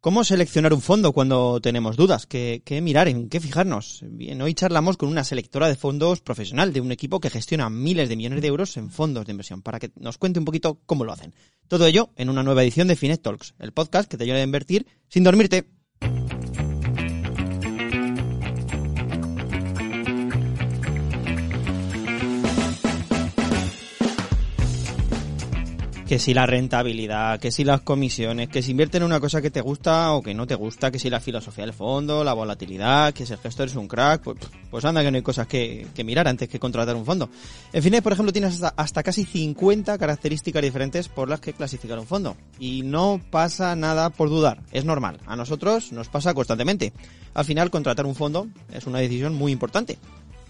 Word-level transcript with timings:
¿Cómo 0.00 0.22
seleccionar 0.22 0.72
un 0.72 0.80
fondo 0.80 1.12
cuando 1.12 1.60
tenemos 1.60 1.96
dudas? 1.96 2.24
¿Qué, 2.26 2.62
¿Qué, 2.64 2.80
mirar? 2.80 3.08
¿En 3.08 3.28
qué 3.28 3.40
fijarnos? 3.40 4.04
Bien, 4.04 4.40
hoy 4.40 4.54
charlamos 4.54 4.96
con 4.96 5.08
una 5.08 5.24
selectora 5.24 5.66
de 5.66 5.74
fondos 5.74 6.20
profesional 6.20 6.72
de 6.72 6.80
un 6.80 6.92
equipo 6.92 7.18
que 7.18 7.30
gestiona 7.30 7.68
miles 7.68 8.08
de 8.08 8.14
millones 8.14 8.40
de 8.40 8.46
euros 8.46 8.76
en 8.76 8.92
fondos 8.92 9.26
de 9.26 9.32
inversión 9.32 9.60
para 9.60 9.80
que 9.80 9.90
nos 9.96 10.16
cuente 10.16 10.38
un 10.38 10.44
poquito 10.44 10.78
cómo 10.86 11.04
lo 11.04 11.12
hacen. 11.12 11.34
Todo 11.66 11.84
ello 11.84 12.10
en 12.14 12.30
una 12.30 12.44
nueva 12.44 12.62
edición 12.62 12.86
de 12.86 12.94
Finet 12.94 13.22
Talks, 13.22 13.54
el 13.58 13.72
podcast 13.72 14.08
que 14.08 14.16
te 14.16 14.22
ayuda 14.22 14.36
a 14.36 14.42
invertir 14.42 14.86
sin 15.08 15.24
dormirte. 15.24 15.68
Que 26.08 26.18
si 26.18 26.32
la 26.32 26.46
rentabilidad, 26.46 27.38
que 27.38 27.52
si 27.52 27.64
las 27.64 27.82
comisiones, 27.82 28.48
que 28.48 28.62
si 28.62 28.70
invierten 28.70 29.02
en 29.02 29.06
una 29.06 29.20
cosa 29.20 29.42
que 29.42 29.50
te 29.50 29.60
gusta 29.60 30.12
o 30.12 30.22
que 30.22 30.32
no 30.32 30.46
te 30.46 30.54
gusta, 30.54 30.90
que 30.90 30.98
si 30.98 31.10
la 31.10 31.20
filosofía 31.20 31.66
del 31.66 31.74
fondo, 31.74 32.24
la 32.24 32.32
volatilidad, 32.32 33.12
que 33.12 33.26
si 33.26 33.34
el 33.34 33.38
gestor 33.38 33.68
es 33.68 33.76
un 33.76 33.86
crack, 33.86 34.22
pues, 34.22 34.38
pues 34.70 34.86
anda 34.86 35.02
que 35.02 35.10
no 35.10 35.16
hay 35.16 35.22
cosas 35.22 35.46
que, 35.46 35.86
que, 35.94 36.04
mirar 36.04 36.26
antes 36.26 36.48
que 36.48 36.58
contratar 36.58 36.96
un 36.96 37.04
fondo. 37.04 37.28
En 37.74 37.82
Finet, 37.82 38.02
por 38.02 38.14
ejemplo, 38.14 38.32
tienes 38.32 38.54
hasta, 38.54 38.72
hasta 38.74 39.02
casi 39.02 39.26
50 39.26 39.98
características 39.98 40.62
diferentes 40.62 41.08
por 41.08 41.28
las 41.28 41.40
que 41.40 41.52
clasificar 41.52 41.98
un 41.98 42.06
fondo. 42.06 42.38
Y 42.58 42.84
no 42.84 43.20
pasa 43.30 43.76
nada 43.76 44.08
por 44.08 44.30
dudar, 44.30 44.62
es 44.72 44.86
normal. 44.86 45.20
A 45.26 45.36
nosotros 45.36 45.92
nos 45.92 46.08
pasa 46.08 46.32
constantemente. 46.32 46.94
Al 47.34 47.44
final, 47.44 47.68
contratar 47.70 48.06
un 48.06 48.14
fondo 48.14 48.48
es 48.72 48.86
una 48.86 49.00
decisión 49.00 49.34
muy 49.34 49.52
importante. 49.52 49.98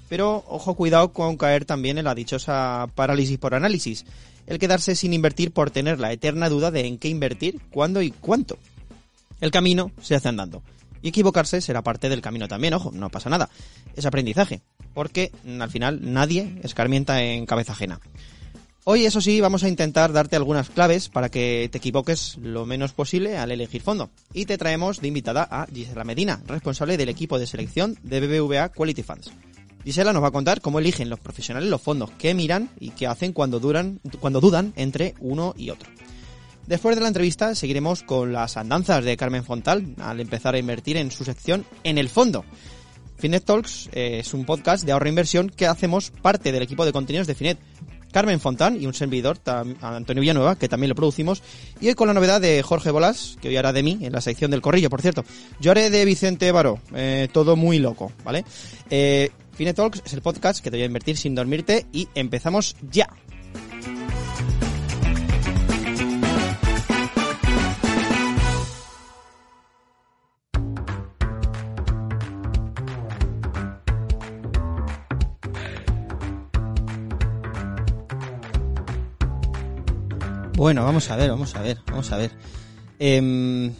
Pero 0.08 0.44
ojo, 0.48 0.74
cuidado 0.74 1.12
con 1.12 1.36
caer 1.36 1.64
también 1.64 1.98
en 1.98 2.04
la 2.04 2.14
dichosa 2.14 2.88
parálisis 2.94 3.38
por 3.38 3.54
análisis 3.54 4.04
el 4.48 4.58
quedarse 4.58 4.96
sin 4.96 5.12
invertir 5.12 5.52
por 5.52 5.70
tener 5.70 6.00
la 6.00 6.10
eterna 6.10 6.48
duda 6.48 6.70
de 6.70 6.86
en 6.86 6.98
qué 6.98 7.08
invertir, 7.08 7.60
cuándo 7.70 8.00
y 8.00 8.10
cuánto. 8.10 8.58
El 9.40 9.50
camino 9.50 9.92
se 10.00 10.14
hace 10.14 10.28
andando. 10.28 10.62
Y 11.02 11.10
equivocarse 11.10 11.60
será 11.60 11.82
parte 11.82 12.08
del 12.08 12.22
camino 12.22 12.48
también, 12.48 12.74
ojo, 12.74 12.90
no 12.90 13.10
pasa 13.10 13.28
nada. 13.28 13.50
Es 13.94 14.06
aprendizaje, 14.06 14.62
porque 14.94 15.30
al 15.60 15.70
final 15.70 16.00
nadie 16.02 16.58
escarmienta 16.62 17.22
en 17.22 17.46
cabeza 17.46 17.72
ajena. 17.72 18.00
Hoy, 18.84 19.04
eso 19.04 19.20
sí, 19.20 19.38
vamos 19.42 19.64
a 19.64 19.68
intentar 19.68 20.12
darte 20.12 20.34
algunas 20.34 20.70
claves 20.70 21.10
para 21.10 21.28
que 21.28 21.68
te 21.70 21.76
equivoques 21.76 22.38
lo 22.38 22.64
menos 22.64 22.94
posible 22.94 23.36
al 23.36 23.50
elegir 23.50 23.82
fondo. 23.82 24.08
Y 24.32 24.46
te 24.46 24.56
traemos 24.56 25.02
de 25.02 25.08
invitada 25.08 25.46
a 25.50 25.66
Gisela 25.66 26.04
Medina, 26.04 26.42
responsable 26.46 26.96
del 26.96 27.10
equipo 27.10 27.38
de 27.38 27.46
selección 27.46 27.98
de 28.02 28.20
BBVA 28.20 28.70
Quality 28.70 29.02
Funds. 29.02 29.30
Gisela 29.88 30.12
nos 30.12 30.22
va 30.22 30.28
a 30.28 30.32
contar 30.32 30.60
cómo 30.60 30.80
eligen 30.80 31.08
los 31.08 31.18
profesionales 31.18 31.70
los 31.70 31.80
fondos, 31.80 32.10
qué 32.18 32.34
miran 32.34 32.68
y 32.78 32.90
qué 32.90 33.06
hacen 33.06 33.32
cuando, 33.32 33.58
duran, 33.58 34.02
cuando 34.20 34.38
dudan 34.38 34.74
entre 34.76 35.14
uno 35.18 35.54
y 35.56 35.70
otro. 35.70 35.88
Después 36.66 36.94
de 36.94 37.00
la 37.00 37.08
entrevista 37.08 37.54
seguiremos 37.54 38.02
con 38.02 38.30
las 38.30 38.58
andanzas 38.58 39.02
de 39.02 39.16
Carmen 39.16 39.44
Fontal 39.44 39.94
al 39.98 40.20
empezar 40.20 40.54
a 40.54 40.58
invertir 40.58 40.98
en 40.98 41.10
su 41.10 41.24
sección 41.24 41.64
en 41.84 41.96
el 41.96 42.10
fondo. 42.10 42.44
Finet 43.16 43.46
Talks 43.46 43.88
es 43.92 44.34
un 44.34 44.44
podcast 44.44 44.84
de 44.84 44.92
ahorro 44.92 45.06
e 45.06 45.08
inversión 45.08 45.48
que 45.48 45.66
hacemos 45.66 46.10
parte 46.10 46.52
del 46.52 46.64
equipo 46.64 46.84
de 46.84 46.92
contenidos 46.92 47.26
de 47.26 47.34
Finet. 47.34 47.58
Carmen 48.12 48.40
Fontán 48.40 48.80
y 48.80 48.86
un 48.86 48.94
servidor, 48.94 49.38
Antonio 49.80 50.20
Villanueva, 50.20 50.56
que 50.56 50.68
también 50.68 50.88
lo 50.88 50.94
producimos. 50.94 51.42
Y 51.80 51.88
hoy 51.88 51.94
con 51.94 52.08
la 52.08 52.14
novedad 52.14 52.40
de 52.40 52.62
Jorge 52.62 52.90
Bolas, 52.90 53.36
que 53.40 53.48
hoy 53.48 53.56
hará 53.56 53.72
de 53.72 53.82
mí 53.82 53.98
en 54.00 54.12
la 54.12 54.20
sección 54.20 54.50
del 54.50 54.62
corrillo, 54.62 54.88
por 54.88 55.02
cierto. 55.02 55.24
Yo 55.60 55.70
haré 55.70 55.90
de 55.90 56.04
Vicente 56.04 56.50
Baró, 56.52 56.78
eh, 56.94 57.28
todo 57.32 57.54
muy 57.54 57.78
loco, 57.78 58.12
¿vale? 58.24 58.44
Eh, 58.88 59.30
Fine 59.58 59.74
Talks 59.74 60.02
es 60.06 60.12
el 60.12 60.22
podcast 60.22 60.62
que 60.62 60.70
te 60.70 60.76
voy 60.76 60.84
a 60.84 60.86
invertir 60.86 61.16
sin 61.16 61.34
dormirte 61.34 61.84
y 61.92 62.06
empezamos 62.14 62.76
ya. 62.92 63.08
Bueno, 80.54 80.84
vamos 80.84 81.10
a 81.10 81.16
ver, 81.16 81.30
vamos 81.30 81.56
a 81.56 81.62
ver, 81.62 81.78
vamos 81.88 82.12
a 82.12 82.16
ver. 82.16 82.30
Eh, 83.00 83.72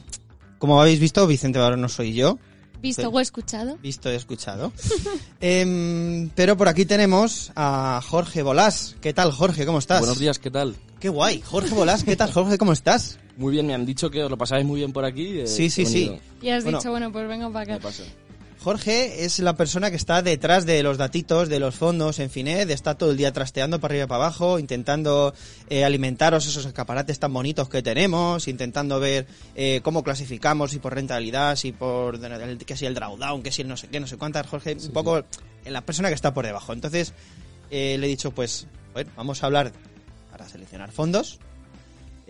como 0.58 0.80
habéis 0.80 0.98
visto, 0.98 1.24
Vicente 1.28 1.60
Barón 1.60 1.80
no 1.80 1.88
soy 1.88 2.14
yo. 2.14 2.40
Visto 2.80 3.08
o 3.08 3.20
escuchado. 3.20 3.76
Visto 3.82 4.12
y 4.12 4.14
escuchado. 4.14 4.72
eh, 5.40 6.28
pero 6.34 6.56
por 6.56 6.68
aquí 6.68 6.84
tenemos 6.84 7.52
a 7.56 8.00
Jorge 8.04 8.42
Bolás. 8.42 8.96
¿Qué 9.00 9.12
tal, 9.12 9.32
Jorge? 9.32 9.66
¿Cómo 9.66 9.78
estás? 9.78 10.00
Buenos 10.00 10.18
días, 10.18 10.38
¿qué 10.38 10.50
tal? 10.50 10.76
Qué 11.00 11.08
guay. 11.08 11.40
Jorge 11.42 11.74
Bolás, 11.74 12.04
¿qué 12.04 12.16
tal, 12.16 12.32
Jorge? 12.32 12.58
¿Cómo 12.58 12.72
estás? 12.72 13.18
Muy 13.36 13.52
bien, 13.52 13.66
me 13.66 13.74
han 13.74 13.86
dicho 13.86 14.10
que 14.10 14.22
os 14.22 14.30
lo 14.30 14.36
pasáis 14.36 14.64
muy 14.64 14.80
bien 14.80 14.92
por 14.92 15.04
aquí. 15.04 15.40
Eh, 15.40 15.46
sí, 15.46 15.70
sí, 15.70 15.86
sí. 15.86 16.18
Y 16.42 16.48
has 16.50 16.64
bueno, 16.64 16.78
dicho, 16.78 16.90
bueno, 16.90 17.12
pues 17.12 17.28
venga 17.28 17.50
para 17.50 17.76
acá. 17.76 17.88
Jorge 18.60 19.24
es 19.24 19.38
la 19.38 19.56
persona 19.56 19.90
que 19.90 19.96
está 19.96 20.20
detrás 20.20 20.66
de 20.66 20.82
los 20.82 20.98
datitos 20.98 21.48
de 21.48 21.60
los 21.60 21.76
fondos 21.76 22.18
en 22.18 22.28
Finet, 22.28 22.68
está 22.70 22.96
todo 22.96 23.12
el 23.12 23.16
día 23.16 23.32
trasteando 23.32 23.78
para 23.78 23.92
arriba 23.92 24.04
y 24.04 24.08
para 24.08 24.24
abajo, 24.24 24.58
intentando 24.58 25.32
eh, 25.70 25.84
alimentaros 25.84 26.46
esos 26.46 26.66
escaparates 26.66 27.20
tan 27.20 27.32
bonitos 27.32 27.68
que 27.68 27.82
tenemos, 27.82 28.48
intentando 28.48 28.98
ver 28.98 29.26
eh, 29.54 29.80
cómo 29.84 30.02
clasificamos, 30.02 30.72
si 30.72 30.80
por 30.80 30.94
rentabilidad, 30.94 31.54
si 31.54 31.70
por 31.70 32.18
que 32.66 32.76
si 32.76 32.86
el 32.86 32.94
drawdown, 32.94 33.42
que 33.42 33.52
si 33.52 33.62
el 33.62 33.68
no 33.68 33.76
sé 33.76 33.88
qué, 33.88 34.00
no 34.00 34.08
sé 34.08 34.16
cuántas, 34.16 34.46
Jorge, 34.46 34.76
un 34.84 34.92
poco 34.92 35.24
la 35.64 35.82
persona 35.82 36.08
que 36.08 36.14
está 36.14 36.34
por 36.34 36.44
debajo. 36.44 36.72
Entonces 36.72 37.14
eh, 37.70 37.96
le 37.98 38.06
he 38.06 38.10
dicho, 38.10 38.32
pues, 38.32 38.66
bueno, 38.92 39.10
vamos 39.16 39.42
a 39.42 39.46
hablar 39.46 39.72
para 40.32 40.48
seleccionar 40.48 40.90
fondos, 40.90 41.38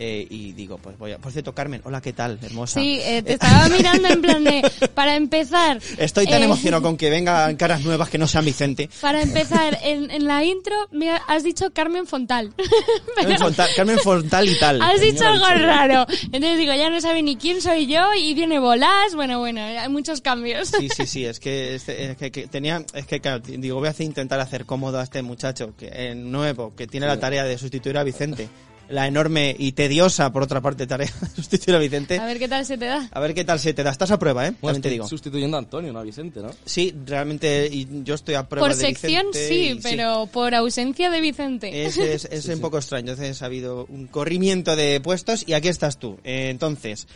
eh, 0.01 0.29
y 0.31 0.53
digo, 0.53 0.79
pues 0.79 0.97
voy 0.97 1.11
a... 1.11 1.19
Por 1.19 1.33
cierto, 1.33 1.53
Carmen, 1.53 1.81
hola, 1.83 2.01
¿qué 2.01 2.13
tal? 2.13 2.39
Hermosa. 2.41 2.79
Sí, 2.81 3.01
eh, 3.03 3.21
te 3.21 3.33
estaba 3.33 3.69
mirando 3.69 4.07
en 4.07 4.23
plan 4.23 4.45
de... 4.45 4.63
Para 4.95 5.17
empezar... 5.17 5.81
Estoy 5.97 6.27
tan 6.27 6.41
eh, 6.41 6.45
emocionado 6.45 6.85
con 6.85 6.97
que 6.97 7.11
vengan 7.11 7.57
caras 7.57 7.83
nuevas 7.83 8.09
que 8.09 8.17
no 8.17 8.29
sean 8.29 8.45
Vicente. 8.45 8.89
Para 9.01 9.23
empezar, 9.23 9.77
en, 9.83 10.09
en 10.13 10.25
la 10.25 10.45
intro 10.45 10.77
me 10.93 11.11
has 11.11 11.43
dicho 11.43 11.73
Carmen 11.73 12.07
Fontal. 12.07 12.55
Carmen, 13.17 13.39
Fontal 13.39 13.71
Carmen 13.75 13.99
Fontal 13.99 14.49
y 14.49 14.57
tal. 14.61 14.81
Has 14.81 15.01
dicho 15.01 15.27
algo 15.27 15.47
raro. 15.47 16.07
Entonces 16.27 16.59
digo, 16.59 16.75
ya 16.75 16.91
no 16.91 17.01
sabe 17.01 17.25
ni 17.25 17.35
quién 17.35 17.61
soy 17.61 17.89
yo 17.89 18.15
y 18.15 18.35
viene 18.35 18.61
Bolas. 18.61 19.17
Bueno, 19.17 19.41
bueno, 19.41 19.61
hay 19.61 19.89
muchos 19.89 20.21
cambios. 20.21 20.69
Sí, 20.69 20.89
sí, 20.91 21.07
sí, 21.07 21.25
es 21.27 21.41
que, 21.41 21.75
es, 21.75 21.83
que, 21.85 22.31
que, 22.31 22.47
tenía... 22.47 22.85
Es 22.95 23.07
que, 23.07 23.19
claro, 23.19 23.41
digo, 23.41 23.81
voy 23.81 23.89
a 23.89 23.91
hacer, 23.91 24.07
intentar 24.07 24.39
hacer 24.39 24.65
cómodo 24.65 25.01
a 25.01 25.03
este 25.03 25.23
muchacho 25.23 25.75
que, 25.77 26.15
nuevo, 26.15 26.73
que 26.77 26.87
tiene 26.87 27.09
la 27.09 27.19
tarea 27.19 27.43
de 27.43 27.59
sustituir 27.59 27.99
a 27.99 28.05
Vicente 28.05 28.49
la 28.89 29.07
enorme 29.07 29.55
y 29.59 29.73
tediosa, 29.73 30.33
por 30.33 30.43
otra 30.43 30.61
parte, 30.61 30.87
tarea 30.87 31.13
de 31.21 31.29
sustituir 31.29 31.77
a 31.77 31.79
Vicente. 31.79 32.19
A 32.19 32.27
ver 32.27 32.39
qué 32.39 32.49
tal 32.49 32.65
se 32.65 32.79
te 32.79 32.87
da. 32.87 33.09
A 33.11 33.21
ver 33.21 33.35
qué 33.35 33.45
tal 33.45 33.59
se 33.59 33.75
te 33.75 33.83
da. 33.83 33.91
Estás 33.91 34.11
a 34.11 34.19
prueba, 34.19 34.47
¿eh? 34.47 34.55
Bueno, 34.61 34.81
te 34.81 34.91
digo. 34.91 35.07
sustituyendo 35.07 35.57
a 35.57 35.61
Antonio, 35.61 35.93
no 35.93 35.99
a 35.99 36.03
Vicente, 36.03 36.41
¿no? 36.41 36.51
Sí, 36.65 36.95
realmente 37.07 37.69
y 37.71 37.87
yo 38.05 38.15
estoy 38.15 38.35
a 38.35 38.49
prueba 38.49 38.67
por 38.67 38.77
de 38.77 38.83
sección 38.83 39.27
sí, 39.33 39.79
pero 39.83 40.27
por 40.33 40.55
ausencia 40.55 41.11
de 41.11 41.21
Vicente. 41.21 41.87
Es, 41.87 41.99
es, 41.99 42.25
es 42.31 42.43
sí, 42.45 42.51
un 42.51 42.57
sí. 42.57 42.63
poco 42.63 42.79
extraño. 42.79 43.13
Entonces 43.13 43.43
ha 43.43 43.47
habido 43.47 43.87
un 43.89 44.07
corrimiento 44.07 44.77
de 44.77 45.01
puestos 45.01 45.45
y 45.47 45.53
aquí 45.53 45.69
estás 45.69 45.99
tú. 45.99 46.19
Eh, 46.25 46.49
entonces, 46.51 47.07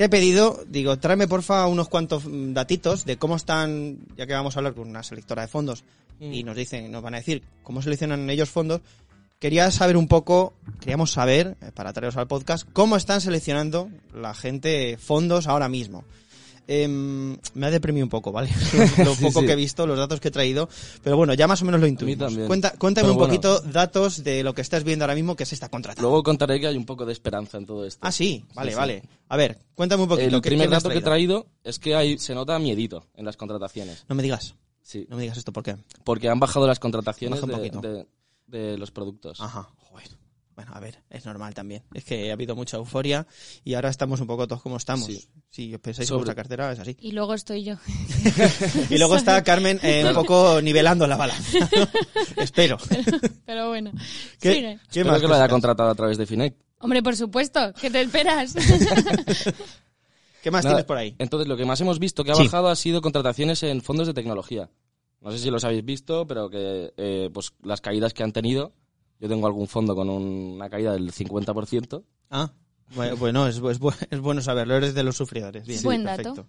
te 0.00 0.04
he 0.04 0.08
pedido, 0.08 0.64
digo, 0.66 0.98
tráeme 0.98 1.28
porfa 1.28 1.66
unos 1.66 1.88
cuantos 1.88 2.22
datitos 2.26 3.04
de 3.04 3.18
cómo 3.18 3.36
están, 3.36 3.98
ya 4.16 4.26
que 4.26 4.32
vamos 4.32 4.56
a 4.56 4.60
hablar 4.60 4.72
con 4.72 4.88
una 4.88 5.02
selectora 5.02 5.42
de 5.42 5.48
fondos 5.48 5.84
mm. 6.20 6.32
y 6.32 6.42
nos 6.42 6.56
dicen, 6.56 6.90
nos 6.90 7.02
van 7.02 7.12
a 7.12 7.18
decir 7.18 7.42
cómo 7.62 7.82
seleccionan 7.82 8.30
ellos 8.30 8.48
fondos, 8.48 8.80
quería 9.40 9.70
saber 9.72 9.96
un 9.96 10.06
poco, 10.06 10.52
queríamos 10.80 11.10
saber, 11.10 11.56
eh, 11.62 11.72
para 11.74 11.92
traeros 11.92 12.16
al 12.16 12.28
podcast, 12.28 12.68
cómo 12.72 12.96
están 12.96 13.20
seleccionando 13.20 13.90
la 14.14 14.34
gente 14.34 14.96
fondos 14.98 15.48
ahora 15.48 15.68
mismo. 15.68 16.04
Eh, 16.68 16.86
me 16.86 17.66
ha 17.66 17.70
deprimido 17.70 18.06
un 18.06 18.10
poco, 18.10 18.30
¿vale? 18.30 18.48
lo 19.04 19.14
poco 19.14 19.40
sí. 19.40 19.46
que 19.46 19.52
he 19.52 19.56
visto, 19.56 19.86
los 19.88 19.98
datos 19.98 20.20
que 20.20 20.28
he 20.28 20.30
traído, 20.30 20.68
pero 21.02 21.16
bueno, 21.16 21.34
ya 21.34 21.48
más 21.48 21.60
o 21.62 21.64
menos 21.64 21.80
lo 21.80 21.88
intuimos. 21.88 22.32
Cuenta, 22.46 22.74
cuéntame 22.78 23.06
pero 23.06 23.12
un 23.14 23.18
bueno. 23.18 23.32
poquito 23.32 23.60
datos 23.60 24.22
de 24.22 24.44
lo 24.44 24.54
que 24.54 24.60
estás 24.60 24.84
viendo 24.84 25.04
ahora 25.04 25.16
mismo 25.16 25.34
que 25.34 25.46
se 25.46 25.56
está 25.56 25.68
contratando. 25.68 26.08
Luego 26.08 26.22
contaré 26.22 26.60
que 26.60 26.68
hay 26.68 26.76
un 26.76 26.86
poco 26.86 27.04
de 27.04 27.12
esperanza 27.12 27.58
en 27.58 27.66
todo 27.66 27.84
esto. 27.84 27.98
Ah, 28.06 28.12
sí, 28.12 28.44
vale, 28.54 28.70
sí, 28.70 28.76
vale. 28.76 29.02
A 29.30 29.36
ver, 29.36 29.58
cuéntame 29.74 30.04
un 30.04 30.08
poquito. 30.08 30.36
El 30.36 30.42
¿qué, 30.42 30.50
primer 30.50 30.70
dato 30.70 30.90
que 30.90 30.98
he 30.98 31.02
traído 31.02 31.46
es 31.64 31.80
que 31.80 31.96
hay, 31.96 32.18
se 32.18 32.34
nota 32.34 32.56
miedito 32.60 33.06
en 33.16 33.24
las 33.24 33.36
contrataciones. 33.36 34.04
No 34.08 34.14
me 34.14 34.22
digas. 34.22 34.54
Sí. 34.82 35.06
No 35.08 35.16
me 35.16 35.22
digas 35.22 35.38
esto, 35.38 35.52
¿por 35.52 35.64
qué? 35.64 35.76
Porque 36.04 36.28
han 36.28 36.38
bajado 36.38 36.68
las 36.68 36.78
contrataciones 36.78 37.40
Baja 37.40 37.46
un 37.46 37.62
de, 37.62 37.70
poquito. 37.70 37.80
de, 37.80 38.06
de 38.50 38.76
los 38.78 38.90
productos. 38.90 39.40
Ajá, 39.40 39.68
joder. 39.76 40.08
Bueno, 40.56 40.72
a 40.74 40.80
ver, 40.80 41.02
es 41.08 41.24
normal 41.24 41.54
también. 41.54 41.84
Es 41.94 42.04
que 42.04 42.28
ha 42.28 42.34
habido 42.34 42.54
mucha 42.54 42.76
euforia 42.76 43.26
y 43.64 43.72
ahora 43.74 43.88
estamos 43.88 44.20
un 44.20 44.26
poco 44.26 44.46
todos 44.46 44.60
como 44.60 44.76
estamos. 44.76 45.06
Sí. 45.06 45.26
Si 45.48 45.74
os 45.74 45.80
pensáis 45.80 46.06
Sobre- 46.08 46.16
en 46.16 46.24
vuestra 46.24 46.34
cartera, 46.34 46.72
es 46.72 46.78
así. 46.80 46.96
Y 47.00 47.12
luego 47.12 47.32
estoy 47.32 47.64
yo. 47.64 47.76
Y 48.90 48.98
luego 48.98 49.16
está 49.16 49.42
Carmen 49.42 49.80
eh, 49.82 50.04
un 50.06 50.12
poco 50.14 50.60
nivelando 50.60 51.06
la 51.06 51.16
balanza. 51.16 51.58
Espero. 52.36 52.76
Pero 53.46 53.68
bueno. 53.68 53.90
¿Qué, 54.38 54.54
Sigue. 54.54 54.78
qué 54.90 55.00
Espero 55.00 55.12
más 55.12 55.20
que 55.22 55.28
lo 55.28 55.34
haya 55.34 55.48
contratado 55.48 55.88
a 55.88 55.94
través 55.94 56.18
de 56.18 56.26
Finec. 56.26 56.54
Hombre, 56.80 57.02
por 57.02 57.16
supuesto, 57.16 57.72
¿qué 57.80 57.90
te 57.90 58.00
esperas? 58.02 58.54
¿Qué 60.42 60.50
más 60.50 60.64
Nada, 60.64 60.76
tienes 60.76 60.86
por 60.86 60.96
ahí? 60.96 61.14
Entonces, 61.18 61.46
lo 61.48 61.56
que 61.56 61.66
más 61.66 61.80
hemos 61.82 61.98
visto 61.98 62.24
que 62.24 62.32
ha 62.32 62.34
Sí. 62.34 62.44
bajado 62.44 62.68
ha 62.68 62.76
sido 62.76 63.02
contrataciones 63.02 63.62
en 63.62 63.82
fondos 63.82 64.06
de 64.06 64.14
tecnología. 64.14 64.70
No 65.20 65.30
sé 65.30 65.38
si 65.38 65.50
los 65.50 65.64
habéis 65.64 65.84
visto, 65.84 66.26
pero 66.26 66.48
que 66.48 66.92
eh, 66.96 67.30
pues 67.32 67.52
las 67.62 67.80
caídas 67.80 68.14
que 68.14 68.22
han 68.22 68.32
tenido. 68.32 68.72
Yo 69.20 69.28
tengo 69.28 69.46
algún 69.46 69.68
fondo 69.68 69.94
con 69.94 70.08
un- 70.08 70.52
una 70.54 70.70
caída 70.70 70.92
del 70.94 71.12
50%. 71.12 72.02
Ah, 72.30 72.52
bueno, 72.94 73.16
bueno, 73.18 73.46
es, 73.46 73.58
es 73.58 73.78
es 74.10 74.20
bueno 74.20 74.40
saberlo. 74.40 74.76
Eres 74.76 74.94
de 74.94 75.02
los 75.02 75.16
sufridores. 75.16 75.66
Bien, 75.66 75.82
Buen 75.82 76.02
perfecto. 76.04 76.34
dato. 76.34 76.48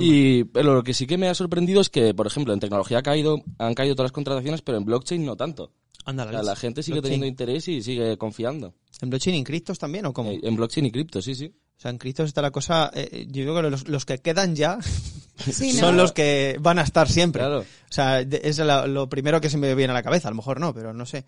Y 0.00 0.44
pero 0.44 0.74
lo 0.74 0.82
que 0.82 0.94
sí 0.94 1.06
que 1.06 1.18
me 1.18 1.28
ha 1.28 1.34
sorprendido 1.34 1.82
es 1.82 1.90
que, 1.90 2.14
por 2.14 2.26
ejemplo, 2.26 2.54
en 2.54 2.60
tecnología 2.60 2.98
ha 2.98 3.02
caído, 3.02 3.42
han 3.58 3.74
caído 3.74 3.94
todas 3.94 4.06
las 4.06 4.12
contrataciones, 4.12 4.62
pero 4.62 4.78
en 4.78 4.86
blockchain 4.86 5.24
no 5.24 5.36
tanto. 5.36 5.72
Anda, 6.06 6.24
O 6.24 6.30
sea, 6.30 6.42
la 6.42 6.56
gente 6.56 6.82
sigue 6.82 6.94
Blockchain. 6.96 7.20
teniendo 7.20 7.26
interés 7.26 7.68
y 7.68 7.82
sigue 7.82 8.16
confiando. 8.16 8.74
¿En 9.02 9.10
blockchain 9.10 9.36
y 9.36 9.38
en 9.40 9.44
criptos 9.44 9.78
también 9.78 10.06
o 10.06 10.12
cómo? 10.14 10.30
Eh, 10.30 10.40
en 10.42 10.56
blockchain 10.56 10.86
y 10.86 10.90
cripto, 10.90 11.20
sí, 11.20 11.34
sí. 11.34 11.54
Sea, 11.82 11.90
en 11.90 11.98
criptos 11.98 12.26
está 12.28 12.42
la 12.42 12.52
cosa... 12.52 12.92
eh, 12.94 13.26
yo 13.28 13.42
creo 13.42 13.56
que 13.56 13.70
los, 13.70 13.88
los 13.88 14.04
que 14.04 14.18
quedan 14.18 14.54
ya 14.54 14.78
Sí, 15.36 15.72
¿no? 15.72 15.80
son 15.80 15.96
los 15.96 16.12
que 16.12 16.56
van 16.60 16.78
a 16.78 16.82
estar 16.82 17.08
siempre. 17.08 17.40
Claro. 17.40 17.60
O 17.60 17.64
sea, 17.92 18.24
de- 18.24 18.40
es 18.44 18.58
la- 18.58 18.86
lo 18.86 19.08
primero 19.08 19.40
que 19.40 19.50
se 19.50 19.58
me 19.58 19.74
viene 19.74 19.90
a 19.90 19.94
la 19.94 20.02
cabeza. 20.04 20.28
A 20.28 20.30
lo 20.30 20.36
mejor 20.36 20.60
no, 20.60 20.72
pero 20.72 20.92
no 20.92 21.04
sé. 21.06 21.24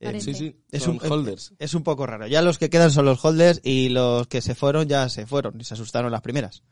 Eh. 0.00 0.20
Sí, 0.20 0.34
sí. 0.34 0.54
Es 0.70 0.84
Son 0.84 1.00
un- 1.02 1.10
holders. 1.12 1.52
Es 1.58 1.74
un 1.74 1.82
poco 1.82 2.06
raro. 2.06 2.28
Ya 2.28 2.40
los 2.42 2.58
que 2.58 2.70
quedan 2.70 2.92
son 2.92 3.06
los 3.06 3.24
holders 3.24 3.60
y 3.64 3.88
los 3.88 4.28
que 4.28 4.40
se 4.40 4.54
fueron 4.54 4.86
ya 4.88 5.08
se 5.08 5.26
fueron 5.26 5.60
y 5.60 5.64
se 5.64 5.74
asustaron 5.74 6.12
las 6.12 6.20
primeras. 6.22 6.62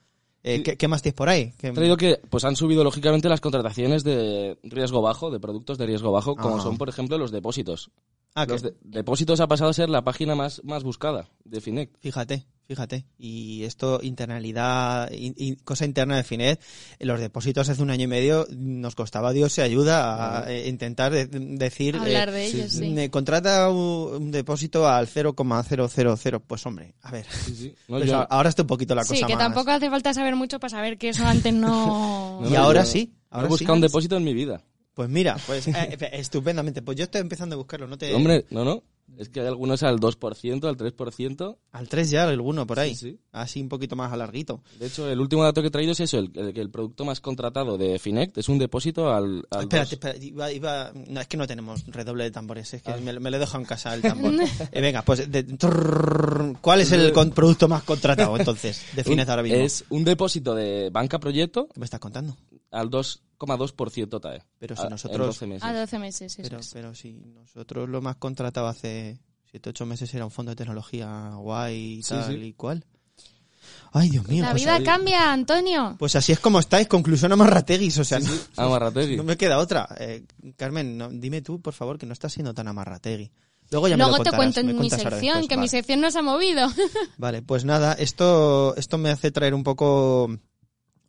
Eh. 0.44 0.62
¿qué, 0.62 0.76
qué 0.76 0.86
más 0.86 1.02
tienes 1.02 1.16
por 1.16 1.28
ahí? 1.28 1.52
¿Qué- 1.58 1.68
He 1.68 1.72
traído 1.72 1.96
que 1.96 2.20
pues 2.30 2.44
han 2.44 2.54
subido 2.54 2.84
lógicamente 2.84 3.28
las 3.28 3.40
contrataciones 3.40 4.04
de 4.04 4.56
riesgo 4.62 5.02
bajo, 5.02 5.32
de 5.32 5.40
productos 5.40 5.76
de 5.78 5.86
riesgo 5.86 6.12
bajo, 6.12 6.36
como 6.36 6.58
Ah. 6.58 6.62
son, 6.62 6.78
por 6.78 6.88
ejemplo, 6.88 7.18
los 7.18 7.32
depósitos. 7.32 7.90
Ah, 8.36 8.46
los 8.46 8.62
de- 8.62 8.74
depósitos 8.82 9.40
ha 9.40 9.48
pasado 9.48 9.70
a 9.70 9.74
ser 9.74 9.88
la 9.90 10.04
página 10.04 10.36
más, 10.36 10.62
más 10.62 10.84
buscada 10.84 11.28
de 11.44 11.60
Finec. 11.60 11.90
Fíjate, 11.98 12.46
fíjate. 12.66 13.04
Y 13.18 13.64
esto, 13.64 14.00
internalidad, 14.02 15.10
in- 15.12 15.34
in- 15.36 15.54
cosa 15.64 15.84
interna 15.84 16.16
de 16.16 16.24
Finet, 16.24 16.60
los 17.00 17.20
depósitos 17.20 17.68
hace 17.68 17.82
un 17.82 17.90
año 17.90 18.04
y 18.04 18.06
medio 18.08 18.46
nos 18.50 18.94
costaba 18.94 19.32
Dios 19.32 19.52
se 19.52 19.62
ayuda 19.62 20.40
a 20.44 20.52
eh, 20.52 20.68
intentar 20.68 21.12
de- 21.12 21.26
decir... 21.26 21.96
Hablar 21.96 22.28
eh, 22.30 22.32
de 22.32 22.46
ellos, 22.46 22.72
sí. 22.72 22.88
me 22.90 23.10
contrata 23.10 23.70
un, 23.70 24.14
un 24.22 24.30
depósito 24.30 24.88
al 24.88 25.06
0,000. 25.06 26.40
Pues 26.46 26.66
hombre, 26.66 26.94
a 27.02 27.10
ver. 27.10 27.26
No, 27.88 27.98
Pues 27.98 28.06
yo- 28.08 28.16
a- 28.18 28.22
ahora 28.24 28.48
está 28.48 28.62
un 28.62 28.68
poquito 28.68 28.94
la 28.94 29.04
Sí, 29.04 29.14
cosa 29.14 29.26
que 29.26 29.34
más- 29.34 29.44
tampoco 29.44 29.70
hace 29.70 29.88
falta 29.90 30.12
saber 30.12 30.34
mucho 30.36 30.58
para 30.58 30.70
saber 30.70 30.98
que 30.98 31.10
eso 31.10 31.24
antes 31.24 31.52
no... 31.54 32.42
Y 32.46 32.50
no, 32.52 32.58
ahora 32.62 32.82
yo 32.84 32.90
sí, 32.90 33.14
ahora 33.30 33.46
he 33.46 33.50
buscado 33.50 33.74
sí. 33.74 33.76
un 33.78 33.80
depósito 33.82 34.16
en 34.16 34.24
mi 34.24 34.34
vida. 34.34 34.62
Pues 34.94 35.08
mira, 35.10 35.36
pues 35.46 35.68
eh, 35.68 35.96
estupendamente. 36.12 36.82
Pues 36.82 36.96
yo 36.96 37.04
estoy 37.04 37.20
empezando 37.20 37.54
a 37.54 37.58
buscarlo, 37.58 37.86
no 37.86 37.98
te... 37.98 38.14
Hombre, 38.14 38.46
no, 38.50 38.64
no. 38.64 38.82
Es 39.18 39.28
que 39.30 39.40
hay 39.40 39.46
algunos 39.46 39.82
al 39.82 39.98
2%, 39.98 40.64
al 40.68 40.76
3%. 40.76 41.56
Al 41.72 41.88
3 41.88 42.10
ya, 42.10 42.24
alguno 42.28 42.66
por 42.66 42.78
ahí. 42.80 42.94
Sí, 42.94 43.10
sí. 43.12 43.20
Así 43.32 43.60
un 43.62 43.68
poquito 43.68 43.96
más 43.96 44.12
alarguito. 44.12 44.62
De 44.78 44.86
hecho, 44.86 45.08
el 45.08 45.20
último 45.20 45.42
dato 45.44 45.62
que 45.62 45.68
he 45.68 45.70
traído 45.70 45.92
es 45.92 46.00
eso, 46.00 46.18
el, 46.18 46.30
el 46.34 46.52
que 46.52 46.60
el 46.60 46.70
producto 46.70 47.04
más 47.04 47.20
contratado 47.20 47.78
de 47.78 47.98
Finect 47.98 48.36
es 48.38 48.48
un 48.48 48.58
depósito 48.58 49.12
al... 49.14 49.46
al 49.50 49.62
Espérate, 49.62 49.94
espérate, 49.94 50.24
iba, 50.26 50.52
iba- 50.52 50.92
no, 51.08 51.20
es 51.20 51.26
que 51.28 51.36
no 51.36 51.46
tenemos 51.46 51.86
redoble 51.86 52.24
de 52.24 52.30
tambores, 52.30 52.74
es 52.74 52.82
que 52.82 52.94
me, 52.96 53.18
me 53.18 53.30
lo 53.30 53.36
he 53.36 53.40
dejado 53.40 53.60
en 53.60 53.64
casa 53.66 53.94
el 53.94 54.02
tambor. 54.02 54.34
Eh, 54.72 54.80
venga, 54.80 55.02
pues, 55.02 55.30
de- 55.30 55.44
trrr, 55.44 56.58
¿cuál 56.60 56.80
es 56.80 56.92
el 56.92 57.12
con- 57.12 57.30
producto 57.30 57.68
más 57.68 57.82
contratado 57.84 58.36
entonces 58.36 58.82
de 58.94 59.04
Finez 59.04 59.28
ahora 59.28 59.42
mismo? 59.42 59.58
Es 59.58 59.84
un 59.90 60.04
depósito 60.04 60.54
de 60.54 60.90
banca 60.90 61.18
proyecto 61.18 61.68
¿Qué 61.72 61.80
me 61.80 61.84
estás 61.84 62.00
contando? 62.00 62.36
Al 62.70 62.90
2,2% 62.90 64.20
TAE. 64.20 64.42
Pero 64.58 64.76
si 64.76 64.82
A- 64.82 64.88
nosotros- 64.90 65.20
En 65.20 65.26
12 65.26 65.46
meses. 65.46 65.64
A 65.64 65.72
12 65.72 65.98
meses, 65.98 66.32
eso 66.38 66.42
Pero, 66.42 66.60
es. 66.60 66.70
pero 66.72 66.94
si 66.94 67.12
nosotros 67.12 67.88
lo 67.88 68.00
más 68.02 68.16
contratado 68.16 68.66
hace 68.68 69.18
7, 69.50 69.70
8 69.70 69.86
meses 69.86 70.12
era 70.14 70.24
un 70.24 70.30
fondo 70.30 70.50
de 70.50 70.56
tecnología 70.56 71.30
guay 71.34 71.98
y 71.98 72.02
Sí, 72.02 72.10
tal 72.14 72.26
sí. 72.34 72.38
y 72.40 72.52
cual. 72.54 72.84
Ay, 73.92 74.10
Dios 74.10 74.26
mío. 74.28 74.42
La 74.42 74.50
pues, 74.50 74.62
vida 74.62 74.74
ahí- 74.76 74.84
cambia, 74.84 75.32
Antonio. 75.32 75.96
pues 75.98 76.14
así 76.16 76.32
es 76.32 76.38
como 76.40 76.58
estáis, 76.60 76.86
conclusión 76.86 77.32
amarrateguis, 77.32 77.98
o 77.98 78.04
sea, 78.04 78.20
no, 78.20 78.30
Amarrategui. 78.56 79.16
no 79.16 79.24
me 79.24 79.36
queda 79.36 79.58
otra. 79.58 79.88
Eh, 79.98 80.24
Carmen, 80.56 80.96
no- 80.98 81.08
dime 81.10 81.40
tú, 81.42 81.60
por 81.60 81.72
favor, 81.74 81.98
que 81.98 82.06
no 82.06 82.12
estás 82.12 82.32
siendo 82.32 82.52
tan 82.54 82.68
amarrategui. 82.68 83.30
Luego 83.70 83.88
ya 83.88 83.96
me 83.96 84.04
Luego 84.04 84.18
lo 84.18 84.22
te 84.22 84.30
contarás, 84.30 84.36
cuento 84.54 84.64
me 84.64 84.70
en 84.72 84.78
mi 84.78 84.90
sección, 84.90 85.10
después, 85.40 85.48
que 85.48 85.56
mi 85.56 85.68
sección 85.68 86.00
no 86.00 86.10
se 86.12 86.18
ha 86.18 86.22
movido. 86.22 86.68
Vale, 87.18 87.42
pues 87.42 87.64
nada, 87.64 87.94
esto, 87.94 88.76
esto 88.76 88.98
me 88.98 89.10
hace 89.10 89.32
traer 89.32 89.54
un 89.54 89.64
poco 89.64 90.30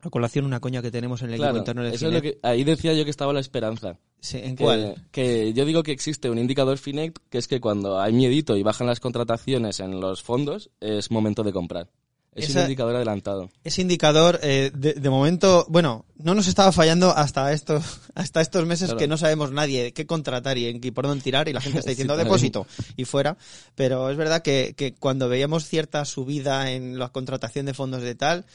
a 0.07 0.11
colación 0.11 0.45
una 0.45 0.59
coña 0.59 0.81
que 0.81 0.91
tenemos 0.91 1.21
en 1.21 1.29
el 1.31 1.35
Claro, 1.37 1.51
equipo 1.51 1.59
interno 1.59 1.83
del 1.83 1.93
eso 1.93 2.07
es 2.07 2.13
lo 2.13 2.21
que, 2.21 2.37
ahí 2.43 2.63
decía 2.63 2.93
yo 2.93 3.03
que 3.03 3.11
estaba 3.11 3.33
la 3.33 3.39
esperanza. 3.39 3.97
Sí, 4.19 4.37
¿En 4.39 4.55
Que, 4.55 4.63
cuál? 4.63 4.95
que 5.11 5.53
yo 5.53 5.65
digo 5.65 5.83
que 5.83 5.91
existe 5.91 6.29
un 6.29 6.37
indicador 6.39 6.77
Finect 6.77 7.17
que 7.29 7.37
es 7.37 7.47
que 7.47 7.59
cuando 7.61 7.99
hay 7.99 8.13
miedito 8.13 8.55
y 8.57 8.63
bajan 8.63 8.87
las 8.87 8.99
contrataciones 8.99 9.79
en 9.79 9.99
los 9.99 10.23
fondos, 10.23 10.69
es 10.81 11.11
momento 11.11 11.43
de 11.43 11.53
comprar. 11.53 11.89
Es 12.33 12.49
Esa- 12.49 12.59
un 12.59 12.65
indicador 12.65 12.95
adelantado. 12.95 13.49
Ese 13.63 13.81
indicador, 13.81 14.39
eh, 14.43 14.69
de, 14.71 14.93
de 14.93 15.09
momento, 15.09 15.65
bueno, 15.69 16.05
no 16.17 16.35
nos 16.35 16.47
estaba 16.47 16.71
fallando 16.71 17.09
hasta 17.09 17.51
estos, 17.51 17.83
hasta 18.15 18.41
estos 18.41 18.63
meses 18.67 18.89
Claro. 18.89 18.99
que 18.99 19.07
no 19.07 19.17
sabemos 19.17 19.51
nadie 19.51 19.91
qué 19.91 20.05
contratar 20.05 20.55
y 20.59 20.67
en 20.67 20.79
qué 20.79 20.91
por 20.91 21.07
dónde 21.07 21.23
tirar 21.23 21.49
y 21.49 21.53
la 21.53 21.61
gente 21.61 21.79
está 21.79 21.89
Sí, 21.89 21.93
diciendo 21.93 22.13
también. 22.13 22.27
depósito 22.27 22.67
y 22.95 23.05
fuera. 23.05 23.37
Pero 23.73 24.11
es 24.11 24.17
verdad 24.17 24.43
que, 24.43 24.75
que 24.77 24.93
cuando 24.93 25.29
veíamos 25.29 25.65
cierta 25.65 26.05
subida 26.05 26.71
en 26.71 26.99
la 26.99 27.09
contratación 27.09 27.65
de 27.65 27.73
fondos 27.73 28.03
de 28.03 28.13
tal, 28.13 28.45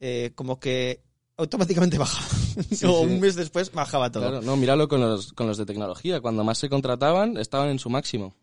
eh, 0.00 0.32
como 0.34 0.58
que 0.58 1.02
automáticamente 1.36 1.96
bajaba. 1.98 2.26
Sí, 2.70 2.84
o 2.86 3.00
un 3.00 3.20
mes 3.20 3.34
después 3.36 3.70
bajaba 3.72 4.10
todo. 4.10 4.22
Claro, 4.24 4.42
no, 4.42 4.56
míralo 4.56 4.88
con 4.88 5.00
los, 5.00 5.32
con 5.32 5.46
los 5.46 5.56
de 5.58 5.66
tecnología. 5.66 6.20
Cuando 6.20 6.44
más 6.44 6.58
se 6.58 6.68
contrataban, 6.68 7.36
estaban 7.36 7.68
en 7.68 7.78
su 7.78 7.88
máximo. 7.90 8.34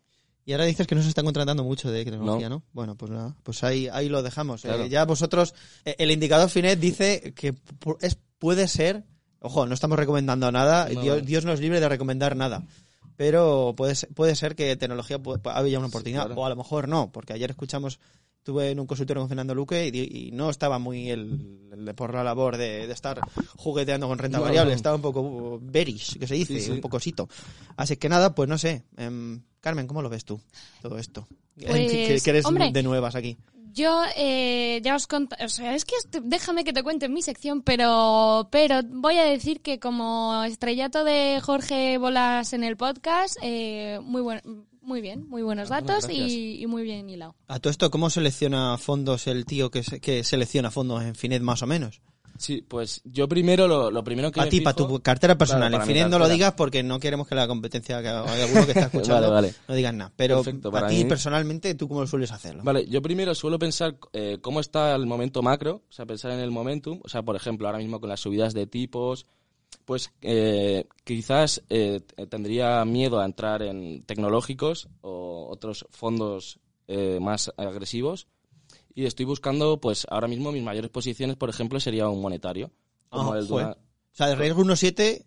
Y 0.44 0.52
ahora 0.52 0.64
dices 0.64 0.86
que 0.86 0.94
no 0.94 1.02
se 1.02 1.10
están 1.10 1.26
contratando 1.26 1.62
mucho 1.62 1.90
de 1.90 2.04
tecnología, 2.06 2.48
¿no? 2.48 2.62
Bueno, 2.72 2.96
pues 2.96 3.10
nada, 3.10 3.36
pues 3.42 3.62
ahí, 3.64 3.86
ahí 3.92 4.08
lo 4.08 4.22
dejamos. 4.22 4.64
Eh, 4.64 4.88
ya 4.88 5.04
vosotros, 5.04 5.54
eh, 5.84 5.94
el 5.98 6.10
indicador 6.10 6.48
Finet 6.48 6.80
dice 6.80 7.34
que 7.36 7.54
es, 8.00 8.16
puede 8.38 8.66
ser, 8.66 9.04
ojo, 9.40 9.66
no 9.66 9.74
estamos 9.74 9.98
recomendando 9.98 10.50
nada, 10.50 10.88
No. 10.88 11.02
Dios, 11.02 11.26
Dios 11.26 11.44
nos 11.44 11.60
libre 11.60 11.80
de 11.80 11.88
recomendar 11.90 12.34
nada, 12.34 12.64
pero 13.14 13.74
puede, 13.76 13.94
ser- 13.94 14.08
puede 14.14 14.34
ser 14.36 14.56
que 14.56 14.74
tecnología 14.76 15.20
haya 15.54 15.78
una 15.78 15.88
oportunidad, 15.88 16.26
claro. 16.26 16.40
o 16.40 16.46
a 16.46 16.48
lo 16.48 16.56
mejor 16.56 16.88
no, 16.88 17.12
porque 17.12 17.34
ayer 17.34 17.50
escuchamos, 17.50 18.00
estuve 18.48 18.70
en 18.70 18.80
un 18.80 18.86
consultorio 18.86 19.20
con 19.20 19.28
Fernando 19.28 19.54
Luque 19.54 19.88
y, 19.88 20.30
no 20.32 20.48
estaba 20.48 20.78
muy 20.78 21.10
el, 21.10 21.68
el 21.70 21.84
de 21.84 21.92
por 21.92 22.14
la 22.14 22.24
labor 22.24 22.56
de, 22.56 22.86
de 22.86 22.92
estar 22.94 23.20
jugueteando 23.56 24.08
con 24.08 24.16
renta 24.18 24.38
No. 24.38 24.44
variable, 24.44 24.72
estaba 24.72 24.96
un 24.96 25.02
poco 25.02 25.20
uh, 25.20 25.60
bearish, 25.60 26.18
que 26.18 26.26
se 26.26 26.34
dice, 26.34 26.54
Sí, 26.54 26.60
sí. 26.62 26.70
un 26.70 26.80
pocosito. 26.80 27.28
Así 27.76 27.98
que 27.98 28.08
nada, 28.08 28.34
pues 28.34 28.48
no 28.48 28.56
sé. 28.56 28.84
em, 28.96 29.42
Carmen, 29.60 29.86
¿cómo 29.86 30.00
lo 30.00 30.08
ves 30.08 30.24
tú 30.24 30.40
todo 30.80 30.96
esto? 30.96 31.28
Pues, 31.60 31.90
que, 31.92 32.20
que 32.24 32.30
eres 32.30 32.46
hombre. 32.46 32.70
de 32.72 32.82
nuevas 32.82 33.14
aquí. 33.16 33.36
Yo 33.74 34.02
eh, 34.16 34.80
ya 34.82 34.96
os 34.96 35.06
conté, 35.06 35.36
o 35.44 35.48
sea, 35.50 35.74
es 35.74 35.84
que 35.84 35.94
déjame 36.22 36.64
que 36.64 36.72
te 36.72 36.82
cuente 36.82 37.04
en 37.04 37.12
mi 37.12 37.20
sección, 37.20 37.60
pero, 37.60 38.48
pero 38.50 38.80
voy 38.82 39.18
a 39.18 39.24
decir 39.24 39.60
que 39.60 39.78
como 39.78 40.42
estrellato 40.44 41.04
de 41.04 41.38
Jorge 41.42 41.98
Bolas 41.98 42.54
en 42.54 42.64
el 42.64 42.78
podcast, 42.78 43.36
eh, 43.42 44.00
muy 44.02 44.22
buen, 44.22 44.40
muy 44.88 45.00
bien, 45.00 45.28
muy 45.28 45.42
buenos 45.42 45.70
Ah, 45.70 45.80
datos 45.80 46.08
y, 46.10 46.60
y 46.60 46.66
muy 46.66 46.82
bien 46.82 47.08
hilado. 47.08 47.36
A 47.46 47.60
todo 47.60 47.70
esto, 47.70 47.90
¿cómo 47.90 48.10
selecciona 48.10 48.76
fondos 48.78 49.26
el 49.28 49.44
tío 49.46 49.70
que, 49.70 49.82
se- 49.84 50.00
que 50.00 50.24
selecciona 50.24 50.70
fondos 50.70 51.02
en 51.04 51.14
Finet 51.14 51.42
más 51.42 51.62
o 51.62 51.66
menos? 51.66 52.00
Sí, 52.38 52.62
pues 52.68 53.00
yo 53.04 53.28
primero, 53.28 53.66
lo, 53.66 53.90
lo 53.90 54.04
primero 54.04 54.30
que 54.30 54.36
Para 54.36 54.46
me 54.46 54.50
ti, 54.50 54.60
para 54.60 54.76
tu 54.76 55.00
cartera 55.00 55.36
personal. 55.36 55.70
Claro, 55.70 55.82
en 55.84 55.88
Finet 55.88 56.08
no 56.08 56.18
lo 56.20 56.28
digas 56.28 56.54
porque 56.54 56.84
no 56.84 57.00
queremos 57.00 57.26
que 57.26 57.34
la 57.34 57.48
competencia, 57.48 58.00
que 58.00 58.08
hay 58.08 58.40
alguno 58.42 58.64
que 58.64 58.72
está 58.72 58.84
escuchando, 58.86 59.14
Vale, 59.22 59.48
vale. 59.48 59.54
no 59.66 59.74
digas 59.74 59.92
nada. 59.94 60.12
Pero 60.16 60.36
Perfecto, 60.44 60.70
para 60.70 60.86
para 60.86 60.94
ti, 60.96 61.02
mí- 61.02 61.08
personalmente, 61.08 61.74
¿tú 61.74 61.88
cómo 61.88 62.00
lo 62.02 62.06
sueles 62.06 62.30
hacerlo? 62.30 62.62
Vale, 62.62 62.86
yo 62.86 63.02
primero 63.02 63.34
suelo 63.34 63.58
pensar 63.58 63.96
eh, 64.12 64.38
cómo 64.40 64.60
está 64.60 64.94
el 64.94 65.06
momento 65.06 65.42
macro, 65.42 65.82
o 65.88 65.92
sea, 65.92 66.06
pensar 66.06 66.30
en 66.30 66.38
el 66.38 66.50
momentum. 66.52 67.00
O 67.04 67.08
sea, 67.08 67.22
por 67.22 67.34
ejemplo, 67.34 67.66
ahora 67.66 67.78
mismo 67.80 67.98
con 68.00 68.08
las 68.08 68.20
subidas 68.20 68.54
de 68.54 68.66
tipos, 68.68 69.26
pues 69.84 70.12
eh, 70.22 70.86
quizás 71.04 71.62
eh, 71.70 72.00
tendría 72.28 72.84
miedo 72.84 73.20
a 73.20 73.24
entrar 73.24 73.62
en 73.62 74.02
tecnológicos 74.02 74.88
o 75.00 75.48
otros 75.50 75.86
fondos 75.90 76.58
eh, 76.86 77.18
más 77.20 77.52
agresivos. 77.56 78.26
Y 78.94 79.06
estoy 79.06 79.24
buscando, 79.26 79.80
pues 79.80 80.06
ahora 80.10 80.26
mismo 80.28 80.50
mis 80.52 80.62
mayores 80.62 80.90
posiciones, 80.90 81.36
por 81.36 81.48
ejemplo, 81.50 81.78
sería 81.80 82.08
un 82.08 82.20
monetario. 82.20 82.70
Como 83.08 83.32
Ah, 83.32 83.38
el 83.38 83.50
una- 83.50 83.70
O 83.72 83.76
sea, 84.12 84.26
de 84.28 84.34
riesgo 84.36 84.62
1.7, 84.62 85.24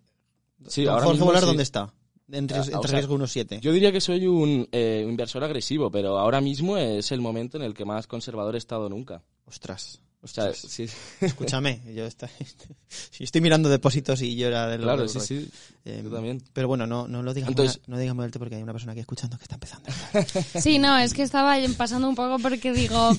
Sí, 0.68 0.86
ahora 0.86 1.02
Jorge 1.06 1.14
mismo 1.14 1.26
Volar, 1.28 1.42
sí. 1.42 1.48
¿dónde 1.48 1.64
está? 1.64 1.94
Entre, 2.32 2.58
Ah, 2.58 2.62
entre 2.64 2.76
o 2.78 2.84
sea, 2.84 2.98
riesgo 3.00 3.16
1.7. 3.16 3.60
Yo 3.62 3.72
diría 3.72 3.92
que 3.92 4.00
soy 4.02 4.28
un 4.28 4.68
eh, 4.72 5.06
inversor 5.08 5.44
agresivo, 5.44 5.90
pero 5.90 6.20
ahora 6.20 6.40
mismo 6.42 6.78
es 6.78 7.12
el 7.12 7.20
momento 7.22 7.58
en 7.58 7.64
el 7.64 7.74
que 7.74 7.84
más 7.86 8.08
conservador 8.08 8.56
he 8.56 8.58
estado 8.58 8.90
nunca. 8.90 9.24
Ostras. 9.46 10.02
O 10.24 10.28
sea, 10.28 10.54
sí. 10.54 10.86
Escúchame, 11.22 11.82
yo 11.96 12.06
está, 12.06 12.30
si 12.88 13.24
estoy 13.24 13.42
mirando 13.42 13.70
depósitos 13.70 14.22
y 14.22 14.36
yo 14.36 14.48
era 14.48 14.68
de 14.68 14.78
los 14.78 14.86
Claro, 14.86 15.08
sí, 15.08 15.18
Roy. 15.18 15.28
sí. 15.28 15.50
Eh, 15.86 16.02
Yo 16.04 16.12
también. 16.12 16.44
Pero 16.54 16.68
bueno, 16.68 16.86
no, 16.86 17.08
no 17.08 17.24
lo 17.24 17.34
digas 17.34 17.50
Entonces- 17.50 17.82
no 17.88 17.98
digas 17.98 18.16
porque 18.38 18.56
hay 18.56 18.62
una 18.62 18.72
persona 18.72 18.92
aquí 18.92 19.02
escuchando 19.02 19.36
que 19.38 19.44
está 19.44 19.56
empezando. 19.56 19.90
Sí, 20.62 20.78
no, 20.78 20.96
es 20.98 21.14
que 21.16 21.24
estaba 21.24 21.56
pasando 21.76 22.08
un 22.08 22.14
poco 22.16 22.38
porque 22.38 22.72
digo, 22.72 23.18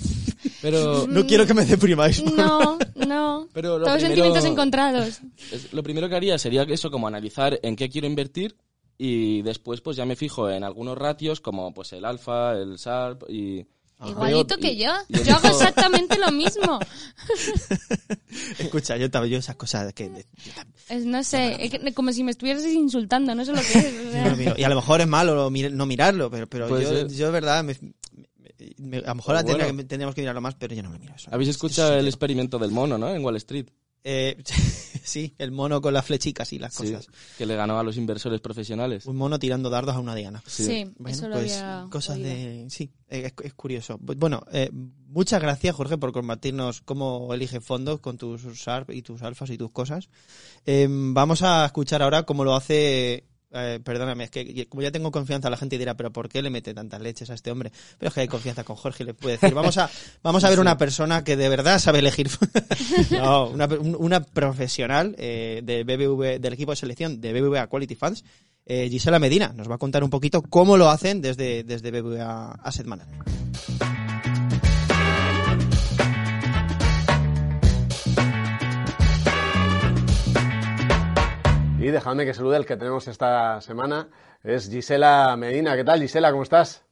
Pero, 0.61 1.07
no 1.09 1.27
quiero 1.27 1.45
que 1.45 1.55
me 1.55 1.65
deprimáis. 1.65 2.23
no, 2.23 2.79
no, 2.95 3.49
Pero 3.53 3.79
lo 3.79 3.85
todos 3.85 3.97
primero- 3.99 4.01
sentimientos 4.01 4.45
encontrados. 4.45 5.21
es- 5.51 5.73
lo 5.73 5.83
primero 5.83 6.09
que 6.09 6.15
haría 6.15 6.39
sería 6.39 6.65
que 6.67 6.75
eso, 6.75 6.91
como 6.93 7.09
analizar 7.09 7.59
en 7.65 7.75
qué 7.75 7.89
quiero 7.91 8.07
invertir 8.07 8.57
y 8.97 9.43
después 9.43 9.81
pues 9.81 9.97
ya 9.97 10.05
me 10.07 10.15
fijo 10.15 10.49
en 10.49 10.63
algunos 10.63 10.97
ratios 10.97 11.41
como 11.41 11.75
pues 11.75 11.93
el 11.95 12.05
alfa, 12.05 12.53
el 12.53 12.79
SARP 12.79 13.25
y... 13.29 13.67
Igualito 14.11 14.57
que 14.57 14.77
yo. 14.77 14.91
Yo 15.25 15.35
hago 15.37 15.49
exactamente 15.49 16.19
lo 16.19 16.31
mismo. 16.33 16.79
Escucha, 18.59 18.97
yo, 18.97 19.11
tam- 19.11 19.27
yo 19.27 19.39
esas 19.39 19.57
cosas 19.57 19.93
que... 19.93 20.09
de- 20.09 20.27
Es, 20.89 21.05
no 21.05 21.23
sé, 21.23 21.57
es 21.65 21.71
que- 21.71 21.95
como 21.95 22.13
si 22.13 22.25
me 22.25 22.31
estuvieras 22.31 22.65
insultando, 22.65 23.35
no 23.35 23.45
sé 23.45 23.53
lo 23.53 23.61
que 23.63 23.79
es. 23.79 24.07
o 24.09 24.11
sea. 24.13 24.25
yo 24.25 24.31
no 24.31 24.37
miro. 24.37 24.55
y 24.57 24.65
a 24.65 24.69
lo 24.69 24.75
mejor 24.77 25.01
es 25.01 25.07
malo 25.07 25.51
no 25.51 25.87
mirarlo, 25.87 26.31
pero, 26.31 26.49
pero 26.49 26.69
yo, 26.81 26.89
ser. 26.89 27.09
yo 27.09 27.27
de 27.27 27.33
verdad... 27.33 27.63
me- 27.65 27.77
me- 28.79 28.99
a 28.99 29.09
lo 29.09 29.15
mejor 29.17 29.43
bueno. 29.45 29.65
tendríamos 29.85 30.15
que 30.15 30.21
mirarlo 30.23 30.41
más, 30.41 30.55
pero 30.55 30.75
yo 30.75 30.83
no 30.83 30.91
lo 30.91 30.99
miro. 30.99 31.15
eso. 31.15 31.29
¿Habéis 31.33 31.51
Es- 31.51 31.57
escuchado 31.57 31.95
es- 31.95 32.01
el 32.01 32.07
experimento 32.09 32.59
del 32.59 32.71
mono, 32.71 32.97
no? 32.99 33.09
En 33.15 33.25
Wall 33.25 33.37
Street. 33.37 33.67
Eh, 34.05 34.37
sí, 35.05 35.35
el 35.39 35.53
mono 35.53 35.81
con 35.81 35.95
las 35.95 36.05
flechicas 36.05 36.53
y 36.53 36.59
las 36.59 36.75
Sí, 36.75 36.85
cosas. 36.93 37.07
que 37.39 37.47
le 37.47 37.55
ganó 37.57 37.79
a 37.79 37.83
los 37.85 37.97
inversores 37.97 38.41
profesionales. 38.41 39.07
Un 39.07 39.17
mono 39.17 39.39
tirando 39.39 39.71
dardos 39.71 39.95
a 39.95 40.01
una 40.01 40.15
diana. 40.15 40.43
Sí, 40.47 40.91
Bueno, 40.99 41.17
eso 41.17 41.29
lo 41.29 41.37
pues 41.37 41.53
había 41.57 41.87
cosas 41.91 42.17
oído. 42.17 42.29
de... 42.29 42.67
Sí, 42.69 42.91
eh, 43.09 43.27
es, 43.27 43.45
es 43.47 43.55
curioso. 43.55 43.99
Bu- 43.99 44.17
Bueno, 44.19 44.43
eh, 44.53 44.71
muchas 44.73 45.41
gracias, 45.41 45.75
Jorge, 45.77 45.99
por 45.99 46.13
compartirnos 46.13 46.81
cómo 46.81 47.33
elige 47.33 47.61
fondos 47.61 48.01
con 48.01 48.19
tus 48.19 48.43
SARP 48.61 48.91
y 48.91 49.03
tus 49.03 49.23
alfas 49.23 49.51
y 49.51 49.59
tus 49.59 49.71
cosas. 49.71 50.09
Eh, 50.67 50.87
vamos 50.91 51.43
a 51.43 51.65
escuchar 51.67 52.03
ahora 52.03 52.25
cómo 52.25 52.45
lo 52.45 52.55
hace... 52.57 53.25
eh, 53.55 53.81
perdóname, 53.83 54.25
es 54.25 54.31
que 54.31 54.67
como 54.69 54.83
ya 54.83 54.91
tengo 54.91 55.11
confianza, 55.11 55.51
la 55.51 55.57
gente 55.57 55.79
dirá, 55.79 55.95
pero 55.95 56.13
¿por 56.13 56.29
qué 56.29 56.43
le 56.43 56.51
mete 56.51 56.75
tantas 56.75 57.01
leches 57.01 57.31
a 57.31 57.35
este 57.35 57.51
hombre? 57.51 57.71
Pero 57.99 58.09
es 58.09 58.15
que 58.15 58.21
hay 58.21 58.29
confianza 58.29 58.65
con 58.65 58.77
Jorge 58.77 59.05
le 59.05 59.15
puede 59.15 59.37
decir, 59.39 59.55
vamos 59.55 59.79
a, 59.79 59.91
vamos 60.23 60.45
a 60.45 60.51
ver 60.51 60.61
una 60.61 60.79
persona 60.79 61.25
que 61.25 61.37
de 61.37 61.49
verdad 61.49 61.79
sabe 61.79 61.99
elegir. 62.01 62.29
no, 63.11 63.49
una, 63.51 63.67
un- 63.67 63.97
una 63.99 64.23
profesional 64.23 65.15
eh, 65.19 65.61
de 65.65 65.85
BBV, 65.85 66.41
del 66.41 66.53
equipo 66.53 66.73
de 66.73 66.77
selección 66.77 67.21
de 67.21 67.33
BBVA 67.33 67.67
Quality 67.69 67.95
Funds, 67.95 68.25
eh, 68.67 68.89
Gisela 68.91 69.19
Medina, 69.19 69.53
nos 69.57 69.69
va 69.71 69.75
a 69.75 69.79
contar 69.79 70.05
un 70.05 70.11
poquito 70.11 70.43
cómo 70.43 70.77
lo 70.77 70.89
hacen 70.89 71.21
desde, 71.21 71.65
desde 71.65 71.91
BBVA 71.91 72.53
Asset 72.63 72.87
Management. 72.87 74.02
Y 81.83 81.91
dejadme 81.91 82.25
que 82.25 82.33
salude 82.33 82.59
el 82.59 82.65
que 82.65 82.77
tenemos 82.77 83.09
esta 83.09 83.61
semana, 83.61 84.09
es 84.45 84.71
Gisela 84.71 85.37
Medina. 85.37 85.75
¿Qué 85.75 85.83
tal, 85.83 86.01
Gisela? 86.01 86.31
¿Cómo 86.31 86.45
estás? 86.45 86.85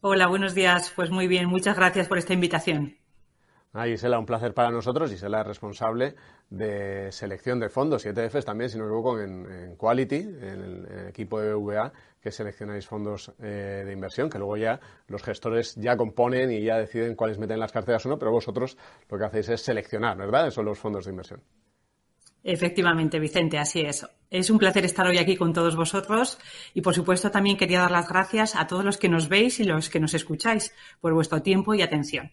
Hola, 0.00 0.28
buenos 0.28 0.54
días. 0.54 0.90
Pues 0.96 1.10
muy 1.10 1.28
bien, 1.28 1.46
muchas 1.46 1.76
gracias 1.76 2.08
por 2.08 2.16
esta 2.16 2.32
invitación. 2.32 2.96
Ah, 3.74 3.84
Gisela, 3.84 4.18
un 4.18 4.24
placer 4.24 4.54
para 4.54 4.70
nosotros. 4.70 5.10
Gisela 5.10 5.42
es 5.42 5.46
responsable 5.46 6.14
de 6.48 7.12
selección 7.12 7.60
de 7.60 7.68
fondos 7.68 8.06
y 8.06 8.08
ETFs 8.08 8.46
también, 8.46 8.70
si 8.70 8.78
no 8.78 8.84
me 8.84 8.88
equivoco, 8.88 9.20
en, 9.20 9.44
en 9.44 9.76
Quality, 9.76 10.16
en 10.16 10.42
el, 10.42 10.86
en 10.86 10.98
el 11.00 11.08
equipo 11.08 11.38
de 11.42 11.52
BVA, 11.52 11.92
que 12.18 12.30
seleccionáis 12.30 12.86
fondos 12.86 13.34
eh, 13.42 13.82
de 13.84 13.92
inversión, 13.92 14.30
que 14.30 14.38
luego 14.38 14.56
ya 14.56 14.80
los 15.08 15.22
gestores 15.22 15.74
ya 15.74 15.98
componen 15.98 16.50
y 16.50 16.62
ya 16.62 16.78
deciden 16.78 17.14
cuáles 17.14 17.38
meten 17.38 17.56
en 17.56 17.60
las 17.60 17.72
carteras 17.72 18.06
o 18.06 18.08
no, 18.08 18.18
pero 18.18 18.30
vosotros 18.30 18.78
lo 19.10 19.18
que 19.18 19.24
hacéis 19.26 19.50
es 19.50 19.60
seleccionar, 19.60 20.16
¿verdad? 20.16 20.44
Esos 20.44 20.54
son 20.54 20.64
los 20.64 20.78
fondos 20.78 21.04
de 21.04 21.10
inversión. 21.10 21.42
Efectivamente, 22.44 23.18
Vicente, 23.18 23.58
así 23.58 23.80
es. 23.80 24.06
Es 24.30 24.50
un 24.50 24.58
placer 24.58 24.84
estar 24.84 25.06
hoy 25.06 25.18
aquí 25.18 25.36
con 25.36 25.52
todos 25.52 25.74
vosotros 25.74 26.38
y, 26.74 26.82
por 26.82 26.94
supuesto, 26.94 27.30
también 27.30 27.56
quería 27.56 27.80
dar 27.80 27.90
las 27.90 28.08
gracias 28.08 28.56
a 28.56 28.66
todos 28.66 28.84
los 28.84 28.96
que 28.96 29.08
nos 29.08 29.28
veis 29.28 29.58
y 29.60 29.64
los 29.64 29.88
que 29.90 30.00
nos 30.00 30.14
escucháis 30.14 30.72
por 31.00 31.14
vuestro 31.14 31.42
tiempo 31.42 31.74
y 31.74 31.82
atención. 31.82 32.30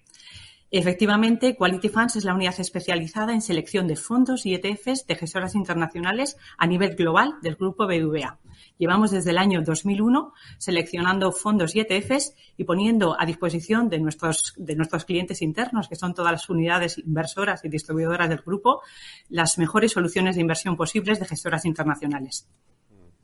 Efectivamente, 0.72 1.56
Quality 1.56 1.90
Funds 1.90 2.16
es 2.16 2.26
la 2.26 2.34
unidad 2.34 2.60
especializada 2.60 3.34
en 3.34 3.42
selección 3.42 3.88
de 3.88 3.96
fondos 3.96 4.46
y 4.46 4.56
ETFs 4.56 5.06
de 5.06 5.16
gestoras 5.16 5.56
internacionales 5.56 6.38
a 6.58 6.66
nivel 6.66 6.96
global 6.96 7.36
del 7.42 7.56
grupo 7.56 7.86
BVA. 7.86 8.40
Llevamos 8.78 9.12
desde 9.12 9.30
el 9.30 9.38
año 9.38 9.62
2001 9.62 10.34
seleccionando 10.58 11.32
fondos 11.32 11.76
y 11.76 11.82
ETFs 11.82 12.36
y 12.58 12.64
poniendo 12.64 13.16
a 13.20 13.26
disposición 13.26 13.90
de 13.90 14.00
nuestros, 14.00 14.54
de 14.58 14.76
nuestros 14.76 15.06
clientes 15.06 15.42
internos, 15.42 15.88
que 15.88 15.96
son 15.96 16.14
todas 16.14 16.32
las 16.32 16.50
unidades 16.50 16.98
inversoras 16.98 17.64
y 17.64 17.70
distribuidoras 17.70 18.28
del 18.28 18.40
grupo, 18.40 18.82
las 19.30 19.58
mejores 19.58 19.92
soluciones 19.92 20.36
de 20.36 20.42
inversión 20.42 20.76
posibles 20.76 21.20
de 21.20 21.26
gestoras 21.26 21.66
internacionales. 21.66 22.50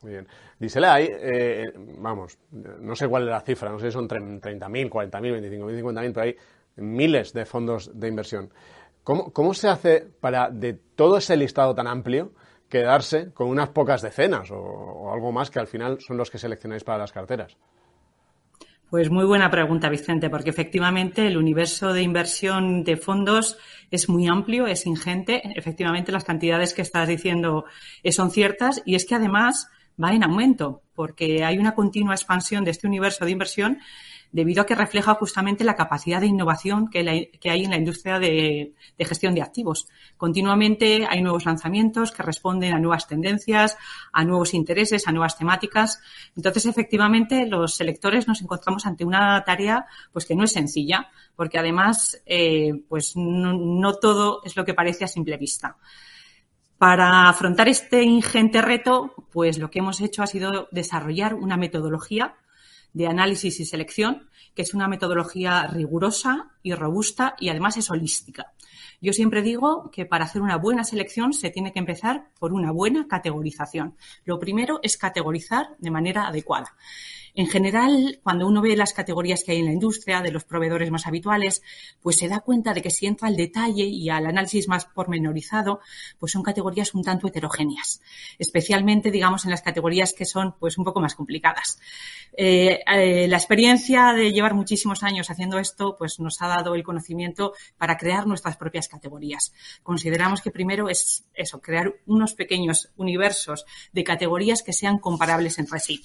Muy 0.04 0.14
bien. 0.14 0.28
Gisela, 0.60 0.96
hay, 0.96 1.10
eh, 1.12 1.72
vamos, 1.98 2.38
no 2.52 2.96
sé 2.96 3.08
cuál 3.08 3.24
es 3.24 3.30
la 3.30 3.42
cifra, 3.42 3.70
no 3.70 3.80
sé 3.80 3.88
si 3.88 3.92
son 3.92 4.08
30.000, 4.08 4.90
40.000, 4.90 4.90
25.000, 4.90 5.82
50.000, 5.82 6.14
pero 6.14 6.22
hay 6.22 6.36
miles 6.82 7.34
de 7.34 7.46
fondos 7.46 7.92
de 7.94 8.08
inversión. 8.08 8.54
¿Cómo, 9.04 9.32
¿Cómo 9.32 9.54
se 9.54 9.68
hace 9.68 10.08
para, 10.20 10.50
de 10.50 10.74
todo 10.74 11.18
ese 11.18 11.36
listado 11.38 11.74
tan 11.74 11.88
amplio, 11.88 12.34
quedarse 12.70 13.32
con 13.34 13.48
unas 13.48 13.70
pocas 13.70 14.02
decenas 14.02 14.52
o, 14.52 14.58
o 14.58 15.14
algo 15.14 15.32
más 15.32 15.50
que 15.50 15.60
al 15.60 15.68
final 15.68 16.00
son 16.00 16.18
los 16.18 16.30
que 16.30 16.38
seleccionáis 16.38 16.84
para 16.84 17.00
las 17.00 17.12
carteras? 17.12 17.58
Pues 18.92 19.10
muy 19.10 19.24
buena 19.24 19.50
pregunta, 19.50 19.88
Vicente, 19.88 20.30
porque 20.30 20.50
efectivamente 20.50 21.26
el 21.26 21.38
universo 21.38 21.94
de 21.94 22.02
inversión 22.02 22.84
de 22.84 22.98
fondos 22.98 23.58
es 23.90 24.10
muy 24.10 24.28
amplio, 24.28 24.68
es 24.68 24.86
ingente. 24.86 25.42
Efectivamente, 25.56 26.12
las 26.12 26.26
cantidades 26.26 26.74
que 26.74 26.82
estás 26.82 27.08
diciendo 27.08 27.64
eh, 28.04 28.12
son 28.12 28.32
ciertas 28.32 28.82
y 28.86 28.96
es 28.96 29.06
que 29.06 29.16
además 29.16 29.70
va 30.04 30.14
en 30.14 30.26
aumento, 30.26 30.82
porque 30.94 31.46
hay 31.46 31.58
una 31.58 31.74
continua 31.74 32.16
expansión 32.16 32.66
de 32.66 32.72
este 32.72 32.86
universo 32.86 33.24
de 33.24 33.32
inversión 33.32 33.80
debido 34.32 34.62
a 34.62 34.66
que 34.66 34.76
refleja 34.76 35.16
justamente 35.16 35.64
la 35.64 35.76
capacidad 35.76 36.22
de 36.22 36.28
innovación 36.28 36.90
que, 36.90 37.00
hay 37.00 37.64
en 37.64 37.70
la 37.70 37.78
industria 37.78 38.20
de, 38.20 38.74
de 38.98 39.06
gestión 39.06 39.36
de 39.36 39.42
activos. 39.42 39.88
Continuamente 40.18 41.06
hay 41.10 41.22
nuevos 41.22 41.46
lanzamientos 41.46 42.12
que 42.12 42.24
responden 42.24 42.74
a 42.74 42.80
nuevas 42.80 43.08
tendencias, 43.08 43.78
a 44.14 44.24
nuevos 44.24 44.54
intereses, 44.54 45.08
a 45.08 45.12
nuevas 45.12 45.38
temáticas. 45.38 46.00
Entonces, 46.36 46.66
efectivamente, 46.66 47.46
los 47.46 47.76
selectores 47.76 48.28
nos 48.28 48.42
encontramos 48.42 48.86
ante 48.86 49.06
una 49.06 49.44
tarea 49.44 49.86
pues 50.12 50.26
que 50.26 50.36
no 50.36 50.46
es 50.46 50.52
sencilla, 50.52 51.10
porque 51.36 51.58
además 51.58 52.22
eh, 52.26 52.72
pues 52.88 53.16
no, 53.16 53.54
no 53.54 53.94
todo 53.96 54.42
es 54.44 54.56
lo 54.56 54.66
que 54.66 54.74
parece 54.74 55.06
a 55.06 55.08
simple 55.08 55.38
vista. 55.38 55.78
Para 56.78 57.30
afrontar 57.30 57.68
este 57.68 58.02
ingente 58.02 58.62
reto, 58.62 59.14
pues 59.32 59.60
lo 59.60 59.70
que 59.70 59.80
hemos 59.80 60.02
hecho 60.02 60.24
ha 60.24 60.28
sido 60.28 60.68
desarrollar 60.72 61.36
una 61.36 61.56
metodología 61.56 62.36
de 62.94 63.08
análisis 63.08 63.60
y 63.60 63.66
selección, 63.66 64.30
que 64.56 64.62
es 64.62 64.74
una 64.74 64.88
metodología 64.88 65.68
rigurosa 65.68 66.52
y 66.62 66.74
robusta 66.74 67.36
y 67.40 67.50
además 67.50 67.78
es 67.78 67.90
holística. 67.90 68.54
Yo 69.00 69.14
siempre 69.14 69.42
digo 69.42 69.90
que 69.92 70.06
para 70.06 70.26
hacer 70.26 70.42
una 70.42 70.58
buena 70.58 70.84
selección 70.84 71.34
se 71.34 71.50
tiene 71.50 71.72
que 71.74 71.80
empezar 71.80 72.30
por 72.40 72.54
una 72.54 72.72
buena 72.72 73.08
categorización. 73.08 73.96
Lo 74.26 74.40
primero 74.40 74.80
es 74.84 74.98
categorizar 74.98 75.76
de 75.80 75.92
manera 75.92 76.28
adecuada. 76.28 76.76
En 77.36 77.48
general, 77.48 78.20
cuando 78.24 78.48
uno 78.48 78.62
ve 78.62 78.76
las 78.76 78.94
categorías 78.94 79.44
que 79.44 79.54
hay 79.54 79.60
en 79.60 79.66
la 79.66 79.74
industria, 79.74 80.22
de 80.22 80.32
los 80.32 80.44
proveedores 80.44 80.92
más 80.92 81.08
habituales, 81.08 81.62
pues 82.02 82.18
se 82.18 82.28
da 82.28 82.40
cuenta 82.40 82.74
de 82.74 82.82
que 82.82 82.90
si 82.90 83.06
entra 83.06 83.28
al 83.28 83.36
detalle 83.36 83.84
y 83.84 84.10
al 84.10 84.26
análisis 84.26 84.68
más 84.68 84.86
pormenorizado, 84.86 85.80
pues 86.20 86.32
son 86.32 86.44
categorías 86.44 86.94
un 86.94 87.04
tanto 87.04 87.28
heterogéneas, 87.28 88.02
especialmente, 88.40 89.12
digamos, 89.12 89.46
en 89.46 89.52
las 89.52 89.62
categorías 89.62 90.14
que 90.14 90.26
son 90.26 90.56
pues 90.60 90.78
un 90.78 90.84
poco 90.84 91.00
más 91.00 91.16
complicadas. 91.16 91.80
Eh, 92.34 92.80
eh, 92.88 93.28
la 93.28 93.38
experiencia 93.38 94.14
de 94.14 94.32
llevar 94.32 94.54
muchísimos 94.54 95.04
años 95.04 95.30
haciendo 95.30 95.60
esto, 95.60 95.96
pues 95.98 96.20
nos 96.20 96.42
ha 96.42 96.48
dado 96.48 96.76
el 96.76 96.84
conocimiento 96.84 97.54
para 97.78 97.98
crear 97.98 98.28
nuestras 98.28 98.58
propias 98.58 98.88
categorías. 98.88 99.54
Consideramos 99.84 100.42
que 100.42 100.52
primero 100.52 100.90
es 100.90 101.26
eso, 101.34 101.62
crear 101.62 101.94
unos 102.06 102.34
pequeños 102.34 102.90
universos 102.98 103.66
de 103.92 104.04
categorías 104.04 104.64
que 104.64 104.74
sean 104.74 104.98
comparables 104.98 105.60
entre 105.60 105.80
sí. 105.80 106.02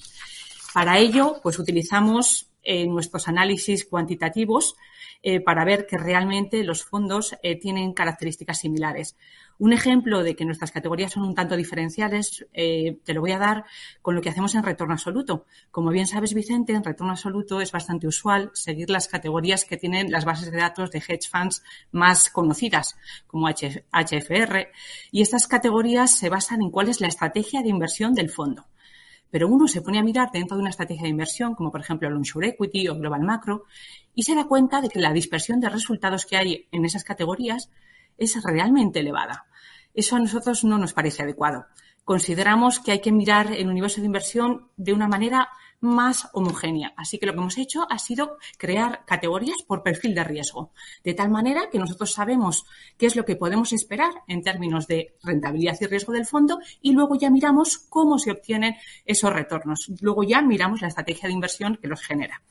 Para 0.76 0.98
ello, 0.98 1.40
pues 1.42 1.58
utilizamos 1.58 2.50
eh, 2.62 2.86
nuestros 2.86 3.28
análisis 3.28 3.86
cuantitativos 3.86 4.76
eh, 5.22 5.40
para 5.40 5.64
ver 5.64 5.86
que 5.86 5.96
realmente 5.96 6.62
los 6.64 6.84
fondos 6.84 7.34
eh, 7.42 7.58
tienen 7.58 7.94
características 7.94 8.58
similares. 8.58 9.16
Un 9.58 9.72
ejemplo 9.72 10.22
de 10.22 10.36
que 10.36 10.44
nuestras 10.44 10.72
categorías 10.72 11.12
son 11.12 11.22
un 11.22 11.34
tanto 11.34 11.56
diferenciales 11.56 12.46
te 12.52 13.14
lo 13.14 13.22
voy 13.22 13.32
a 13.32 13.38
dar 13.38 13.64
con 14.02 14.14
lo 14.14 14.20
que 14.20 14.28
hacemos 14.28 14.54
en 14.54 14.64
retorno 14.64 14.92
absoluto. 14.92 15.46
Como 15.70 15.88
bien 15.88 16.06
sabes, 16.06 16.34
Vicente, 16.34 16.74
en 16.74 16.84
retorno 16.84 17.12
absoluto 17.12 17.62
es 17.62 17.72
bastante 17.72 18.06
usual 18.06 18.50
seguir 18.52 18.90
las 18.90 19.08
categorías 19.08 19.64
que 19.64 19.78
tienen 19.78 20.10
las 20.12 20.26
bases 20.26 20.50
de 20.50 20.58
datos 20.58 20.90
de 20.90 20.98
hedge 20.98 21.30
funds 21.30 21.62
más 21.90 22.28
conocidas, 22.28 22.98
como 23.26 23.48
HFR, 23.48 24.68
y 25.10 25.22
estas 25.22 25.48
categorías 25.48 26.18
se 26.18 26.28
basan 26.28 26.60
en 26.60 26.70
cuál 26.70 26.90
es 26.90 27.00
la 27.00 27.08
estrategia 27.08 27.62
de 27.62 27.70
inversión 27.70 28.12
del 28.12 28.28
fondo. 28.28 28.66
Pero 29.30 29.48
uno 29.48 29.66
se 29.68 29.82
pone 29.82 29.98
a 29.98 30.02
mirar 30.02 30.30
dentro 30.32 30.56
de 30.56 30.62
una 30.62 30.70
estrategia 30.70 31.02
de 31.02 31.10
inversión, 31.10 31.54
como 31.54 31.70
por 31.70 31.80
ejemplo 31.80 32.08
el 32.08 32.14
Onshore 32.14 32.48
Equity 32.48 32.88
o 32.88 32.96
Global 32.96 33.22
Macro, 33.22 33.64
y 34.14 34.22
se 34.22 34.34
da 34.34 34.44
cuenta 34.44 34.80
de 34.80 34.88
que 34.88 35.00
la 35.00 35.12
dispersión 35.12 35.60
de 35.60 35.68
resultados 35.68 36.26
que 36.26 36.36
hay 36.36 36.68
en 36.72 36.84
esas 36.84 37.04
categorías 37.04 37.70
es 38.18 38.42
realmente 38.42 39.00
elevada. 39.00 39.46
Eso 39.94 40.16
a 40.16 40.20
nosotros 40.20 40.64
no 40.64 40.78
nos 40.78 40.92
parece 40.92 41.22
adecuado. 41.22 41.66
Consideramos 42.04 42.80
que 42.80 42.92
hay 42.92 43.00
que 43.00 43.12
mirar 43.12 43.52
el 43.52 43.68
universo 43.68 44.00
de 44.00 44.06
inversión 44.06 44.68
de 44.76 44.92
una 44.92 45.08
manera 45.08 45.48
más 45.80 46.28
homogénea. 46.32 46.94
Así 46.96 47.18
que 47.18 47.26
lo 47.26 47.32
que 47.32 47.38
hemos 47.38 47.58
hecho 47.58 47.86
ha 47.90 47.98
sido 47.98 48.38
crear 48.58 49.04
categorías 49.04 49.62
por 49.66 49.82
perfil 49.82 50.14
de 50.14 50.24
riesgo, 50.24 50.72
de 51.04 51.14
tal 51.14 51.30
manera 51.30 51.68
que 51.70 51.78
nosotros 51.78 52.12
sabemos 52.12 52.66
qué 52.96 53.06
es 53.06 53.16
lo 53.16 53.24
que 53.24 53.36
podemos 53.36 53.72
esperar 53.72 54.10
en 54.28 54.42
términos 54.42 54.86
de 54.86 55.16
rentabilidad 55.22 55.76
y 55.80 55.86
riesgo 55.86 56.12
del 56.12 56.26
fondo 56.26 56.58
y 56.80 56.92
luego 56.92 57.16
ya 57.16 57.30
miramos 57.30 57.78
cómo 57.78 58.18
se 58.18 58.30
obtienen 58.30 58.76
esos 59.04 59.32
retornos. 59.32 59.90
Luego 60.00 60.22
ya 60.22 60.42
miramos 60.42 60.82
la 60.82 60.88
estrategia 60.88 61.28
de 61.28 61.34
inversión 61.34 61.76
que 61.76 61.88
los 61.88 62.02
genera. 62.02 62.42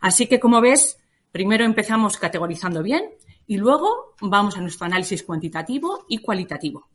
Así 0.00 0.26
que, 0.26 0.40
como 0.40 0.60
ves, 0.60 0.98
primero 1.30 1.64
empezamos 1.64 2.16
categorizando 2.16 2.82
bien 2.82 3.10
y 3.46 3.56
luego 3.56 4.14
vamos 4.20 4.56
a 4.56 4.60
nuestro 4.60 4.86
análisis 4.86 5.22
cuantitativo 5.22 6.06
y 6.08 6.18
cualitativo. 6.18 6.88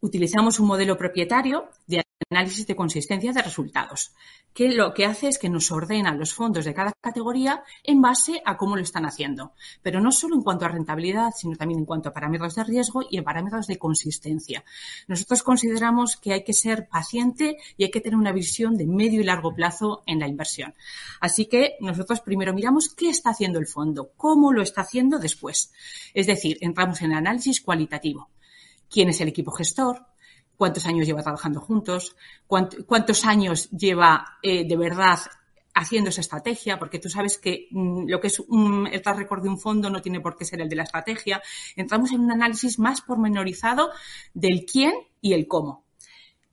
Utilizamos 0.00 0.60
un 0.60 0.66
modelo 0.66 0.98
propietario 0.98 1.70
de 1.86 2.03
análisis 2.30 2.66
de 2.66 2.76
consistencia 2.76 3.32
de 3.32 3.42
resultados, 3.42 4.12
que 4.52 4.70
lo 4.70 4.94
que 4.94 5.04
hace 5.04 5.28
es 5.28 5.38
que 5.38 5.48
nos 5.48 5.70
ordena 5.72 6.14
los 6.14 6.32
fondos 6.32 6.64
de 6.64 6.74
cada 6.74 6.92
categoría 7.00 7.64
en 7.82 8.00
base 8.00 8.40
a 8.44 8.56
cómo 8.56 8.76
lo 8.76 8.82
están 8.82 9.04
haciendo, 9.04 9.52
pero 9.82 10.00
no 10.00 10.12
solo 10.12 10.36
en 10.36 10.42
cuanto 10.42 10.64
a 10.64 10.68
rentabilidad, 10.68 11.30
sino 11.36 11.56
también 11.56 11.80
en 11.80 11.86
cuanto 11.86 12.08
a 12.08 12.12
parámetros 12.12 12.54
de 12.54 12.64
riesgo 12.64 13.02
y 13.08 13.18
en 13.18 13.24
parámetros 13.24 13.66
de 13.66 13.78
consistencia. 13.78 14.64
Nosotros 15.08 15.42
consideramos 15.42 16.16
que 16.16 16.32
hay 16.32 16.44
que 16.44 16.52
ser 16.52 16.88
paciente 16.88 17.56
y 17.76 17.84
hay 17.84 17.90
que 17.90 18.00
tener 18.00 18.16
una 18.16 18.32
visión 18.32 18.76
de 18.76 18.86
medio 18.86 19.20
y 19.20 19.24
largo 19.24 19.54
plazo 19.54 20.02
en 20.06 20.20
la 20.20 20.28
inversión. 20.28 20.74
Así 21.20 21.46
que 21.46 21.76
nosotros 21.80 22.20
primero 22.20 22.54
miramos 22.54 22.94
qué 22.94 23.10
está 23.10 23.30
haciendo 23.30 23.58
el 23.58 23.66
fondo, 23.66 24.12
cómo 24.16 24.52
lo 24.52 24.62
está 24.62 24.82
haciendo 24.82 25.18
después. 25.18 25.72
Es 26.14 26.26
decir, 26.26 26.58
entramos 26.60 27.02
en 27.02 27.12
el 27.12 27.18
análisis 27.18 27.60
cualitativo. 27.60 28.28
¿Quién 28.88 29.08
es 29.08 29.20
el 29.20 29.28
equipo 29.28 29.50
gestor? 29.50 30.13
Cuántos 30.56 30.86
años 30.86 31.06
lleva 31.06 31.22
trabajando 31.22 31.60
juntos, 31.60 32.16
cuántos 32.46 33.24
años 33.24 33.70
lleva 33.70 34.38
eh, 34.42 34.66
de 34.66 34.76
verdad 34.76 35.18
haciendo 35.74 36.10
esa 36.10 36.20
estrategia, 36.20 36.78
porque 36.78 37.00
tú 37.00 37.08
sabes 37.08 37.36
que 37.36 37.66
mm, 37.70 38.08
lo 38.08 38.20
que 38.20 38.28
es 38.28 38.40
el 38.40 39.02
track 39.02 39.18
record 39.18 39.42
de 39.42 39.48
un 39.48 39.58
fondo 39.58 39.90
no 39.90 40.00
tiene 40.00 40.20
por 40.20 40.36
qué 40.36 40.44
ser 40.44 40.60
el 40.60 40.68
de 40.68 40.76
la 40.76 40.84
estrategia. 40.84 41.42
Entramos 41.76 42.12
en 42.12 42.20
un 42.20 42.32
análisis 42.32 42.78
más 42.78 43.00
pormenorizado 43.00 43.90
del 44.32 44.64
quién 44.64 44.94
y 45.20 45.32
el 45.32 45.48
cómo. 45.48 45.84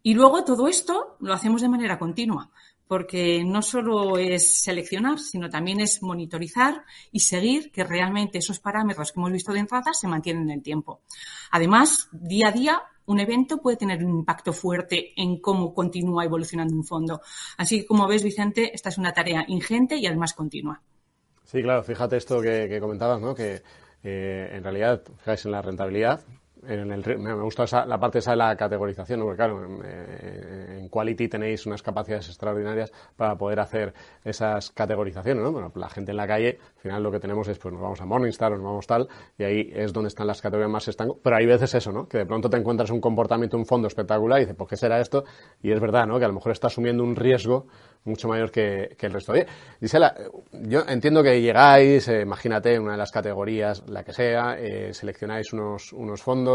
Y 0.04 0.16
luego 0.16 0.44
todo 0.44 0.68
esto 0.68 1.18
lo 1.20 1.34
hacemos 1.34 1.62
de 1.62 1.70
manera 1.70 2.00
continua, 2.00 2.50
porque 2.88 3.44
no 3.46 3.62
solo 3.62 4.18
es 4.18 4.64
seleccionar, 4.64 5.20
sino 5.20 5.50
también 5.50 5.80
es 5.80 6.02
monitorizar 6.02 6.84
y 7.12 7.20
seguir 7.20 7.72
que 7.72 7.84
realmente 7.84 8.40
esos 8.40 8.60
parámetros 8.60 9.12
que 9.12 9.20
hemos 9.20 9.32
visto 9.32 9.54
de 9.54 9.60
entrada 9.60 9.94
se 9.94 10.08
mantienen 10.08 10.50
en 10.50 10.58
el 10.58 10.64
tiempo. 10.64 11.02
Además, 11.52 12.10
día 12.12 12.48
a 12.48 12.52
día 12.52 12.82
un 13.06 13.20
evento 13.20 13.62
puede 13.62 13.78
tener 13.78 14.04
un 14.04 14.20
impacto 14.20 14.54
fuerte 14.54 15.14
en 15.16 15.40
cómo 15.40 15.74
continúa 15.74 16.26
evolucionando 16.26 16.74
un 16.76 16.84
fondo. 16.84 17.22
Así 17.58 17.82
que, 17.82 17.86
como 17.86 18.08
ves, 18.08 18.24
Vicente, 18.24 18.74
esta 18.74 18.90
es 18.90 18.98
una 18.98 19.14
tarea 19.14 19.46
ingente 19.48 19.98
y 19.98 20.06
además 20.06 20.34
continua. 20.34 20.82
Sí, 21.44 21.62
claro, 21.62 21.84
fíjate 21.84 22.18
esto 22.18 22.42
que, 22.42 22.80
comentabas, 22.80 23.20
¿no? 23.20 23.36
que 23.36 23.62
eh, 24.04 24.50
en 24.54 24.64
realidad, 24.64 25.04
fijáis 25.18 25.46
en 25.46 25.52
la 25.52 25.62
rentabilidad, 25.62 26.22
en 26.68 26.92
el, 26.92 27.20
me 27.20 27.34
gusta 27.34 27.64
esa, 27.64 27.86
la 27.86 28.00
parte 28.00 28.20
esa 28.20 28.32
de 28.32 28.38
la 28.38 28.56
categorización, 28.56 29.22
porque 29.22 29.38
claro, 29.38 29.64
en, 29.64 30.90
Quality 30.90 31.30
tenéis 31.30 31.66
unas 31.66 31.82
capacidades 31.82 32.28
extraordinarias 32.28 32.92
para 33.16 33.38
poder 33.38 33.60
hacer 33.60 33.94
esas 34.24 34.72
categorizaciones, 34.72 35.42
¿no? 35.42 35.52
Bueno, 35.52 35.72
la 35.76 35.90
gente 35.90 36.12
en 36.12 36.18
la 36.18 36.28
calle, 36.28 36.60
al 36.76 36.82
final 36.82 37.04
lo 37.04 37.12
que 37.12 37.20
tenemos 37.20 37.48
es, 37.48 37.58
pues 37.58 37.74
nos 37.74 37.82
vamos 37.82 38.02
a 38.02 38.06
Morningstar, 38.06 38.52
nos 38.52 38.62
vamos 38.62 38.88
tal, 38.88 39.08
y 39.38 39.44
ahí 39.44 39.72
es 39.74 39.94
donde 39.94 40.10
están 40.10 40.28
las 40.28 40.42
categorías 40.42 40.70
más 40.70 40.88
estancos, 40.88 41.18
pero 41.24 41.38
hay 41.38 41.46
veces 41.46 41.74
eso, 41.76 41.92
¿no? 41.92 42.08
Que 42.08 42.20
de 42.20 42.26
pronto 42.26 42.50
te 42.50 42.58
encuentras 42.58 42.90
un 42.90 43.00
comportamiento, 43.00 43.58
un 43.58 43.66
fondo 43.66 43.88
espectacular 43.88 44.40
y 44.40 44.42
dices, 44.42 44.56
pues 44.58 44.70
¿qué 44.70 44.78
será 44.78 45.00
esto? 45.00 45.24
Y 45.62 45.72
es 45.72 45.80
verdad, 45.80 46.06
¿no? 46.06 46.20
Que 46.20 46.26
a 46.26 46.28
lo 46.28 46.34
mejor 46.34 46.52
está 46.52 46.68
asumiendo 46.68 47.04
un 47.04 47.16
riesgo 47.16 47.68
mucho 48.04 48.28
mayor 48.28 48.52
que, 48.52 48.96
el 49.00 49.14
resto. 49.14 49.34
Oye, 49.34 49.46
Gisela, 49.80 50.16
yo 50.52 50.84
entiendo 50.88 51.22
que 51.24 51.42
llegáis, 51.42 52.08
eh, 52.08 52.22
imagínate, 52.22 52.80
una 52.80 52.94
de 52.94 52.98
las 52.98 53.12
categorías, 53.12 53.84
la 53.88 54.04
que 54.04 54.14
sea, 54.14 54.58
eh, 54.58 54.94
seleccionáis 54.94 55.54
unos, 55.54 55.94
unos 55.94 56.22
fondos, 56.22 56.51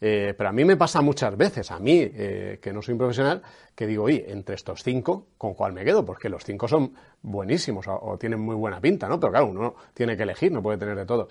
eh, 0.00 0.34
pero 0.36 0.50
a 0.50 0.52
mí 0.52 0.64
me 0.64 0.76
pasa 0.76 1.00
muchas 1.00 1.36
veces, 1.36 1.70
a 1.70 1.78
mí, 1.78 2.08
que 2.08 2.70
no 2.72 2.82
soy 2.82 2.92
un 2.92 2.98
profesional, 2.98 3.42
que 3.74 3.86
digo, 3.86 4.04
oye, 4.04 4.24
entre 4.28 4.54
estos 4.54 4.82
cinco, 4.82 5.28
¿con 5.36 5.54
cuál 5.54 5.72
me 5.72 5.84
quedo? 5.84 6.04
Porque 6.04 6.28
los 6.28 6.44
cinco 6.44 6.68
son 6.68 6.94
buenísimos 7.22 7.86
o, 7.88 8.16
tienen 8.18 8.40
muy 8.40 8.54
buena 8.54 8.80
pinta, 8.80 9.08
¿no? 9.08 9.18
Pero 9.18 9.32
claro, 9.32 9.46
uno 9.46 9.74
tiene 9.94 10.16
que 10.16 10.22
elegir, 10.22 10.52
no 10.52 10.62
puede 10.62 10.78
tener 10.78 10.96
de 10.96 11.06
todo. 11.06 11.28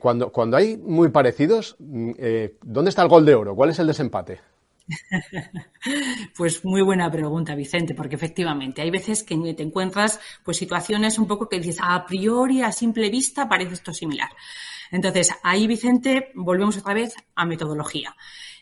cuando, 0.00 0.30
cuando 0.30 0.56
hay 0.56 0.76
muy 0.76 1.08
parecidos, 1.10 1.76
mm, 1.78 2.12
¿dónde 2.62 2.90
está 2.90 3.02
el 3.02 3.08
gol 3.08 3.26
de 3.26 3.34
oro? 3.34 3.54
¿Cuál 3.54 3.70
es 3.70 3.78
el 3.78 3.86
desempate? 3.86 4.40
Pues 6.36 6.64
muy 6.64 6.82
buena 6.82 7.10
pregunta, 7.10 7.54
Vicente, 7.54 7.94
porque 7.94 8.16
efectivamente 8.16 8.82
hay 8.82 8.90
veces 8.90 9.22
que 9.22 9.36
te 9.54 9.62
encuentras 9.62 10.20
pues 10.44 10.56
situaciones 10.56 11.18
un 11.18 11.26
poco 11.26 11.48
que 11.48 11.58
dices 11.58 11.78
a 11.82 12.04
priori, 12.06 12.62
a 12.62 12.72
simple 12.72 13.10
vista, 13.10 13.48
parece 13.48 13.74
esto 13.74 13.92
similar. 13.92 14.28
Entonces, 14.90 15.32
ahí, 15.42 15.66
Vicente, 15.66 16.32
volvemos 16.34 16.76
otra 16.76 16.94
vez 16.94 17.14
a 17.34 17.46
metodología. 17.46 18.14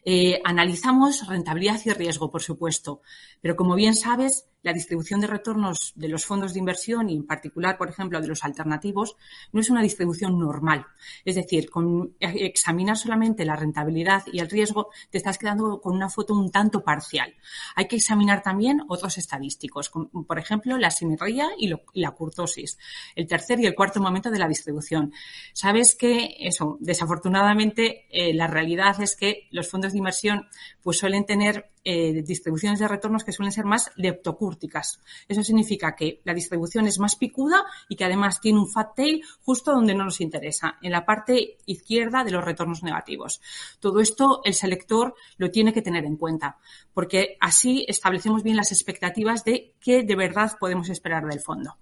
Eh, 0.04 0.40
analizamos 0.44 1.26
rentabilidad 1.26 1.80
y 1.84 1.90
riesgo, 1.90 2.30
por 2.30 2.42
supuesto, 2.42 3.00
pero 3.44 3.56
como 3.56 3.74
bien 3.74 3.94
sabes, 3.94 4.46
la 4.62 4.72
distribución 4.72 5.20
de 5.20 5.26
retornos 5.26 5.92
de 5.96 6.08
los 6.08 6.24
fondos 6.24 6.54
de 6.54 6.60
inversión 6.60 7.10
y 7.10 7.16
en 7.16 7.26
particular, 7.26 7.76
por 7.76 7.90
ejemplo, 7.90 8.18
de 8.18 8.26
los 8.26 8.42
alternativos, 8.42 9.16
no 9.52 9.60
es 9.60 9.68
una 9.68 9.82
distribución 9.82 10.38
normal. 10.38 10.86
Es 11.26 11.34
decir, 11.34 11.68
con 11.68 12.16
examinar 12.20 12.96
solamente 12.96 13.44
la 13.44 13.54
rentabilidad 13.54 14.22
y 14.32 14.38
el 14.38 14.48
riesgo, 14.48 14.88
te 15.10 15.18
estás 15.18 15.36
quedando 15.36 15.78
con 15.82 15.94
una 15.94 16.08
foto 16.08 16.32
un 16.32 16.50
tanto 16.50 16.82
parcial. 16.82 17.34
Hay 17.76 17.86
que 17.86 17.96
examinar 17.96 18.42
también 18.42 18.80
otros 18.88 19.18
estadísticos, 19.18 19.90
como, 19.90 20.08
por 20.24 20.38
ejemplo, 20.38 20.78
la 20.78 20.90
simetría 20.90 21.50
y, 21.58 21.70
la 21.92 22.12
curtosis, 22.12 22.78
el 23.14 23.26
tercer 23.26 23.60
y 23.60 23.66
el 23.66 23.74
cuarto 23.74 24.00
momento 24.00 24.30
de 24.30 24.38
la 24.38 24.48
distribución. 24.48 25.12
Sabes 25.52 25.94
que 25.94 26.36
eso, 26.40 26.78
desafortunadamente, 26.80 28.06
eh, 28.08 28.32
la 28.32 28.46
realidad 28.46 28.98
es 29.02 29.14
que 29.14 29.48
los 29.50 29.68
fondos 29.68 29.92
de 29.92 29.98
inversión 29.98 30.48
pues 30.82 30.96
suelen 30.96 31.26
tener 31.26 31.73
eh, 31.84 32.22
distribuciones 32.22 32.78
de 32.78 32.88
retornos 32.88 33.24
que 33.24 33.32
suelen 33.32 33.52
ser 33.52 33.64
más 33.64 33.90
leptocúrticas. 33.96 35.00
Eso 35.28 35.42
significa 35.42 35.94
que 35.94 36.20
la 36.24 36.34
distribución 36.34 36.86
es 36.86 36.98
más 36.98 37.16
picuda 37.16 37.64
y 37.88 37.96
que 37.96 38.04
además 38.04 38.40
tiene 38.40 38.58
un 38.58 38.70
fat 38.70 38.94
tail 38.96 39.22
justo 39.42 39.72
donde 39.72 39.94
no 39.94 40.04
nos 40.04 40.20
interesa, 40.20 40.78
en 40.82 40.92
la 40.92 41.04
parte 41.04 41.58
izquierda 41.66 42.24
de 42.24 42.30
los 42.30 42.44
retornos 42.44 42.82
negativos. 42.82 43.40
Todo 43.80 44.00
esto 44.00 44.40
el 44.44 44.54
selector 44.54 45.14
lo 45.36 45.50
tiene 45.50 45.72
que 45.72 45.82
tener 45.82 46.04
en 46.04 46.16
cuenta, 46.16 46.58
porque 46.92 47.36
así 47.40 47.84
establecemos 47.88 48.42
bien 48.42 48.56
las 48.56 48.72
expectativas 48.72 49.44
de 49.44 49.74
qué 49.80 50.02
de 50.02 50.16
verdad 50.16 50.56
podemos 50.58 50.88
esperar 50.88 51.26
del 51.26 51.40
fondo. 51.40 51.76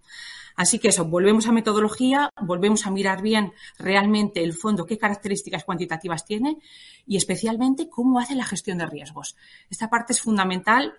Así 0.56 0.78
que 0.78 0.88
eso, 0.88 1.04
volvemos 1.04 1.46
a 1.46 1.52
metodología, 1.52 2.30
volvemos 2.40 2.86
a 2.86 2.90
mirar 2.90 3.22
bien 3.22 3.52
realmente 3.78 4.42
el 4.42 4.52
fondo, 4.52 4.86
qué 4.86 4.98
características 4.98 5.64
cuantitativas 5.64 6.24
tiene 6.24 6.58
y 7.06 7.16
especialmente 7.16 7.88
cómo 7.88 8.18
hace 8.18 8.34
la 8.34 8.44
gestión 8.44 8.78
de 8.78 8.86
riesgos. 8.86 9.36
Esta 9.70 9.90
parte 9.90 10.12
es 10.12 10.20
fundamental 10.20 10.94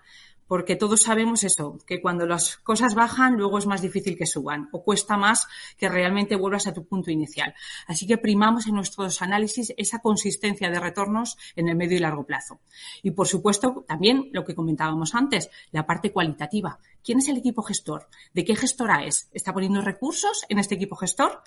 porque 0.48 0.76
todos 0.76 1.02
sabemos 1.02 1.44
eso, 1.44 1.78
que 1.86 2.02
cuando 2.02 2.26
las 2.26 2.58
cosas 2.58 2.96
bajan, 2.96 3.38
luego 3.38 3.58
es 3.58 3.66
más 3.66 3.82
difícil 3.82 4.18
que 4.18 4.26
suban 4.26 4.70
o 4.72 4.84
cuesta 4.84 5.18
más 5.18 5.48
que 5.78 5.90
realmente 5.90 6.36
vuelvas 6.36 6.68
a 6.68 6.74
tu 6.74 6.86
punto 6.86 7.12
inicial. 7.12 7.54
Así 7.88 8.08
que 8.08 8.18
primamos 8.18 8.68
en 8.68 8.76
nuestros 8.76 9.22
análisis 9.22 9.74
esa 9.78 10.00
consistencia 10.00 10.70
de 10.70 10.80
retornos 10.80 11.38
en 11.56 11.70
el 11.70 11.76
medio 11.76 11.98
y 11.98 12.02
largo 12.02 12.26
plazo. 12.26 12.60
Y 13.02 13.12
por 13.12 13.28
supuesto, 13.28 13.86
también 13.88 14.30
lo 14.32 14.44
que 14.44 14.56
comentábamos 14.56 15.16
antes, 15.16 15.50
la 15.72 15.86
parte 15.86 16.12
cualitativa. 16.12 16.80
¿Quién 17.04 17.20
es 17.20 17.28
el 17.28 17.38
equipo 17.38 17.64
gestor? 17.64 18.08
¿De 18.34 18.46
qué 18.46 18.56
gestora 18.56 19.04
es? 19.06 19.30
¿Está 19.34 19.54
poniendo 19.54 19.82
recursos 19.82 20.46
en 20.48 20.60
este 20.60 20.76
equipo 20.76 20.96
gestor? 20.96 21.44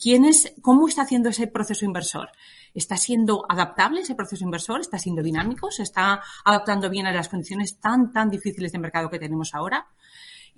¿Quién 0.00 0.24
es, 0.24 0.54
¿Cómo 0.60 0.88
está 0.88 1.02
haciendo 1.02 1.28
ese 1.28 1.46
proceso 1.46 1.84
inversor? 1.84 2.30
¿Está 2.74 2.96
siendo 2.96 3.44
adaptable 3.48 4.00
ese 4.00 4.14
proceso 4.14 4.44
inversor? 4.44 4.80
¿Está 4.80 4.98
siendo 4.98 5.22
dinámico? 5.22 5.70
¿Se 5.70 5.82
está 5.82 6.22
adaptando 6.44 6.90
bien 6.90 7.06
a 7.06 7.12
las 7.12 7.28
condiciones 7.28 7.78
tan, 7.78 8.12
tan 8.12 8.27
difíciles 8.30 8.72
de 8.72 8.78
mercado 8.78 9.10
que 9.10 9.18
tenemos 9.18 9.54
ahora? 9.54 9.86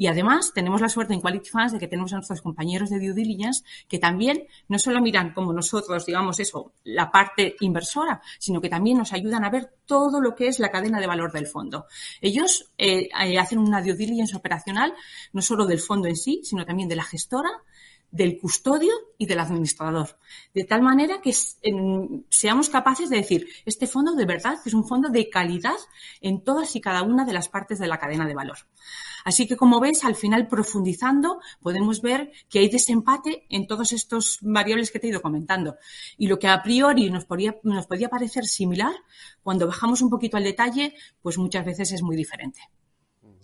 Y 0.00 0.06
además 0.06 0.52
tenemos 0.54 0.80
la 0.80 0.88
suerte 0.88 1.12
en 1.12 1.20
Quality 1.20 1.50
Funds 1.50 1.72
de 1.72 1.78
que 1.78 1.86
tenemos 1.86 2.12
a 2.14 2.16
nuestros 2.16 2.40
compañeros 2.40 2.88
de 2.88 2.98
due 2.98 3.12
diligence 3.12 3.64
que 3.86 3.98
también 3.98 4.46
no 4.66 4.78
solo 4.78 5.02
miran 5.02 5.34
como 5.34 5.52
nosotros, 5.52 6.06
digamos 6.06 6.40
eso, 6.40 6.72
la 6.84 7.10
parte 7.10 7.54
inversora, 7.60 8.22
sino 8.38 8.62
que 8.62 8.70
también 8.70 8.96
nos 8.96 9.12
ayudan 9.12 9.44
a 9.44 9.50
ver 9.50 9.74
todo 9.84 10.22
lo 10.22 10.34
que 10.34 10.48
es 10.48 10.58
la 10.58 10.70
cadena 10.70 11.00
de 11.00 11.06
valor 11.06 11.32
del 11.32 11.46
fondo. 11.46 11.84
Ellos 12.22 12.70
eh, 12.78 13.10
eh, 13.24 13.38
hacen 13.38 13.58
una 13.58 13.82
due 13.82 13.94
diligence 13.94 14.34
operacional 14.34 14.94
no 15.34 15.42
solo 15.42 15.66
del 15.66 15.80
fondo 15.80 16.08
en 16.08 16.16
sí, 16.16 16.40
sino 16.44 16.64
también 16.64 16.88
de 16.88 16.96
la 16.96 17.04
gestora, 17.04 17.50
del 18.10 18.38
custodio 18.38 18.92
y 19.18 19.26
del 19.26 19.40
administrador. 19.40 20.18
De 20.54 20.64
tal 20.64 20.82
manera 20.82 21.20
que 21.20 21.32
seamos 22.28 22.68
capaces 22.68 23.10
de 23.10 23.16
decir, 23.16 23.48
este 23.64 23.86
fondo 23.86 24.14
de 24.14 24.26
verdad 24.26 24.58
es 24.64 24.74
un 24.74 24.86
fondo 24.86 25.08
de 25.08 25.28
calidad 25.28 25.78
en 26.20 26.42
todas 26.42 26.74
y 26.76 26.80
cada 26.80 27.02
una 27.02 27.24
de 27.24 27.32
las 27.32 27.48
partes 27.48 27.78
de 27.78 27.88
la 27.88 27.98
cadena 27.98 28.26
de 28.26 28.34
valor. 28.34 28.58
Así 29.24 29.46
que, 29.46 29.56
como 29.56 29.80
ves, 29.80 30.04
al 30.04 30.16
final 30.16 30.48
profundizando, 30.48 31.40
podemos 31.60 32.00
ver 32.00 32.32
que 32.48 32.60
hay 32.60 32.68
desempate 32.68 33.46
en 33.50 33.66
todos 33.66 33.92
estos 33.92 34.38
variables 34.40 34.90
que 34.90 34.98
te 34.98 35.06
he 35.06 35.10
ido 35.10 35.20
comentando. 35.20 35.76
Y 36.16 36.26
lo 36.26 36.38
que 36.38 36.48
a 36.48 36.62
priori 36.62 37.10
nos 37.10 37.26
podía, 37.26 37.56
nos 37.62 37.86
podía 37.86 38.08
parecer 38.08 38.44
similar, 38.46 38.94
cuando 39.42 39.66
bajamos 39.66 40.00
un 40.00 40.10
poquito 40.10 40.36
al 40.36 40.44
detalle, 40.44 40.94
pues 41.20 41.38
muchas 41.38 41.64
veces 41.64 41.92
es 41.92 42.02
muy 42.02 42.16
diferente 42.16 42.60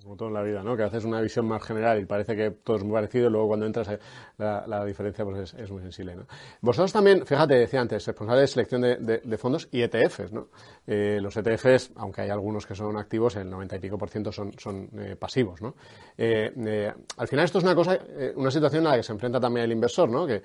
como 0.06 0.16
todo 0.16 0.28
en 0.28 0.34
la 0.34 0.42
vida, 0.42 0.62
¿no? 0.62 0.76
Que 0.76 0.84
haces 0.84 1.04
una 1.04 1.20
visión 1.20 1.46
más 1.46 1.60
general 1.64 2.00
y 2.00 2.04
parece 2.04 2.36
que 2.36 2.52
todo 2.52 2.76
es 2.76 2.84
muy 2.84 2.92
parecido 2.92 3.26
y 3.26 3.30
luego 3.30 3.48
cuando 3.48 3.66
entras 3.66 3.88
eh, 3.88 3.98
la, 4.38 4.84
diferencia 4.84 5.24
pues 5.24 5.52
es, 5.52 5.70
muy 5.70 5.82
sensible, 5.82 6.14
¿no? 6.14 6.26
Vosotros 6.60 6.92
también, 6.92 7.26
fíjate, 7.26 7.54
decía 7.54 7.80
antes, 7.80 8.06
responsable 8.06 8.42
de 8.42 8.46
selección 8.46 8.82
de, 8.82 9.36
fondos 9.36 9.68
y 9.72 9.82
ETFs, 9.82 10.30
¿no? 10.30 10.46
Eh, 10.86 11.18
los 11.20 11.36
ETFs, 11.36 11.90
aunque 11.96 12.20
hay 12.20 12.30
algunos 12.30 12.66
que 12.66 12.76
son 12.76 12.96
activos, 12.96 13.34
el 13.34 13.50
90 13.50 13.76
y 13.76 13.78
pico 13.80 13.98
por 13.98 14.08
ciento 14.08 14.30
son, 14.30 14.52
son 14.56 14.88
eh, 14.96 15.16
pasivos, 15.16 15.60
¿no? 15.60 15.74
al 16.18 17.28
final 17.28 17.44
esto 17.44 17.58
es 17.58 17.64
una 17.64 17.74
cosa, 17.74 17.98
una 18.36 18.50
situación 18.50 18.84
en 18.84 18.90
la 18.90 18.96
que 18.96 19.02
se 19.02 19.12
enfrenta 19.12 19.40
también 19.40 19.64
el 19.64 19.72
inversor, 19.72 20.08
¿no? 20.08 20.26
Que 20.26 20.42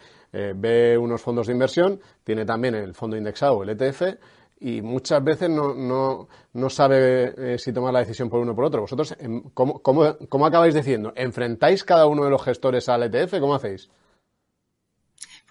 ve 0.55 0.97
unos 0.97 1.21
fondos 1.21 1.47
de 1.47 1.53
inversión, 1.53 1.99
tiene 2.23 2.45
también 2.45 2.75
el 2.75 2.93
fondo 2.93 3.15
indexado, 3.15 3.63
el 3.63 3.69
ETF, 3.69 4.01
y 4.61 4.81
muchas 4.81 5.23
veces 5.23 5.49
no, 5.49 5.73
no, 5.73 6.27
no 6.53 6.69
sabe 6.69 7.33
eh, 7.35 7.57
si 7.57 7.73
tomar 7.73 7.91
la 7.91 7.99
decisión 7.99 8.29
por 8.29 8.39
uno 8.39 8.51
o 8.51 8.55
por 8.55 8.65
otro. 8.65 8.81
Vosotros, 8.81 9.15
em, 9.19 9.41
¿cómo, 9.55 9.81
cómo, 9.81 10.17
cómo 10.29 10.45
acabáis 10.45 10.75
diciendo? 10.75 11.11
¿Enfrentáis 11.15 11.83
cada 11.83 12.05
uno 12.05 12.23
de 12.23 12.29
los 12.29 12.43
gestores 12.43 12.87
al 12.87 13.03
ETF? 13.03 13.39
¿Cómo 13.39 13.55
hacéis? 13.55 13.89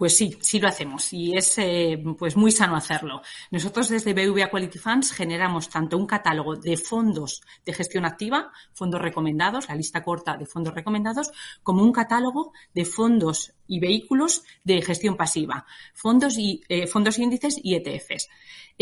Pues 0.00 0.16
sí, 0.16 0.38
sí 0.40 0.58
lo 0.58 0.68
hacemos 0.68 1.12
y 1.12 1.36
es 1.36 1.58
eh, 1.58 2.02
pues 2.18 2.34
muy 2.34 2.52
sano 2.52 2.74
hacerlo. 2.74 3.20
Nosotros 3.50 3.90
desde 3.90 4.14
BVA 4.14 4.48
Quality 4.48 4.78
Funds 4.78 5.12
generamos 5.12 5.68
tanto 5.68 5.98
un 5.98 6.06
catálogo 6.06 6.56
de 6.56 6.78
fondos 6.78 7.42
de 7.66 7.74
gestión 7.74 8.06
activa, 8.06 8.50
fondos 8.72 9.02
recomendados, 9.02 9.68
la 9.68 9.74
lista 9.74 10.02
corta 10.02 10.38
de 10.38 10.46
fondos 10.46 10.72
recomendados, 10.72 11.32
como 11.62 11.82
un 11.82 11.92
catálogo 11.92 12.52
de 12.72 12.86
fondos 12.86 13.52
y 13.70 13.78
vehículos 13.78 14.42
de 14.64 14.82
gestión 14.82 15.16
pasiva, 15.16 15.64
fondos 15.94 16.36
y 16.36 16.62
eh, 16.68 16.86
fondos 16.88 17.18
índices 17.18 17.58
y 17.62 17.76
ETFs. 17.76 18.28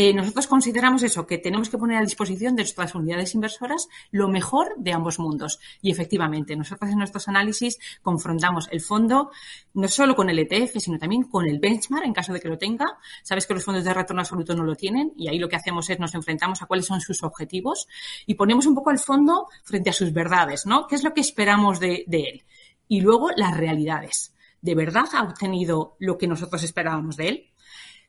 Eh, 0.01 0.15
nosotros 0.15 0.47
consideramos 0.47 1.03
eso, 1.03 1.27
que 1.27 1.39
tenemos 1.39 1.69
que 1.69 1.77
poner 1.77 1.99
a 1.99 2.03
disposición 2.03 2.55
de 2.55 2.63
nuestras 2.63 2.95
unidades 2.95 3.35
inversoras 3.35 3.89
lo 4.13 4.29
mejor 4.29 4.75
de 4.79 4.93
ambos 4.93 5.19
mundos. 5.19 5.59
Y 5.83 5.91
efectivamente, 5.91 6.55
nosotros 6.55 6.91
en 6.93 6.99
nuestros 6.99 7.27
análisis 7.27 7.79
confrontamos 8.01 8.69
el 8.71 8.81
fondo 8.81 9.33
no 9.75 9.89
solo 9.89 10.15
con 10.15 10.31
el 10.31 10.39
ETF, 10.39 10.79
sino 10.79 10.99
también 10.99 11.25
con 11.25 11.47
el 11.49 11.59
benchmark 11.59 12.07
en 12.07 12.13
caso 12.13 12.33
de 12.33 12.41
que 12.41 12.49
lo 12.49 12.57
tenga. 12.57 12.87
Sabes 13.25 13.47
que 13.47 13.55
los 13.55 13.65
fondos 13.65 13.85
de 13.85 13.93
retorno 13.93 14.23
absoluto 14.23 14.55
no 14.55 14.63
lo 14.63 14.77
tienen 14.77 15.13
y 15.17 15.29
ahí 15.29 15.39
lo 15.39 15.49
que 15.49 15.57
hacemos 15.57 15.91
es 15.91 15.99
nos 15.99 16.15
enfrentamos 16.15 16.63
a 16.63 16.67
cuáles 16.67 16.87
son 16.87 17.01
sus 17.01 17.25
objetivos 17.25 17.89
y 18.25 18.35
ponemos 18.35 18.67
un 18.67 18.77
poco 18.77 18.91
al 18.91 19.01
fondo 19.01 19.49
frente 19.65 19.91
a 19.91 19.93
sus 19.93 20.13
verdades, 20.13 20.65
¿no? 20.65 20.87
¿Qué 20.87 20.95
es 20.95 21.03
lo 21.03 21.13
que 21.13 21.21
esperamos 21.21 21.81
de 21.81 22.05
él? 22.09 22.45
Y 22.87 23.01
luego 23.01 23.31
las 23.37 23.57
realidades. 23.57 24.33
¿De 24.61 24.75
verdad 24.75 25.07
ha 25.15 25.23
obtenido 25.23 25.97
lo 25.99 26.19
que 26.19 26.27
nosotros 26.27 26.63
esperábamos 26.63 27.17
de 27.17 27.29
él? 27.29 27.53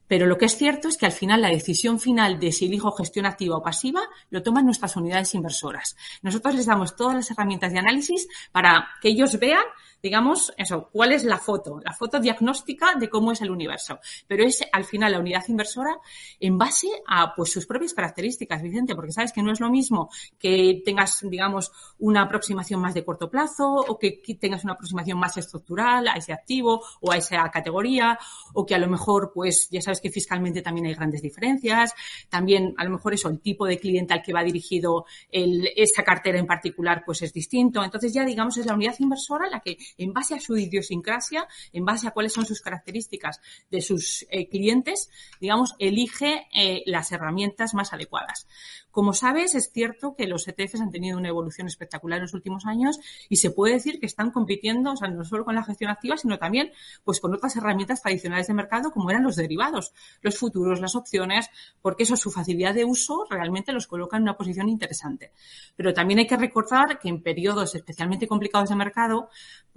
Pero 0.10 0.26
lo 0.26 0.40
que 0.40 0.46
es 0.46 0.58
cierto 0.58 0.88
es 0.88 0.98
que 0.98 1.06
al 1.06 1.12
final 1.12 1.42
la 1.42 1.50
decisión 1.50 2.00
final 2.00 2.40
de 2.40 2.52
si 2.52 2.66
elijo 2.66 2.92
gestión 2.92 3.28
activa 3.28 3.58
o 3.58 3.62
pasiva 3.62 4.02
lo 4.32 4.42
toman 4.42 4.66
nuestras 4.66 4.96
unidades 4.96 5.36
inversoras. 5.36 5.96
Nosotros 6.24 6.56
les 6.56 6.66
damos 6.66 6.96
todas 6.96 7.14
las 7.14 7.30
herramientas 7.30 7.72
de 7.72 7.78
análisis 7.78 8.28
para 8.52 8.88
que 9.02 9.10
ellos 9.10 9.40
vean 9.40 9.64
digamos, 10.02 10.54
eso, 10.58 10.90
cuál 10.92 11.12
es 11.12 11.24
la 11.24 11.38
foto, 11.38 11.80
la 11.84 11.94
foto 11.94 12.20
diagnóstica 12.20 12.96
de 12.96 13.10
cómo 13.10 13.32
es 13.32 13.42
el 13.42 13.52
universo. 13.52 14.00
Pero 14.28 14.44
es 14.44 14.62
al 14.72 14.86
final 14.86 15.12
la 15.12 15.20
unidad 15.20 15.44
inversora 15.48 15.98
en 16.40 16.58
base 16.58 16.88
a 17.08 17.36
pues 17.36 17.52
sus 17.52 17.66
propias 17.66 17.94
características, 17.94 18.62
Vicente, 18.62 18.96
porque 18.96 19.12
sabes 19.12 19.34
que 19.34 19.44
no 19.44 19.52
es 19.52 19.60
lo 19.60 19.70
mismo 19.70 20.10
que 20.38 20.82
tengas, 20.86 21.20
digamos, 21.24 21.72
una 22.00 22.22
aproximación 22.22 22.82
más 22.82 22.94
de 22.94 23.04
corto 23.04 23.30
plazo 23.30 23.74
o 23.74 23.98
que 23.98 24.22
tengas 24.40 24.64
una 24.64 24.74
aproximación 24.74 25.20
más 25.20 25.38
estructural 25.38 26.08
a 26.08 26.14
ese 26.14 26.34
activo 26.34 26.82
o 27.02 27.12
a 27.12 27.18
esa 27.18 27.50
categoría 27.50 28.18
o 28.54 28.66
que 28.66 28.76
a 28.76 28.80
lo 28.80 28.88
mejor, 28.88 29.32
pues 29.34 29.70
ya 29.72 29.82
sabes 29.82 30.02
que 30.02 30.10
fiscalmente 30.10 30.62
también 30.62 30.88
hay 30.88 30.94
grandes 30.94 31.22
diferencias. 31.22 31.94
También 32.30 32.74
a 32.78 32.84
lo 32.84 32.92
mejor 32.92 33.14
eso, 33.14 33.30
el 33.30 33.40
tipo 33.40 33.66
de 33.66 33.80
cliente 33.80 34.14
al 34.14 34.22
que 34.22 34.34
va 34.34 34.44
dirigido 34.44 35.06
el, 35.32 35.70
esa 35.76 36.04
cartera 36.04 36.40
en 36.40 36.48
particular, 36.48 37.04
pues 37.06 37.22
es 37.22 37.34
distinto. 37.34 37.84
Entonces 37.84 38.14
ya, 38.14 38.26
digamos, 38.26 38.58
es 38.58 38.66
la 38.66 38.74
unidad 38.74 38.96
inversora 39.00 39.50
la 39.50 39.60
que 39.60 39.78
en 39.98 40.14
base 40.14 40.36
a 40.36 40.40
su 40.40 40.58
idiosincrasia, 40.58 41.48
en 41.74 41.86
base 41.86 42.08
a 42.08 42.12
cuáles 42.12 42.34
son 42.34 42.46
sus 42.46 42.62
características 42.62 43.42
de 43.70 43.82
sus 43.82 44.26
eh, 44.30 44.48
clientes, 44.50 45.10
digamos, 45.40 45.76
elige 45.80 46.48
eh, 46.54 46.84
las 46.86 47.12
herramientas 47.12 47.74
más 47.74 47.94
adecuadas. 47.94 48.48
Como 48.92 49.14
sabes, 49.14 49.54
es 49.56 49.72
cierto 49.72 50.16
que 50.16 50.28
los 50.28 50.48
ETFs 50.48 50.82
han 50.82 50.92
tenido 50.92 51.18
una 51.18 51.30
evolución 51.30 51.68
espectacular 51.68 52.18
en 52.18 52.24
los 52.24 52.34
últimos 52.34 52.66
años 52.66 53.00
y 53.30 53.38
se 53.38 53.52
puede 53.52 53.76
decir 53.76 54.00
que 54.00 54.08
están 54.08 54.32
compitiendo, 54.32 54.92
o 54.92 54.96
sea, 54.96 55.10
no 55.10 55.24
solo 55.24 55.46
con 55.46 55.56
la 55.56 55.64
gestión 55.64 55.92
activa, 55.92 56.18
sino 56.18 56.40
también 56.40 56.72
pues 57.04 57.20
con 57.20 57.34
otras 57.34 57.56
herramientas 57.56 58.02
tradicionales 58.02 58.48
de 58.48 58.54
mercado 58.54 58.92
como 58.92 59.10
eran 59.10 59.24
los 59.24 59.36
derivados, 59.36 59.94
los 60.22 60.38
futuros, 60.38 60.82
las 60.82 60.96
opciones, 60.96 61.50
porque 61.82 62.04
eso, 62.04 62.18
su 62.18 62.32
facilidad 62.32 62.74
de 62.74 62.86
uso 62.86 63.26
realmente 63.30 63.72
los 63.72 63.88
coloca 63.88 64.18
en 64.18 64.24
una 64.24 64.38
posición 64.38 64.70
interesante. 64.70 65.32
Pero 65.76 65.94
también 65.94 66.20
hay 66.20 66.28
que 66.28 66.38
recordar 66.38 67.00
que 67.00 67.10
en 67.10 67.22
periodos 67.22 67.76
especialmente 67.76 68.28
complicados 68.28 68.70
de 68.70 68.76
mercado, 68.76 69.30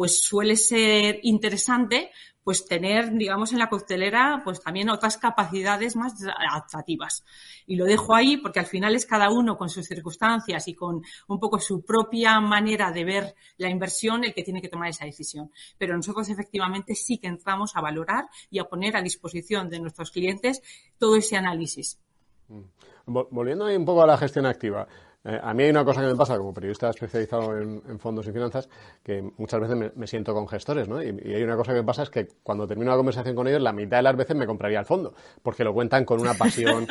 pues 0.02 0.20
suele 0.20 0.56
ser 0.56 1.20
interesante 1.22 2.10
pues 2.42 2.66
tener, 2.66 3.12
digamos, 3.12 3.52
en 3.52 3.60
la 3.60 3.68
coctelera, 3.68 4.42
pues 4.42 4.60
también 4.60 4.90
otras 4.90 5.16
capacidades 5.16 5.94
más 5.94 6.14
adaptativas. 6.24 7.24
Y 7.68 7.76
lo 7.76 7.84
dejo 7.84 8.12
ahí 8.12 8.36
porque 8.36 8.58
al 8.58 8.66
final 8.66 8.96
es 8.96 9.06
cada 9.06 9.30
uno 9.30 9.56
con 9.56 9.68
sus 9.68 9.86
circunstancias 9.86 10.66
y 10.66 10.74
con 10.74 11.02
un 11.28 11.38
poco 11.38 11.60
su 11.60 11.84
propia 11.84 12.40
manera 12.40 12.90
de 12.90 13.04
ver 13.04 13.36
la 13.58 13.70
inversión 13.70 14.24
el 14.24 14.34
que 14.34 14.42
tiene 14.42 14.60
que 14.60 14.68
tomar 14.68 14.88
esa 14.88 15.04
decisión. 15.04 15.52
Pero 15.78 15.94
nosotros 15.94 16.28
efectivamente 16.28 16.96
sí 16.96 17.18
que 17.18 17.28
entramos 17.28 17.76
a 17.76 17.80
valorar 17.80 18.24
y 18.50 18.58
a 18.58 18.64
poner 18.64 18.96
a 18.96 19.02
disposición 19.02 19.70
de 19.70 19.78
nuestros 19.78 20.10
clientes 20.10 20.62
todo 20.98 21.14
ese 21.14 21.36
análisis. 21.36 22.00
Mm. 22.48 22.62
Volviendo 23.06 23.66
ahí 23.66 23.76
un 23.76 23.84
poco 23.84 24.02
a 24.02 24.06
la 24.08 24.18
gestión 24.18 24.46
activa. 24.46 24.88
Eh, 25.24 25.38
a 25.40 25.54
mí 25.54 25.62
hay 25.62 25.70
una 25.70 25.84
cosa 25.84 26.00
que 26.00 26.08
me 26.08 26.16
pasa 26.16 26.36
como 26.36 26.52
periodista 26.52 26.90
especializado 26.90 27.56
en, 27.56 27.98
fondos 28.00 28.26
y 28.26 28.32
finanzas, 28.32 28.68
que 29.04 29.22
muchas 29.36 29.60
veces 29.60 29.92
me, 29.94 30.06
siento 30.06 30.34
con 30.34 30.48
gestores, 30.48 30.88
¿no? 30.88 31.00
Y, 31.00 31.08
hay 31.08 31.42
una 31.42 31.56
cosa 31.56 31.72
que 31.72 31.78
me 31.78 31.84
pasa 31.84 32.02
es 32.02 32.10
que 32.10 32.26
cuando 32.42 32.66
termino 32.66 32.90
la 32.90 32.96
conversación 32.96 33.36
con 33.36 33.46
ellos, 33.46 33.62
la 33.62 33.72
mitad 33.72 33.98
de 33.98 34.02
las 34.02 34.16
veces 34.16 34.34
me 34.36 34.46
compraría 34.46 34.80
el 34.80 34.84
fondo, 34.84 35.14
porque 35.42 35.62
lo 35.62 35.72
cuentan 35.72 36.04
con 36.04 36.20
una 36.20 36.34
pasión, 36.34 36.88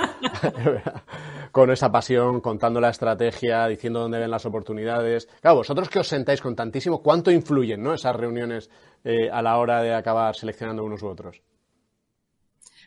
con 1.51 1.71
esa 1.71 1.91
pasión, 1.91 2.39
contando 2.39 2.79
la 2.79 2.89
estrategia, 2.89 3.67
diciendo 3.67 3.99
dónde 3.99 4.19
ven 4.19 4.31
las 4.31 4.45
oportunidades. 4.45 5.27
Claro, 5.41 5.57
vosotros 5.57 5.89
que 5.89 5.99
os 5.99 6.07
sentáis 6.07 6.41
con 6.41 6.55
tantísimo, 6.55 7.01
¿cuánto 7.01 7.31
influyen, 7.31 7.83
¿no? 7.83 7.93
Esas 7.93 8.15
reuniones 8.15 8.69
eh, 9.03 9.29
a 9.29 9.41
la 9.41 9.57
hora 9.57 9.81
de 9.81 9.93
acabar 9.93 10.35
seleccionando 10.35 10.85
unos 10.85 11.03
u 11.03 11.07
otros. 11.07 11.41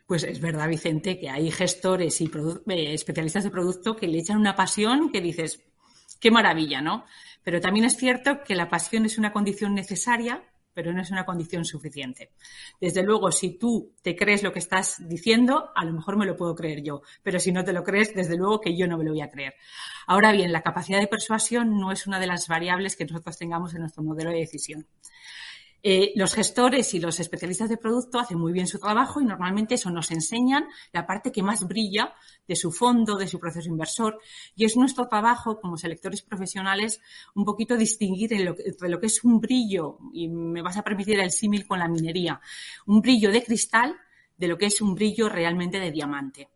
Pues 0.06 0.22
es 0.24 0.40
verdad, 0.40 0.68
Vicente, 0.68 1.18
que 1.18 1.30
hay 1.30 1.50
gestores 1.50 2.20
y 2.20 2.26
eh, 2.26 2.94
especialistas 2.94 3.44
de 3.44 3.50
producto 3.50 3.96
que 3.96 4.06
le 4.06 4.18
echan 4.18 4.38
una 4.38 4.54
pasión 4.54 5.10
que 5.10 5.22
dices, 5.22 5.64
qué 6.20 6.30
maravilla, 6.30 6.82
¿no? 6.82 7.06
Pero 7.42 7.60
también 7.60 7.86
es 7.86 7.96
cierto 7.96 8.42
que 8.42 8.54
la 8.54 8.68
pasión 8.68 9.06
es 9.06 9.16
una 9.16 9.32
condición 9.32 9.74
necesaria, 9.74 10.44
pero 10.74 10.92
no 10.92 11.00
es 11.00 11.10
una 11.10 11.24
condición 11.24 11.64
suficiente. 11.64 12.32
Desde 12.80 13.02
luego, 13.02 13.30
si 13.30 13.56
tú 13.56 13.94
te 14.02 14.14
crees 14.14 14.42
lo 14.42 14.52
que 14.52 14.58
estás 14.58 14.96
diciendo, 15.08 15.70
a 15.74 15.84
lo 15.84 15.92
mejor 15.92 16.18
me 16.18 16.26
lo 16.26 16.36
puedo 16.36 16.54
creer 16.54 16.82
yo, 16.82 17.00
pero 17.22 17.38
si 17.38 17.52
no 17.52 17.64
te 17.64 17.72
lo 17.72 17.84
crees, 17.84 18.14
desde 18.14 18.36
luego 18.36 18.60
que 18.60 18.76
yo 18.76 18.86
no 18.86 18.98
me 18.98 19.04
lo 19.04 19.12
voy 19.12 19.22
a 19.22 19.30
creer. 19.30 19.54
Ahora 20.06 20.32
bien, 20.32 20.52
la 20.52 20.62
capacidad 20.62 21.00
de 21.00 21.06
persuasión 21.06 21.78
no 21.78 21.92
es 21.92 22.06
una 22.06 22.18
de 22.18 22.26
las 22.26 22.48
variables 22.48 22.96
que 22.96 23.04
nosotros 23.06 23.38
tengamos 23.38 23.72
en 23.74 23.80
nuestro 23.80 24.02
modelo 24.02 24.30
de 24.30 24.40
decisión. 24.40 24.86
Eh, 25.86 26.12
los 26.16 26.32
gestores 26.32 26.94
y 26.94 26.98
los 26.98 27.20
especialistas 27.20 27.68
de 27.68 27.76
producto 27.76 28.18
hacen 28.18 28.38
muy 28.38 28.54
bien 28.54 28.66
su 28.66 28.78
trabajo 28.78 29.20
y 29.20 29.26
normalmente 29.26 29.74
eso 29.74 29.90
nos 29.90 30.10
enseñan 30.12 30.64
la 30.92 31.06
parte 31.06 31.30
que 31.30 31.42
más 31.42 31.68
brilla 31.68 32.14
de 32.48 32.56
su 32.56 32.72
fondo, 32.72 33.16
de 33.16 33.28
su 33.28 33.38
proceso 33.38 33.68
inversor. 33.68 34.18
Y 34.56 34.64
es 34.64 34.78
nuestro 34.78 35.06
trabajo 35.08 35.60
como 35.60 35.76
selectores 35.76 36.22
profesionales 36.22 37.02
un 37.34 37.44
poquito 37.44 37.76
distinguir 37.76 38.32
entre 38.32 38.88
lo 38.88 38.98
que 38.98 39.08
es 39.08 39.22
un 39.24 39.40
brillo, 39.40 39.98
y 40.14 40.26
me 40.28 40.62
vas 40.62 40.78
a 40.78 40.82
permitir 40.82 41.20
el 41.20 41.30
símil 41.30 41.66
con 41.66 41.78
la 41.78 41.86
minería, 41.86 42.40
un 42.86 43.02
brillo 43.02 43.30
de 43.30 43.44
cristal 43.44 43.94
de 44.38 44.48
lo 44.48 44.56
que 44.56 44.66
es 44.66 44.80
un 44.80 44.94
brillo 44.94 45.28
realmente 45.28 45.80
de 45.80 45.90
diamante. 45.90 46.48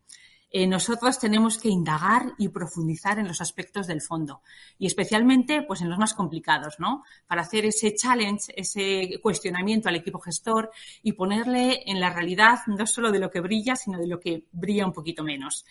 Eh, 0.51 0.67
nosotros 0.67 1.19
tenemos 1.19 1.59
que 1.59 1.69
indagar 1.69 2.33
y 2.39 2.49
profundizar 2.49 3.19
en 3.19 3.29
los 3.29 3.41
aspectos 3.43 3.87
del 3.87 4.01
fondo 4.01 4.41
y 4.79 4.87
especialmente 4.87 5.63
pues 5.63 5.83
en 5.83 5.91
los 5.91 5.99
más 5.99 6.15
complicados, 6.15 6.77
¿no? 6.79 7.05
Para 7.27 7.43
hacer 7.43 7.67
ese 7.67 7.95
challenge, 7.95 8.53
ese 8.57 9.21
cuestionamiento 9.23 9.89
al 9.89 9.97
equipo 9.97 10.19
gestor 10.21 10.71
y 11.03 11.13
ponerle 11.13 11.83
en 11.87 12.01
la 12.01 12.11
realidad 12.11 12.61
no 12.67 12.87
solo 12.87 13.13
de 13.13 13.19
lo 13.19 13.31
que 13.31 13.41
brilla, 13.41 13.77
sino 13.77 13.99
de 13.99 14.07
lo 14.07 14.21
que 14.21 14.45
brilla 14.53 14.87
un 14.87 14.93
poquito 14.93 15.23
menos. 15.23 15.67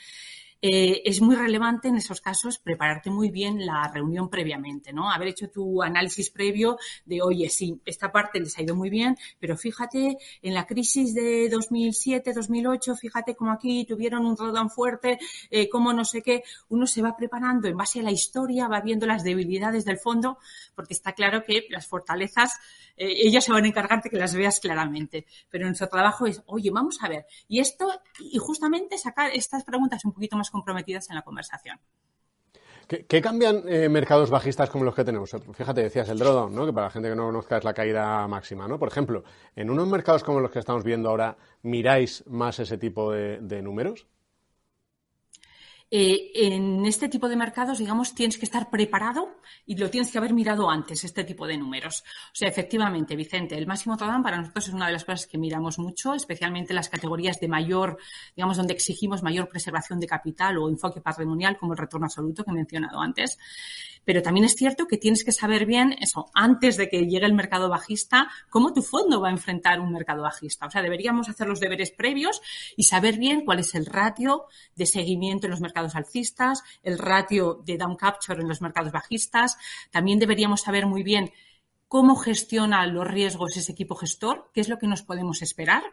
Eh, 0.61 1.01
es 1.05 1.21
muy 1.21 1.35
relevante 1.35 1.87
en 1.87 1.95
esos 1.95 2.21
casos 2.21 2.57
prepararte 2.57 3.09
muy 3.09 3.29
bien 3.29 3.65
la 3.65 3.91
reunión 3.93 4.29
previamente, 4.29 4.93
¿no? 4.93 5.11
Haber 5.11 5.29
hecho 5.29 5.49
tu 5.49 5.83
análisis 5.83 6.29
previo 6.29 6.77
de, 7.05 7.21
oye, 7.21 7.49
sí, 7.49 7.79
esta 7.85 8.11
parte 8.11 8.39
les 8.39 8.57
ha 8.57 8.63
ido 8.63 8.75
muy 8.75 8.89
bien, 8.89 9.15
pero 9.39 9.55
fíjate, 9.57 10.17
en 10.41 10.53
la 10.53 10.65
crisis 10.65 11.13
de 11.13 11.49
2007, 11.49 12.33
2008, 12.33 12.95
fíjate 12.95 13.35
cómo 13.35 13.51
aquí 13.51 13.85
tuvieron 13.85 14.25
un 14.25 14.35
drawdown 14.35 14.69
fuerte, 14.69 15.19
eh, 15.49 15.69
cómo 15.69 15.93
no 15.93 16.05
sé 16.05 16.21
qué, 16.21 16.43
uno 16.69 16.87
se 16.87 17.01
va 17.01 17.15
preparando 17.15 17.67
en 17.67 17.77
base 17.77 17.99
a 17.99 18.03
la 18.03 18.11
historia, 18.11 18.67
va 18.67 18.81
viendo 18.81 19.05
las 19.05 19.23
debilidades 19.23 19.85
del 19.85 19.99
fondo, 19.99 20.37
porque 20.75 20.93
está 20.93 21.13
claro 21.13 21.43
que 21.43 21.67
las 21.69 21.87
fortalezas, 21.87 22.53
eh, 22.97 23.13
ellos 23.23 23.43
se 23.43 23.51
van 23.51 23.63
a 23.63 23.67
encargar 23.67 24.01
de 24.01 24.09
que 24.09 24.17
las 24.17 24.35
veas 24.35 24.59
claramente, 24.59 25.25
pero 25.49 25.65
nuestro 25.65 25.87
trabajo 25.87 26.25
es, 26.25 26.41
oye, 26.47 26.71
vamos 26.71 26.97
a 27.01 27.09
ver, 27.09 27.25
y 27.47 27.59
esto, 27.59 27.87
y 28.19 28.37
justamente 28.37 28.97
sacar 28.97 29.31
estas 29.33 29.63
preguntas 29.63 30.03
un 30.05 30.13
poquito 30.13 30.35
más 30.35 30.49
comprometidas 30.49 31.09
en 31.09 31.15
la 31.15 31.21
conversación. 31.21 31.79
¿Qué, 32.87 33.21
cambian 33.21 33.63
eh, 33.67 33.89
mercados 33.89 34.29
bajistas 34.29 34.69
como 34.69 34.85
los 34.85 34.95
que 34.95 35.03
tenemos? 35.03 35.35
Fíjate, 35.53 35.83
decías 35.83 36.07
el 36.07 36.19
drawdown, 36.19 36.55
¿no? 36.55 36.65
que 36.65 36.71
para 36.71 36.87
la 36.87 36.91
gente 36.91 37.09
que 37.09 37.17
no 37.17 37.25
conozca 37.25 37.57
es 37.57 37.65
la 37.65 37.73
caída 37.73 38.25
máxima. 38.29 38.65
¿no? 38.65 38.79
Por 38.79 38.87
ejemplo, 38.87 39.25
en 39.57 39.69
unos 39.69 39.89
mercados 39.89 40.23
como 40.23 40.39
los 40.39 40.51
que 40.51 40.59
estamos 40.59 40.85
viendo 40.85 41.09
ahora, 41.09 41.35
¿miráis 41.63 42.23
más 42.27 42.59
ese 42.59 42.77
tipo 42.77 43.11
de 43.11 43.61
números? 43.61 44.07
Eh, 45.89 46.31
en 46.33 46.85
este 46.85 47.07
tipo 47.07 47.29
de 47.29 47.37
mercados, 47.37 47.77
digamos, 47.77 48.13
tienes 48.13 48.37
que 48.37 48.43
estar 48.43 48.69
preparado 48.69 49.37
y 49.65 49.77
lo 49.77 49.89
tienes 49.89 50.11
que 50.11 50.17
haber 50.17 50.33
mirado 50.33 50.69
antes, 50.69 51.05
este 51.05 51.23
tipo 51.23 51.47
de 51.47 51.57
números. 51.57 52.03
O 52.27 52.35
sea, 52.35 52.49
efectivamente, 52.49 53.15
Vicente, 53.15 53.57
el 53.57 53.67
máximo 53.67 53.95
total 53.95 54.21
para 54.21 54.37
nosotros 54.37 54.67
es 54.67 54.73
una 54.73 54.87
de 54.87 54.91
las 54.91 55.05
cosas 55.05 55.27
que 55.27 55.37
miramos 55.37 55.79
mucho, 55.79 56.13
especialmente 56.13 56.73
las 56.73 56.89
categorías 56.89 57.39
de 57.39 57.47
mayor, 57.47 57.97
digamos, 58.35 58.57
donde 58.57 58.73
exigimos 58.73 59.23
mayor 59.23 59.47
preservación 59.47 59.99
de 60.01 60.07
capital 60.07 60.57
o 60.57 60.67
enfoque 60.67 60.99
patrimonial, 60.99 61.57
como 61.57 61.71
el 61.71 61.77
retorno 61.77 62.05
absoluto 62.05 62.43
que 62.43 62.51
he 62.51 62.55
mencionado 62.55 62.99
antes. 62.99 63.37
Pero 64.03 64.21
también 64.21 64.45
es 64.45 64.55
cierto 64.55 64.87
que 64.87 64.97
tienes 64.97 65.23
que 65.23 65.33
saber 65.33 65.65
bien 65.65 65.95
eso, 65.99 66.29
antes 66.33 66.77
de 66.77 66.89
que 66.89 67.05
llegue 67.07 67.25
el 67.25 67.33
mercado 67.33 67.69
bajista, 67.69 68.29
cómo 68.49 68.73
tu 68.73 68.81
fondo 68.81 69.19
va 69.21 69.27
a 69.27 69.31
enfrentar 69.31 69.79
un 69.81 69.91
mercado 69.91 70.23
bajista. 70.23 70.65
O 70.65 70.71
sea, 70.71 70.81
deberíamos 70.81 71.27
hacer 71.29 71.47
los 71.47 71.59
deberes 71.59 71.91
previos 71.91 72.41
y 72.75 72.83
saber 72.83 73.17
bien 73.17 73.43
cuál 73.43 73.59
es 73.59 73.75
el 73.75 73.85
ratio 73.85 74.45
de 74.75 74.85
seguimiento 74.85 75.47
en 75.47 75.51
los 75.51 75.59
mercados 75.59 75.76
alcistas, 75.95 76.63
el 76.83 76.97
ratio 76.97 77.61
de 77.65 77.77
down 77.77 77.95
capture 77.95 78.41
en 78.41 78.47
los 78.47 78.61
mercados 78.61 78.91
bajistas. 78.91 79.57
También 79.91 80.19
deberíamos 80.19 80.61
saber 80.61 80.85
muy 80.85 81.03
bien 81.03 81.31
cómo 81.87 82.15
gestiona 82.15 82.85
los 82.87 83.07
riesgos 83.07 83.57
ese 83.57 83.71
equipo 83.71 83.95
gestor, 83.95 84.51
qué 84.53 84.61
es 84.61 84.69
lo 84.69 84.77
que 84.77 84.87
nos 84.87 85.03
podemos 85.03 85.41
esperar. 85.41 85.83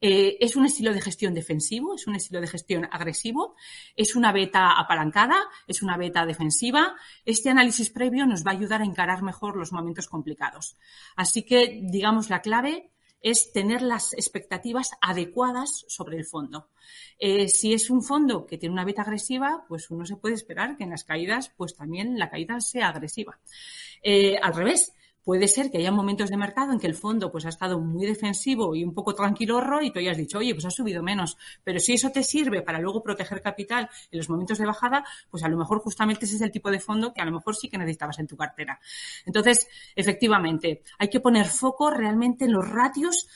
Eh, 0.00 0.36
es 0.40 0.56
un 0.56 0.66
estilo 0.66 0.92
de 0.92 1.00
gestión 1.00 1.32
defensivo, 1.32 1.94
es 1.94 2.06
un 2.06 2.16
estilo 2.16 2.40
de 2.40 2.46
gestión 2.46 2.86
agresivo, 2.92 3.56
es 3.96 4.14
una 4.14 4.30
beta 4.30 4.78
apalancada, 4.78 5.36
es 5.66 5.82
una 5.82 5.96
beta 5.96 6.26
defensiva. 6.26 6.94
Este 7.24 7.48
análisis 7.48 7.90
previo 7.90 8.26
nos 8.26 8.44
va 8.44 8.50
a 8.50 8.54
ayudar 8.54 8.82
a 8.82 8.84
encarar 8.84 9.22
mejor 9.22 9.56
los 9.56 9.72
momentos 9.72 10.06
complicados. 10.08 10.76
Así 11.16 11.44
que, 11.44 11.80
digamos, 11.82 12.28
la 12.28 12.42
clave 12.42 12.92
es 13.26 13.50
tener 13.50 13.82
las 13.82 14.12
expectativas 14.12 14.92
adecuadas 15.00 15.84
sobre 15.88 16.16
el 16.16 16.24
fondo. 16.24 16.68
Eh, 17.18 17.48
si 17.48 17.72
es 17.72 17.90
un 17.90 18.04
fondo 18.04 18.46
que 18.46 18.56
tiene 18.56 18.72
una 18.72 18.84
beta 18.84 19.02
agresiva, 19.02 19.64
pues 19.68 19.90
uno 19.90 20.06
se 20.06 20.14
puede 20.14 20.36
esperar 20.36 20.76
que 20.76 20.84
en 20.84 20.90
las 20.90 21.02
caídas, 21.02 21.52
pues 21.56 21.74
también 21.74 22.20
la 22.20 22.30
caída 22.30 22.60
sea 22.60 22.90
agresiva. 22.90 23.36
Eh, 24.00 24.38
al 24.40 24.54
revés, 24.54 24.92
puede 25.26 25.48
ser 25.48 25.72
que 25.72 25.78
haya 25.78 25.90
momentos 25.90 26.30
de 26.30 26.36
mercado 26.36 26.72
en 26.72 26.78
que 26.78 26.86
el 26.86 26.94
fondo 26.94 27.32
pues 27.32 27.44
ha 27.46 27.48
estado 27.48 27.80
muy 27.80 28.06
defensivo 28.06 28.76
y 28.76 28.84
un 28.84 28.94
poco 28.94 29.12
tranquilorro 29.12 29.82
y 29.82 29.90
tú 29.90 29.98
hayas 29.98 30.16
dicho, 30.16 30.38
oye, 30.38 30.54
pues 30.54 30.64
ha 30.66 30.70
subido 30.70 31.02
menos. 31.02 31.36
Pero 31.64 31.80
si 31.80 31.94
eso 31.94 32.12
te 32.12 32.22
sirve 32.22 32.62
para 32.62 32.78
luego 32.78 33.02
proteger 33.02 33.42
capital 33.42 33.90
en 34.12 34.18
los 34.18 34.30
momentos 34.30 34.56
de 34.56 34.66
bajada, 34.66 35.04
pues 35.28 35.42
a 35.42 35.48
lo 35.48 35.56
mejor 35.56 35.80
justamente 35.80 36.26
ese 36.26 36.36
es 36.36 36.42
el 36.42 36.52
tipo 36.52 36.70
de 36.70 36.78
fondo 36.78 37.12
que 37.12 37.20
a 37.20 37.24
lo 37.24 37.32
mejor 37.32 37.56
sí 37.56 37.68
que 37.68 37.76
necesitabas 37.76 38.20
en 38.20 38.28
tu 38.28 38.36
cartera. 38.36 38.78
Entonces, 39.24 39.66
efectivamente, 39.96 40.82
hay 40.96 41.08
que 41.08 41.18
poner 41.18 41.46
foco 41.46 41.90
realmente 41.90 42.44
en 42.44 42.52
los 42.52 42.68
ratios 42.68 43.26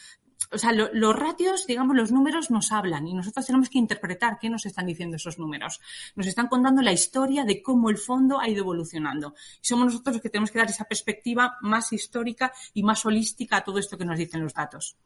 o 0.53 0.59
sea, 0.59 0.73
los 0.73 1.17
ratios, 1.17 1.67
digamos, 1.67 1.97
los 1.97 2.11
números 2.11 2.51
nos 2.51 2.73
hablan 2.73 3.07
y 3.07 3.15
nosotros 3.15 3.47
tenemos 3.47 3.69
que 3.69 3.79
interpretar 3.79 4.39
qué 4.41 4.51
nos 4.51 4.67
están 4.67 4.87
diciendo 4.87 5.17
esos 5.17 5.39
números. 5.39 5.81
Nos 6.17 6.27
están 6.27 6.49
contando 6.49 6.83
la 6.83 6.93
historia 6.93 7.45
de 7.45 7.63
cómo 7.63 7.89
el 7.91 7.99
fondo 7.99 8.41
ha 8.41 8.49
ido 8.49 8.63
evolucionando. 8.63 9.35
Y 9.63 9.67
somos 9.67 9.87
nosotros 9.87 10.17
los 10.17 10.23
que 10.23 10.31
tenemos 10.31 10.51
que 10.51 10.59
dar 10.59 10.69
esa 10.69 10.85
perspectiva 10.85 11.57
más 11.61 11.93
histórica 11.93 12.53
y 12.75 12.83
más 12.83 13.05
holística 13.07 13.59
a 13.59 13.65
todo 13.65 13.79
esto 13.79 13.97
que 13.97 14.05
nos 14.05 14.19
dicen 14.19 14.43
los 14.43 14.53
datos. 14.55 14.97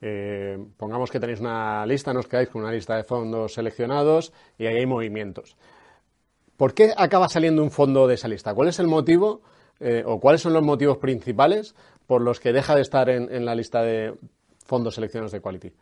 Eh, 0.00 0.58
pongamos 0.76 1.10
que 1.10 1.20
tenéis 1.20 1.40
una 1.40 1.86
lista, 1.86 2.12
nos 2.12 2.28
quedáis 2.28 2.50
con 2.50 2.62
una 2.62 2.72
lista 2.72 2.96
de 2.96 3.04
fondos 3.04 3.54
seleccionados 3.54 4.32
y 4.58 4.66
ahí 4.66 4.76
hay 4.76 4.86
movimientos. 4.86 5.56
¿Por 6.56 6.74
qué 6.74 6.92
acaba 6.96 7.28
saliendo 7.28 7.62
un 7.62 7.70
fondo 7.70 8.06
de 8.06 8.14
esa 8.14 8.28
lista? 8.28 8.52
¿Cuál 8.52 8.68
es 8.68 8.78
el 8.78 8.88
motivo 8.88 9.42
eh, 9.80 10.02
o 10.06 10.20
cuáles 10.20 10.40
son 10.40 10.52
los 10.52 10.62
motivos 10.62 10.98
principales 10.98 11.74
por 12.06 12.22
los 12.22 12.40
que 12.40 12.52
deja 12.52 12.74
de 12.74 12.82
estar 12.82 13.08
en, 13.10 13.44
la 13.44 13.54
lista 13.54 13.82
de 13.82 14.14
fondos 14.64 14.94
seleccionados 14.94 15.32
de 15.32 15.40
Quality? 15.40 15.72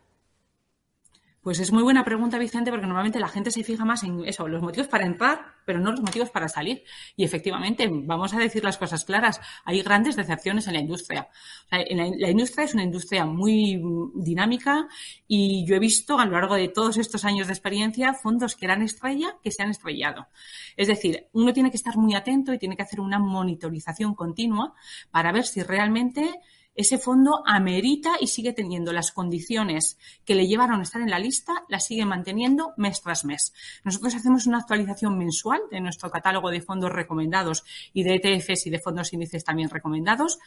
Pues 1.41 1.59
es 1.59 1.71
muy 1.71 1.81
buena 1.81 2.03
pregunta, 2.03 2.37
Vicente, 2.37 2.71
porque 2.71 2.87
normalmente 2.87 3.19
la 3.19 3.29
gente 3.29 3.51
se 3.51 3.63
fija 3.63 3.85
más 3.85 4.03
en 4.03 4.25
eso, 4.25 4.47
los 4.47 4.61
motivos 4.61 4.87
para 4.89 5.05
entrar, 5.05 5.55
pero 5.65 5.79
no 5.79 5.91
los 5.91 6.01
motivos 6.01 6.29
para 6.29 6.49
salir. 6.49 6.83
Y 7.15 7.23
efectivamente, 7.23 7.87
vamos 7.89 8.33
a 8.33 8.39
decir 8.39 8.63
las 8.63 8.77
cosas 8.77 9.05
claras, 9.05 9.39
hay 9.63 9.81
grandes 9.81 10.15
decepciones 10.15 10.67
en 10.67 10.73
la 10.73 10.79
industria. 10.79 11.29
la, 11.71 12.29
industria 12.29 12.65
es 12.65 12.73
una 12.73 12.83
industria 12.83 13.25
muy 13.25 13.81
dinámica 14.15 14.87
y 15.27 15.65
yo 15.65 15.75
he 15.75 15.79
visto 15.79 16.19
a 16.19 16.25
lo 16.25 16.33
largo 16.33 16.55
de 16.55 16.67
todos 16.67 16.97
estos 16.97 17.23
años 17.23 17.47
de 17.47 17.53
experiencia 17.53 18.13
fondos 18.13 18.55
que 18.55 18.65
eran 18.65 18.81
estrella 18.81 19.37
que 19.41 19.51
se 19.51 19.63
han 19.63 19.69
estrellado. 19.69 20.27
Es 20.75 20.87
decir, 20.87 21.27
uno 21.31 21.53
tiene 21.53 21.71
que 21.71 21.77
estar 21.77 21.95
muy 21.97 22.13
atento 22.13 22.53
y 22.53 22.57
tiene 22.57 22.75
que 22.75 22.83
hacer 22.83 22.99
una 22.99 23.19
monitorización 23.19 24.15
continua 24.15 24.73
para 25.11 25.31
ver 25.31 25.45
si 25.45 25.63
realmente 25.63 26.41
ese 26.77 26.99
fondo 26.99 27.43
amerita 27.45 28.11
y 28.21 28.27
sigue 28.27 28.53
teniendo 28.53 28.93
las 28.93 29.11
condiciones 29.11 29.97
que 30.23 30.35
le 30.35 30.47
llevaron 30.47 30.79
a 30.79 30.83
estar 30.83 31.01
en 31.01 31.09
la 31.09 31.19
lista, 31.19 31.65
las 31.67 31.85
sigue 31.85 32.05
manteniendo 32.05 32.73
mes 32.77 33.01
tras 33.01 33.25
mes. 33.25 33.51
Nosotros 33.83 34.15
hacemos 34.15 34.45
una 34.45 34.59
actualización 34.59 35.17
mensual 35.17 35.61
de 35.71 35.81
nuestro 35.81 36.11
catálogo 36.11 36.51
de 36.51 36.61
fondos 36.61 36.91
recomendados 36.91 37.63
y 37.93 38.03
de 38.03 38.15
ETFs 38.15 38.67
y 38.67 38.69
de 38.69 38.79
fondos 38.79 39.11
índices 39.11 39.43
también 39.43 39.69
recomendados, 39.69 40.37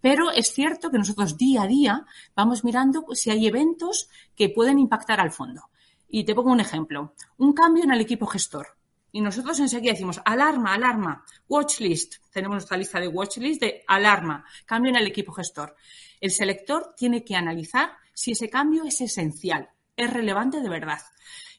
pero 0.00 0.30
es 0.30 0.52
cierto 0.52 0.90
que 0.90 0.98
nosotros 0.98 1.36
día 1.36 1.62
a 1.62 1.66
día 1.66 2.04
vamos 2.36 2.64
mirando 2.64 3.06
si 3.14 3.30
hay 3.30 3.46
eventos 3.46 4.10
que 4.36 4.50
pueden 4.50 4.78
impactar 4.78 5.20
al 5.20 5.32
fondo. 5.32 5.70
Y 6.10 6.24
te 6.24 6.34
pongo 6.34 6.52
un 6.52 6.60
ejemplo. 6.60 7.14
Un 7.36 7.52
cambio 7.52 7.84
en 7.84 7.92
el 7.92 8.00
equipo 8.00 8.26
gestor. 8.26 8.77
Y 9.10 9.20
nosotros 9.20 9.58
enseguida 9.60 9.92
decimos, 9.92 10.20
alarma, 10.24 10.74
alarma, 10.74 11.24
watchlist. 11.48 12.16
Tenemos 12.30 12.56
nuestra 12.56 12.76
lista 12.76 13.00
de 13.00 13.08
watchlist 13.08 13.60
de 13.60 13.84
alarma, 13.86 14.44
cambio 14.66 14.90
en 14.90 14.96
el 14.96 15.06
equipo 15.06 15.32
gestor. 15.32 15.74
El 16.20 16.30
selector 16.30 16.94
tiene 16.96 17.24
que 17.24 17.36
analizar 17.36 17.92
si 18.12 18.32
ese 18.32 18.50
cambio 18.50 18.84
es 18.84 19.00
esencial, 19.00 19.70
es 19.96 20.12
relevante 20.12 20.60
de 20.60 20.68
verdad. 20.68 21.00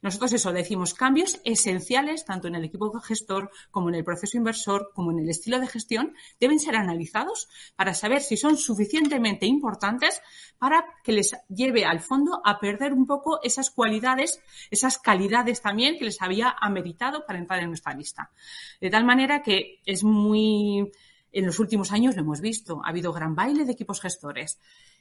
Nosotros 0.01 0.31
eso 0.31 0.53
decimos 0.53 0.93
cambios 0.93 1.41
esenciales 1.43 2.23
tanto 2.23 2.47
en 2.47 2.55
el 2.55 2.63
equipo 2.63 2.91
gestor 3.01 3.51
como 3.69 3.89
en 3.89 3.95
el 3.95 4.05
proceso 4.05 4.37
inversor 4.37 4.91
como 4.93 5.11
en 5.11 5.19
el 5.19 5.29
estilo 5.29 5.59
de 5.59 5.67
gestión 5.67 6.15
deben 6.39 6.59
ser 6.59 6.75
analizados 6.75 7.49
para 7.75 7.93
saber 7.93 8.21
si 8.21 8.37
son 8.37 8.57
suficientemente 8.57 9.45
importantes 9.45 10.21
para 10.57 10.85
que 11.03 11.11
les 11.11 11.35
lleve 11.49 11.83
al 11.83 11.99
fondo 11.99 12.41
a 12.45 12.59
perder 12.59 12.93
un 12.93 13.07
poco 13.07 13.39
esas 13.43 13.69
cualidades, 13.69 14.41
esas 14.71 14.97
calidades 14.97 15.61
también 15.61 15.97
que 15.97 16.05
les 16.05 16.21
había 16.21 16.55
ameritado 16.61 17.25
para 17.25 17.39
entrar 17.39 17.59
en 17.61 17.67
nuestra 17.67 17.93
lista. 17.93 18.31
De 18.79 18.89
tal 18.89 19.03
manera 19.03 19.41
que 19.41 19.81
es 19.85 20.03
muy 20.03 20.91
en 21.31 21.45
los 21.45 21.59
últimos 21.59 21.91
años 21.91 22.15
lo 22.15 22.21
hemos 22.21 22.41
visto, 22.41 22.81
ha 22.83 22.89
habido 22.89 23.13
gran 23.13 23.35
baile 23.35 23.65
de 23.65 23.73
equipos 23.73 24.01
gestores. 24.01 24.59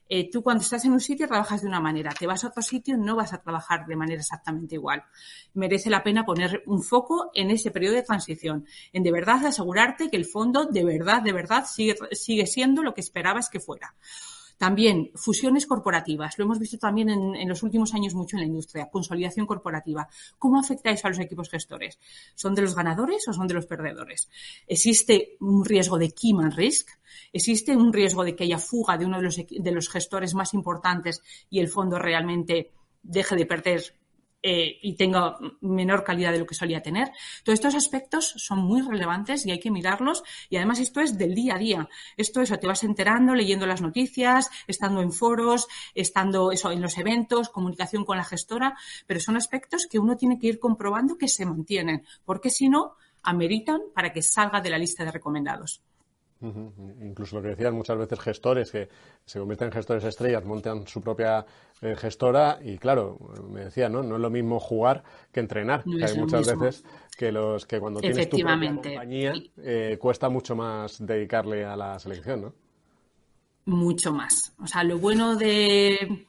Eh, 0.08 0.30
tú 0.30 0.42
cuando 0.42 0.62
estás 0.62 0.84
en 0.84 0.92
un 0.92 1.00
sitio 1.00 1.28
trabajas 1.28 1.62
de 1.62 1.68
una 1.68 1.80
manera, 1.80 2.10
te 2.18 2.26
vas 2.26 2.44
a 2.44 2.48
otro 2.48 2.62
sitio 2.62 2.96
no 2.96 3.16
vas 3.16 3.32
a 3.32 3.42
trabajar 3.42 3.86
de 3.86 3.96
manera 3.96 4.20
exactamente 4.20 4.74
igual. 4.76 5.04
Merece 5.54 5.90
la 5.90 6.02
pena 6.02 6.24
poner 6.24 6.62
un 6.66 6.82
foco 6.82 7.30
en 7.34 7.50
ese 7.50 7.70
periodo 7.70 7.94
de 7.94 8.02
transición, 8.02 8.66
en 8.92 9.02
de 9.02 9.12
verdad 9.12 9.44
asegurarte 9.44 10.08
que 10.08 10.16
el 10.16 10.24
fondo 10.24 10.66
de 10.66 10.84
verdad, 10.84 11.22
de 11.22 11.32
verdad 11.32 11.66
sigue, 11.66 11.96
sigue 12.12 12.46
siendo 12.46 12.82
lo 12.82 12.94
que 12.94 13.00
esperabas 13.00 13.48
que 13.50 13.60
fuera. 13.60 13.94
También 14.58 15.10
fusiones 15.14 15.66
corporativas. 15.66 16.36
Lo 16.36 16.44
hemos 16.44 16.58
visto 16.58 16.78
también 16.78 17.08
en, 17.08 17.48
los 17.48 17.62
últimos 17.62 17.94
años 17.94 18.14
mucho 18.14 18.36
en 18.36 18.40
la 18.40 18.46
industria. 18.46 18.90
Consolidación 18.90 19.46
corporativa. 19.46 20.08
¿Cómo 20.38 20.58
afecta 20.58 20.90
eso 20.90 21.06
a 21.06 21.10
los 21.10 21.20
equipos 21.20 21.48
gestores? 21.48 21.98
¿Son 22.34 22.54
de 22.54 22.62
los 22.62 22.74
ganadores 22.74 23.26
o 23.28 23.32
son 23.32 23.46
de 23.46 23.54
los 23.54 23.66
perdedores? 23.66 24.28
¿Existe 24.66 25.36
un 25.40 25.64
riesgo 25.64 25.96
de 25.96 26.10
key 26.10 26.34
man 26.34 26.50
risk? 26.50 26.88
¿Existe 27.32 27.76
un 27.76 27.92
riesgo 27.92 28.24
de 28.24 28.34
que 28.34 28.44
haya 28.44 28.58
fuga 28.58 28.98
de 28.98 29.06
uno 29.06 29.20
de 29.20 29.72
los 29.72 29.88
gestores 29.88 30.34
más 30.34 30.54
importantes 30.54 31.22
y 31.48 31.60
el 31.60 31.68
fondo 31.68 31.98
realmente 31.98 32.72
deje 33.02 33.36
de 33.36 33.46
perder 33.46 33.97
eh, 34.42 34.78
y 34.82 34.94
tenga 34.94 35.36
menor 35.60 36.04
calidad 36.04 36.32
de 36.32 36.38
lo 36.38 36.46
que 36.46 36.54
solía 36.54 36.82
tener. 36.82 37.10
Todos 37.44 37.58
estos 37.58 37.74
aspectos 37.74 38.34
son 38.36 38.60
muy 38.60 38.82
relevantes 38.82 39.44
y 39.44 39.50
hay 39.50 39.58
que 39.58 39.70
mirarlos. 39.70 40.22
Y 40.48 40.56
además 40.56 40.78
esto 40.80 41.00
es 41.00 41.18
del 41.18 41.34
día 41.34 41.56
a 41.56 41.58
día. 41.58 41.88
Esto 42.16 42.40
eso, 42.40 42.56
te 42.58 42.66
vas 42.66 42.84
enterando, 42.84 43.34
leyendo 43.34 43.66
las 43.66 43.82
noticias, 43.82 44.50
estando 44.66 45.00
en 45.00 45.12
foros, 45.12 45.66
estando 45.94 46.52
eso, 46.52 46.70
en 46.70 46.80
los 46.80 46.98
eventos, 46.98 47.48
comunicación 47.48 48.04
con 48.04 48.16
la 48.16 48.24
gestora, 48.24 48.76
pero 49.06 49.20
son 49.20 49.36
aspectos 49.36 49.86
que 49.90 49.98
uno 49.98 50.16
tiene 50.16 50.38
que 50.38 50.46
ir 50.46 50.58
comprobando 50.58 51.18
que 51.18 51.28
se 51.28 51.44
mantienen, 51.44 52.04
porque 52.24 52.50
si 52.50 52.68
no, 52.68 52.94
ameritan 53.22 53.80
para 53.94 54.12
que 54.12 54.22
salga 54.22 54.60
de 54.60 54.70
la 54.70 54.78
lista 54.78 55.04
de 55.04 55.12
recomendados. 55.12 55.82
Incluso 56.40 57.36
lo 57.36 57.42
que 57.42 57.48
decían 57.48 57.74
muchas 57.74 57.98
veces 57.98 58.20
gestores 58.20 58.70
que 58.70 58.88
se 59.24 59.38
convierten 59.40 59.66
en 59.68 59.72
gestores 59.72 60.04
estrellas, 60.04 60.44
montan 60.44 60.86
su 60.86 61.00
propia 61.00 61.44
eh, 61.82 61.96
gestora 61.96 62.58
y 62.62 62.78
claro, 62.78 63.18
me 63.50 63.64
decía, 63.64 63.88
¿no? 63.88 64.02
No 64.02 64.16
es 64.16 64.20
lo 64.20 64.30
mismo 64.30 64.60
jugar 64.60 65.02
que 65.32 65.40
entrenar. 65.40 65.82
hay 65.86 66.16
muchas 66.16 66.46
veces 66.46 66.84
que 67.16 67.32
los 67.32 67.66
que 67.66 67.80
cuando 67.80 68.00
tienes 68.00 68.28
tu 68.28 68.38
propia 68.38 68.74
compañía 68.74 69.32
eh, 69.56 69.98
cuesta 70.00 70.28
mucho 70.28 70.54
más 70.54 71.04
dedicarle 71.04 71.64
a 71.64 71.76
la 71.76 71.98
selección, 71.98 72.42
¿no? 72.42 72.54
Mucho 73.64 74.12
más. 74.12 74.54
O 74.62 74.66
sea, 74.66 74.84
lo 74.84 74.98
bueno 74.98 75.36
de 75.36 76.26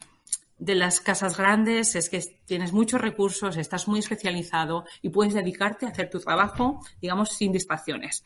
de 0.59 0.75
las 0.75 0.99
casas 0.99 1.37
grandes 1.37 1.95
es 1.95 2.09
que 2.09 2.21
tienes 2.45 2.73
muchos 2.73 2.99
recursos, 2.99 3.55
estás 3.55 3.87
muy 3.87 3.99
especializado 3.99 4.83
y 5.01 5.09
puedes 5.09 5.33
dedicarte 5.33 5.85
a 5.85 5.89
hacer 5.89 6.09
tu 6.09 6.19
trabajo, 6.19 6.81
digamos, 7.01 7.29
sin 7.29 7.53
distracciones. 7.53 8.23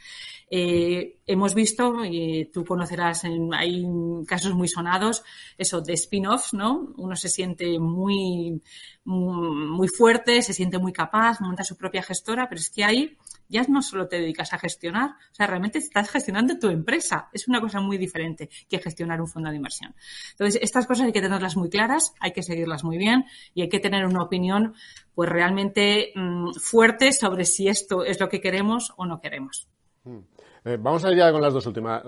Eh, 0.49 1.19
hemos 1.27 1.53
visto, 1.53 2.03
y 2.03 2.45
tú 2.45 2.65
conocerás, 2.65 3.23
hay 3.53 3.85
casos 4.27 4.53
muy 4.55 4.67
sonados, 4.67 5.23
eso 5.57 5.81
de 5.81 5.93
spin-offs, 5.93 6.53
¿no? 6.53 6.93
Uno 6.97 7.15
se 7.15 7.29
siente 7.29 7.77
muy, 7.79 8.61
muy 9.05 9.87
fuerte, 9.87 10.41
se 10.41 10.53
siente 10.53 10.79
muy 10.79 10.91
capaz, 10.91 11.39
monta 11.39 11.63
su 11.63 11.77
propia 11.77 12.01
gestora, 12.01 12.49
pero 12.49 12.59
es 12.59 12.69
que 12.69 12.83
ahí 12.83 13.15
ya 13.49 13.63
no 13.67 13.81
solo 13.81 14.07
te 14.07 14.19
dedicas 14.19 14.53
a 14.53 14.59
gestionar, 14.59 15.11
o 15.11 15.35
sea, 15.35 15.47
realmente 15.47 15.79
estás 15.79 16.09
gestionando 16.09 16.57
tu 16.57 16.69
empresa. 16.69 17.29
Es 17.33 17.47
una 17.47 17.61
cosa 17.61 17.79
muy 17.79 17.97
diferente 17.97 18.49
que 18.69 18.79
gestionar 18.79 19.21
un 19.21 19.27
fondo 19.27 19.49
de 19.49 19.55
inversión. 19.55 19.95
Entonces, 20.31 20.61
estas 20.61 20.87
cosas 20.87 21.07
hay 21.07 21.13
que 21.13 21.21
tenerlas 21.21 21.55
muy 21.55 21.69
claras, 21.69 22.13
hay 22.19 22.31
que 22.31 22.43
seguirlas 22.43 22.83
muy 22.83 22.97
bien 22.97 23.25
y 23.53 23.61
hay 23.61 23.69
que 23.69 23.79
tener 23.79 24.05
una 24.05 24.23
opinión 24.23 24.73
pues 25.15 25.29
realmente 25.29 26.11
mm, 26.15 26.53
fuerte 26.53 27.11
sobre 27.11 27.45
si 27.45 27.67
esto 27.67 28.03
es 28.03 28.19
lo 28.19 28.29
que 28.29 28.41
queremos 28.41 28.93
o 28.97 29.05
no 29.05 29.21
queremos. 29.21 29.67
Mm. 30.03 30.19
Eh, 30.65 30.77
vamos 30.79 31.03
a 31.03 31.11
ir 31.11 31.17
ya 31.17 31.29
con 31.29 31.41
las 31.41 31.53
dos 31.53 31.65
últimas. 31.65 32.03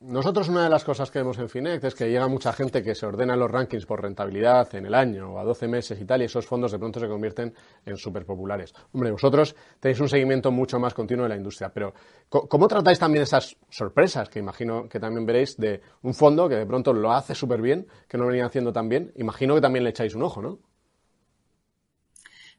Nosotros 0.00 0.48
una 0.48 0.64
de 0.64 0.68
las 0.68 0.82
cosas 0.82 1.12
que 1.12 1.20
vemos 1.20 1.38
en 1.38 1.48
Finex 1.48 1.84
es 1.84 1.94
que 1.94 2.10
llega 2.10 2.26
mucha 2.26 2.52
gente 2.52 2.82
que 2.82 2.92
se 2.96 3.06
ordena 3.06 3.36
los 3.36 3.48
rankings 3.48 3.86
por 3.86 4.02
rentabilidad 4.02 4.74
en 4.74 4.86
el 4.86 4.94
año 4.94 5.34
o 5.34 5.38
a 5.38 5.44
12 5.44 5.68
meses 5.68 6.00
y 6.00 6.04
tal, 6.04 6.22
y 6.22 6.24
esos 6.24 6.44
fondos 6.44 6.72
de 6.72 6.80
pronto 6.80 6.98
se 6.98 7.06
convierten 7.06 7.54
en 7.86 7.96
súper 7.96 8.26
populares. 8.26 8.74
Hombre, 8.92 9.12
vosotros 9.12 9.54
tenéis 9.78 10.00
un 10.00 10.08
seguimiento 10.08 10.50
mucho 10.50 10.80
más 10.80 10.92
continuo 10.92 11.22
de 11.22 11.28
la 11.28 11.36
industria, 11.36 11.70
pero 11.72 11.94
¿cómo 12.28 12.66
tratáis 12.66 12.98
también 12.98 13.22
esas 13.22 13.56
sorpresas 13.68 14.28
que 14.28 14.40
imagino 14.40 14.88
que 14.88 14.98
también 14.98 15.24
veréis 15.24 15.56
de 15.56 15.80
un 16.02 16.14
fondo 16.14 16.48
que 16.48 16.56
de 16.56 16.66
pronto 16.66 16.92
lo 16.92 17.12
hace 17.12 17.36
súper 17.36 17.62
bien, 17.62 17.86
que 18.08 18.18
no 18.18 18.24
lo 18.24 18.30
venía 18.30 18.46
haciendo 18.46 18.72
tan 18.72 18.88
bien? 18.88 19.12
Imagino 19.16 19.54
que 19.54 19.60
también 19.60 19.84
le 19.84 19.90
echáis 19.90 20.16
un 20.16 20.24
ojo, 20.24 20.42
¿no? 20.42 20.58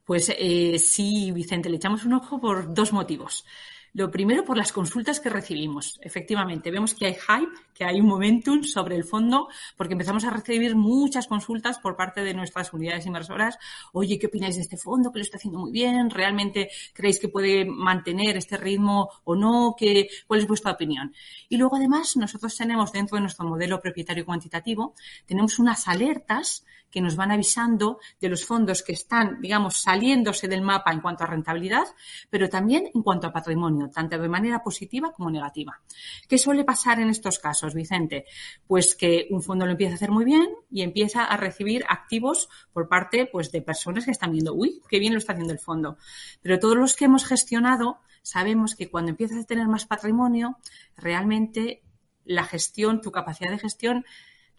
Pues 0.06 0.34
eh, 0.38 0.80
sí, 0.80 1.32
Vicente, 1.32 1.70
le 1.70 1.76
echamos 1.76 2.06
un 2.06 2.14
ojo 2.14 2.40
por 2.40 2.74
dos 2.74 2.94
motivos. 2.94 3.46
Lo 3.94 4.10
primero 4.10 4.46
por 4.46 4.56
las 4.56 4.72
consultas 4.72 5.20
que 5.20 5.30
recibimos. 5.30 6.00
Efectivamente, 6.02 6.72
vemos 6.72 6.94
que 6.94 7.08
hay 7.08 7.16
hype, 7.16 7.52
que 7.74 7.84
hay 7.84 8.00
un 8.00 8.08
momentum 8.08 8.64
sobre 8.64 8.96
el 8.96 9.04
fondo, 9.04 9.50
porque 9.76 9.94
empezamos 9.94 10.24
a 10.24 10.30
recibir 10.30 10.78
muchas 10.78 11.28
consultas 11.28 11.78
por 11.78 11.98
parte 11.98 12.22
de 12.22 12.34
nuestras 12.34 12.72
unidades 12.72 13.06
inversoras. 13.06 13.58
Oye, 13.92 14.18
¿qué 14.18 14.28
opináis 14.28 14.56
de 14.56 14.62
este 14.62 14.78
fondo? 14.78 15.12
Que 15.12 15.20
lo 15.20 15.24
está 15.24 15.36
haciendo 15.36 15.60
muy 15.60 15.74
bien. 15.74 16.10
¿Realmente 16.10 16.70
creéis 16.94 17.20
que 17.20 17.28
puede 17.28 17.66
mantener 17.66 18.38
este 18.38 18.56
ritmo 18.56 19.10
o 19.26 19.36
no? 19.36 19.76
¿Qué, 19.78 20.08
¿Cuál 20.26 20.40
es 20.40 20.48
vuestra 20.48 20.72
opinión? 20.72 21.14
Y 21.50 21.58
luego, 21.58 21.76
además, 21.76 22.16
nosotros 22.16 22.56
tenemos 22.56 22.94
dentro 22.94 23.18
de 23.18 23.22
nuestro 23.22 23.46
modelo 23.46 23.82
propietario 23.82 24.26
cuantitativo, 24.26 24.94
tenemos 25.26 25.60
unas 25.60 25.90
alertas 25.90 26.64
que 26.92 27.02
nos 27.02 27.16
van 27.16 27.32
avisando 27.32 28.00
de 28.20 28.30
los 28.30 28.46
fondos 28.46 28.84
que 28.84 28.92
están, 28.92 29.40
digamos, 29.42 29.78
saliéndose 29.78 30.48
del 30.48 30.62
mapa 30.62 30.92
en 30.92 31.00
cuanto 31.00 31.24
a 31.24 31.28
rentabilidad, 31.28 31.86
pero 32.30 32.50
también 32.50 32.92
en 32.94 33.02
cuanto 33.02 33.28
a 33.28 33.34
patrimonio, 33.34 33.81
tanto 33.90 34.18
de 34.18 34.30
manera 34.30 34.64
positiva 34.64 35.12
como 35.12 35.32
negativa. 35.32 35.82
¿Qué 36.28 36.38
suele 36.38 36.64
pasar 36.64 37.00
en 37.00 37.10
estos 37.10 37.40
casos, 37.40 37.74
Vicente? 37.74 38.26
Pues 38.68 38.96
que 38.96 39.28
un 39.32 39.42
fondo 39.42 39.66
lo 39.66 39.72
empieza 39.72 39.94
a 39.94 39.96
hacer 39.96 40.12
muy 40.12 40.26
bien 40.26 40.50
y 40.70 40.82
empieza 40.82 41.24
a 41.24 41.38
recibir 41.38 41.84
activos 41.88 42.50
por 42.74 42.88
parte 42.88 43.28
pues, 43.32 43.52
de 43.52 43.62
personas 43.62 44.06
que 44.06 44.12
están 44.12 44.32
viendo, 44.32 44.54
uy, 44.54 44.82
qué 44.90 45.00
bien 45.00 45.14
lo 45.14 45.20
está 45.20 45.34
haciendo 45.34 45.54
el 45.54 45.60
fondo. 45.60 45.98
Pero 46.42 46.60
todos 46.60 46.78
los 46.78 46.96
que 46.96 47.06
hemos 47.06 47.26
gestionado 47.26 48.00
sabemos 48.22 48.76
que 48.76 48.90
cuando 48.90 49.12
empiezas 49.12 49.44
a 49.44 49.48
tener 49.48 49.68
más 49.68 49.86
patrimonio, 49.86 50.58
realmente 50.96 51.84
la 52.26 52.44
gestión, 52.44 53.02
tu 53.02 53.12
capacidad 53.12 53.52
de 53.52 53.60
gestión 53.60 54.06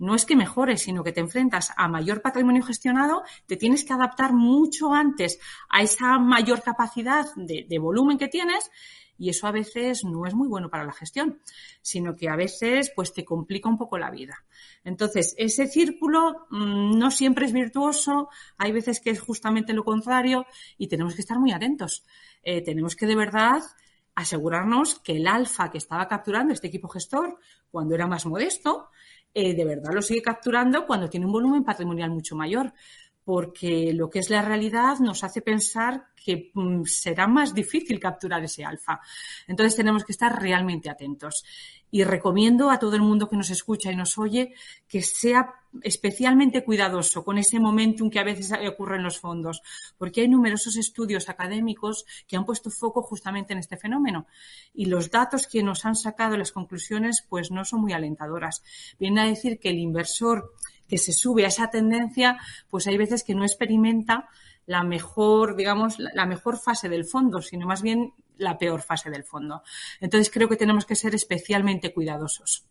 no 0.03 0.17
es 0.17 0.27
que 0.27 0.35
mejores, 0.35 0.83
sino 0.83 1.05
que 1.05 1.13
te 1.13 1.21
enfrentas 1.21 1.73
a 1.77 1.87
mayor 1.87 2.23
patrimonio 2.23 2.65
gestionado, 2.65 3.23
te 3.47 3.57
tienes 3.57 3.85
que 3.85 3.93
adaptar 3.93 4.33
mucho 4.33 4.93
antes 4.93 5.39
a 5.71 5.81
esa 5.81 6.19
mayor 6.19 6.61
capacidad 6.61 7.27
de, 7.37 7.79
volumen 7.79 8.19
que 8.19 8.27
tienes 8.27 8.69
y 9.17 9.29
eso 9.29 9.47
a 9.47 9.53
veces 9.53 10.03
no 10.03 10.27
es 10.27 10.35
muy 10.35 10.49
bueno 10.49 10.71
para 10.71 10.83
la 10.83 10.93
gestión, 10.93 11.41
sino 11.83 12.17
que 12.17 12.29
a 12.29 12.35
veces 12.35 12.91
pues 12.97 13.13
te 13.13 13.25
complica 13.25 13.69
un 13.69 13.79
poco 13.79 13.97
la 13.97 14.11
vida. 14.11 14.45
Entonces, 14.83 15.37
ese 15.39 15.69
círculo 15.69 16.49
mm, 16.51 16.99
no 16.99 17.13
siempre 17.13 17.47
es 17.47 17.53
virtuoso, 17.53 18.29
hay 18.59 18.73
veces 18.73 18.99
que 18.99 19.11
es 19.11 19.21
justamente 19.21 19.73
lo 19.73 19.85
contrario 19.85 20.47
y 20.79 20.89
tenemos 20.89 21.15
que 21.15 21.21
estar 21.21 21.39
muy 21.39 21.53
atentos. 21.53 22.03
Eh, 22.43 22.61
tenemos 22.61 22.97
que 22.97 23.07
de 23.07 23.15
verdad 23.15 23.63
asegurarnos 24.17 24.99
que 24.99 25.13
el 25.13 25.29
alfa 25.29 25.71
que 25.71 25.79
estaba 25.79 26.09
capturando 26.09 26.53
este 26.53 26.67
equipo 26.67 26.89
gestor 26.89 27.39
cuando 27.71 27.95
era 27.95 28.09
más 28.09 28.27
modesto, 28.27 28.91
eh, 29.35 29.55
de 29.55 29.65
verdad 29.65 29.93
lo 29.93 30.03
sigue 30.03 30.23
capturando 30.23 30.87
cuando 30.87 31.09
tiene 31.09 31.27
un 31.27 31.33
volumen 31.33 31.65
patrimonial 31.65 32.11
mucho 32.11 32.37
mayor, 32.37 32.73
porque 33.25 33.93
lo 33.93 34.11
que 34.11 34.19
es 34.19 34.31
la 34.31 34.43
realidad 34.43 34.99
nos 34.99 35.23
hace 35.25 35.43
pensar 35.43 36.09
que 36.17 36.51
mm, 36.55 36.85
será 36.85 37.27
más 37.27 37.55
difícil 37.55 37.99
capturar 38.01 38.43
ese 38.45 38.65
alfa. 38.65 39.01
Entonces 39.47 39.77
tenemos 39.77 40.05
que 40.05 40.13
estar 40.13 40.41
realmente 40.41 40.91
atentos. 40.91 41.45
Y 41.93 42.05
recomiendo 42.05 42.71
a 42.71 42.79
todo 42.79 42.97
el 42.97 43.03
mundo 43.03 43.29
que 43.29 43.37
nos 43.37 43.51
escucha 43.51 43.93
y 43.93 43.97
nos 43.97 44.17
oye 44.19 44.55
que 44.89 45.03
sea 45.03 45.55
especialmente 45.83 46.65
cuidadoso 46.65 47.23
con 47.23 47.37
ese 47.37 47.61
momentum 47.61 48.11
que 48.11 48.19
a 48.19 48.25
veces 48.25 48.51
ocurre 48.67 48.97
en 48.97 49.03
los 49.03 49.19
fondos, 49.19 49.63
porque 49.99 50.23
hay 50.23 50.29
numerosos 50.29 50.77
estudios 50.77 51.29
académicos 51.29 52.05
que 52.27 52.37
han 52.37 52.47
puesto 52.47 52.71
foco 52.71 53.03
justamente 53.03 53.53
en 53.53 53.59
este 53.59 53.77
fenómeno. 53.77 54.27
Y 54.75 54.87
los 54.87 55.11
datos 55.11 55.47
que 55.47 55.63
nos 55.63 55.85
han 55.85 55.95
sacado, 55.95 56.37
las 56.37 56.51
conclusiones, 56.51 57.25
pues 57.29 57.51
no 57.51 57.65
son 57.65 57.83
muy 57.83 57.93
alentadoras. 57.93 58.63
Viene 58.99 59.21
a 59.21 59.27
decir 59.27 59.61
que 59.61 59.69
el 59.69 59.79
inversor 59.79 60.55
que 60.89 60.97
se 60.99 61.13
sube 61.13 61.45
a 61.45 61.49
esa 61.49 61.71
tendencia, 61.71 62.39
pues 62.69 62.87
hay 62.87 62.97
veces 62.97 63.23
que 63.23 63.35
no 63.35 63.45
experimenta 63.45 64.29
la 64.67 64.83
mejor, 64.83 65.57
digamos, 65.57 65.99
la 65.99 66.27
mejor 66.27 66.59
fase 66.59 66.89
del 66.89 67.05
fondo, 67.05 67.43
sino 67.43 67.67
más 67.67 67.83
bien 67.83 68.13
la 68.43 68.59
peor 68.59 68.83
fase 68.83 69.11
del 69.11 69.25
fondo. 69.25 69.63
Entonces 70.01 70.31
creo 70.31 70.49
que 70.49 70.57
tenemos 70.57 70.85
que 70.85 70.97
ser 70.97 71.15
especialmente 71.15 71.93
cuidadosos. 71.93 72.67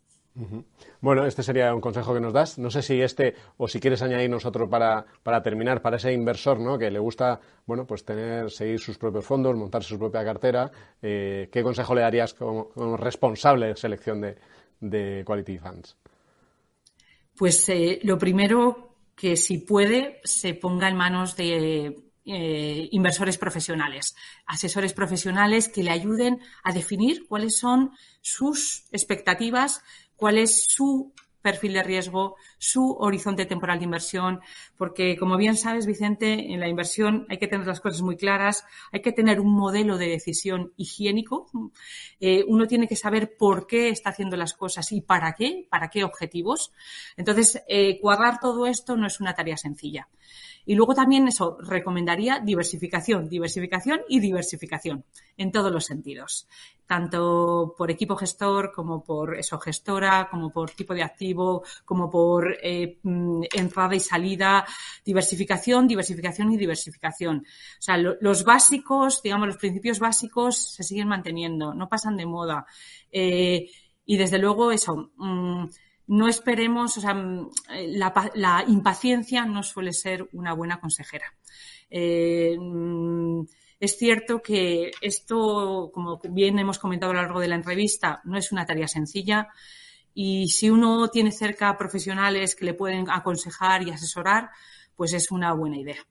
Bueno, 1.02 1.26
este 1.26 1.44
sería 1.44 1.76
un 1.76 1.82
consejo 1.82 2.14
que 2.14 2.22
nos 2.22 2.32
das. 2.32 2.58
No 2.58 2.70
sé 2.72 2.82
si 2.82 3.02
este 3.02 3.36
o 3.58 3.68
si 3.68 3.80
quieres 3.80 4.02
añadirnos 4.02 4.46
otro 4.46 4.70
para, 4.70 5.06
para 5.24 5.42
terminar, 5.42 5.82
para 5.82 5.98
ese 5.98 6.14
inversor 6.14 6.60
¿no? 6.60 6.78
que 6.78 6.90
le 6.90 7.00
gusta 7.00 7.40
bueno, 7.66 7.86
pues 7.86 8.06
tener, 8.06 8.50
seguir 8.50 8.80
sus 8.80 8.98
propios 8.98 9.26
fondos, 9.26 9.56
montar 9.56 9.84
su 9.84 10.00
propia 10.00 10.24
cartera. 10.24 10.72
Eh, 11.02 11.50
¿Qué 11.52 11.64
consejo 11.64 11.96
le 11.96 12.02
darías 12.02 12.34
como, 12.34 12.72
responsable 12.98 13.68
de 13.68 13.76
selección 13.76 14.22
de, 14.22 14.38
de 14.80 15.24
Quality 15.26 15.58
Funds? 15.58 15.98
Pues 17.38 17.68
eh, 17.70 18.00
lo 18.04 18.18
primero 18.18 18.96
que 19.16 19.36
si 19.36 19.58
puede 19.58 20.22
se 20.24 20.54
ponga 20.54 20.88
en 20.88 20.96
manos 20.96 21.36
de 21.36 22.11
eh, 22.26 22.88
inversores 22.92 23.38
profesionales, 23.38 24.16
asesores 24.46 24.94
profesionales 24.94 25.70
que 25.70 25.84
le 25.84 25.92
ayuden 25.92 26.40
a 26.64 26.72
definir 26.72 27.26
cuáles 27.28 27.58
son 27.58 27.92
sus 28.22 28.86
expectativas, 28.92 29.84
cuál 30.16 30.38
es 30.38 30.66
su 30.66 31.14
perfil 31.42 31.74
de 31.74 31.84
riesgo, 31.84 32.36
su 32.58 32.96
horizonte 33.00 33.46
temporal 33.46 33.80
de 33.80 33.86
inversión, 33.86 34.42
porque 34.78 35.18
como 35.18 35.38
bien 35.38 35.58
sabes, 35.58 35.86
Vicente, 35.86 36.54
en 36.54 36.60
la 36.60 36.68
inversión 36.68 37.26
hay 37.30 37.38
que 37.38 37.48
tener 37.48 37.66
las 37.66 37.82
cosas 37.82 38.02
muy 38.02 38.16
claras, 38.16 38.64
hay 38.92 39.02
que 39.02 39.12
tener 39.12 39.40
un 39.40 39.54
modelo 39.54 39.98
de 39.98 40.08
decisión 40.08 40.74
higiénico, 40.78 41.50
eh, 42.20 42.46
uno 42.48 42.68
tiene 42.68 42.88
que 42.88 42.96
saber 42.96 43.36
por 43.38 43.68
qué 43.68 43.90
está 43.90 44.12
haciendo 44.12 44.38
las 44.38 44.54
cosas 44.54 44.92
y 44.92 45.02
para 45.02 45.34
qué, 45.34 45.68
para 45.70 45.90
qué 45.90 46.04
objetivos. 46.04 46.72
Entonces, 47.18 47.62
eh, 47.68 48.00
cuadrar 48.00 48.40
todo 48.40 48.68
esto 48.68 48.96
no 48.96 49.08
es 49.08 49.20
una 49.20 49.34
tarea 49.34 49.58
sencilla. 49.58 50.08
Y 50.66 50.76
luego 50.76 50.94
también 50.94 51.28
eso, 51.28 51.58
recomendaría 51.60 52.40
diversificación, 52.40 53.28
diversificación 53.28 54.02
y 54.08 54.20
diversificación 54.20 55.04
en 55.38 55.52
todos 55.52 55.72
los 55.72 55.86
sentidos, 55.86 56.48
tanto 56.86 57.74
por 57.78 57.90
equipo 57.90 58.16
gestor 58.16 58.72
como 58.74 59.04
por 59.04 59.38
eso 59.38 59.60
gestora, 59.60 60.28
como 60.30 60.52
por 60.52 60.72
tipo 60.72 60.94
de 60.94 61.04
activo, 61.04 61.64
como 61.86 62.10
por 62.10 62.58
eh, 62.62 63.00
mm, 63.04 63.44
entrada 63.56 63.96
y 63.96 64.00
salida, 64.00 64.66
diversificación, 65.04 65.88
diversificación 65.88 66.52
y 66.52 66.58
diversificación. 66.58 67.38
O 67.38 67.82
sea, 67.82 67.98
los 67.98 68.44
básicos, 68.44 69.22
digamos, 69.24 69.48
los 69.48 69.58
principios 69.58 70.00
básicos 70.00 70.58
se 70.58 70.84
siguen 70.84 71.08
manteniendo, 71.08 71.74
no 71.74 71.90
pasan 71.90 72.18
de 72.18 72.26
moda. 72.26 72.66
Eh, 73.12 73.70
y 74.06 74.18
desde 74.18 74.40
luego 74.40 74.72
eso, 74.72 75.12
mm, 75.16 75.66
no 76.12 76.28
esperemos, 76.28 76.98
o 76.98 77.02
sea, 77.02 77.14
mm, 77.14 77.50
la, 78.36 78.66
impaciencia 78.68 79.46
no 79.46 79.64
suele 79.64 79.94
ser 79.94 80.28
una 80.34 80.54
buena 80.54 80.82
consejera. 80.82 81.34
Eh, 81.90 82.58
mm, 82.60 83.44
es 83.80 83.98
cierto 83.98 84.42
que 84.42 84.92
esto, 85.00 85.90
como 85.94 86.20
bien 86.30 86.60
hemos 86.60 86.80
comentado 86.80 87.14
a 87.14 87.16
lo 87.16 87.22
largo 87.22 87.40
de 87.40 87.48
la 87.48 87.56
entrevista, 87.56 88.20
no 88.26 88.38
es 88.38 88.52
una 88.52 88.66
tarea 88.66 88.90
sencilla 88.90 89.48
y 90.14 90.50
si 90.50 90.70
uno 90.70 91.08
tiene 91.08 91.32
cerca 91.32 91.78
profesionales 91.78 92.56
que 92.56 92.66
le 92.66 92.74
pueden 92.74 93.10
aconsejar 93.10 93.84
y 93.84 93.92
asesorar, 93.92 94.50
pues 94.98 95.14
es 95.14 95.32
una 95.32 95.54
buena 95.54 95.78
idea. 95.78 96.06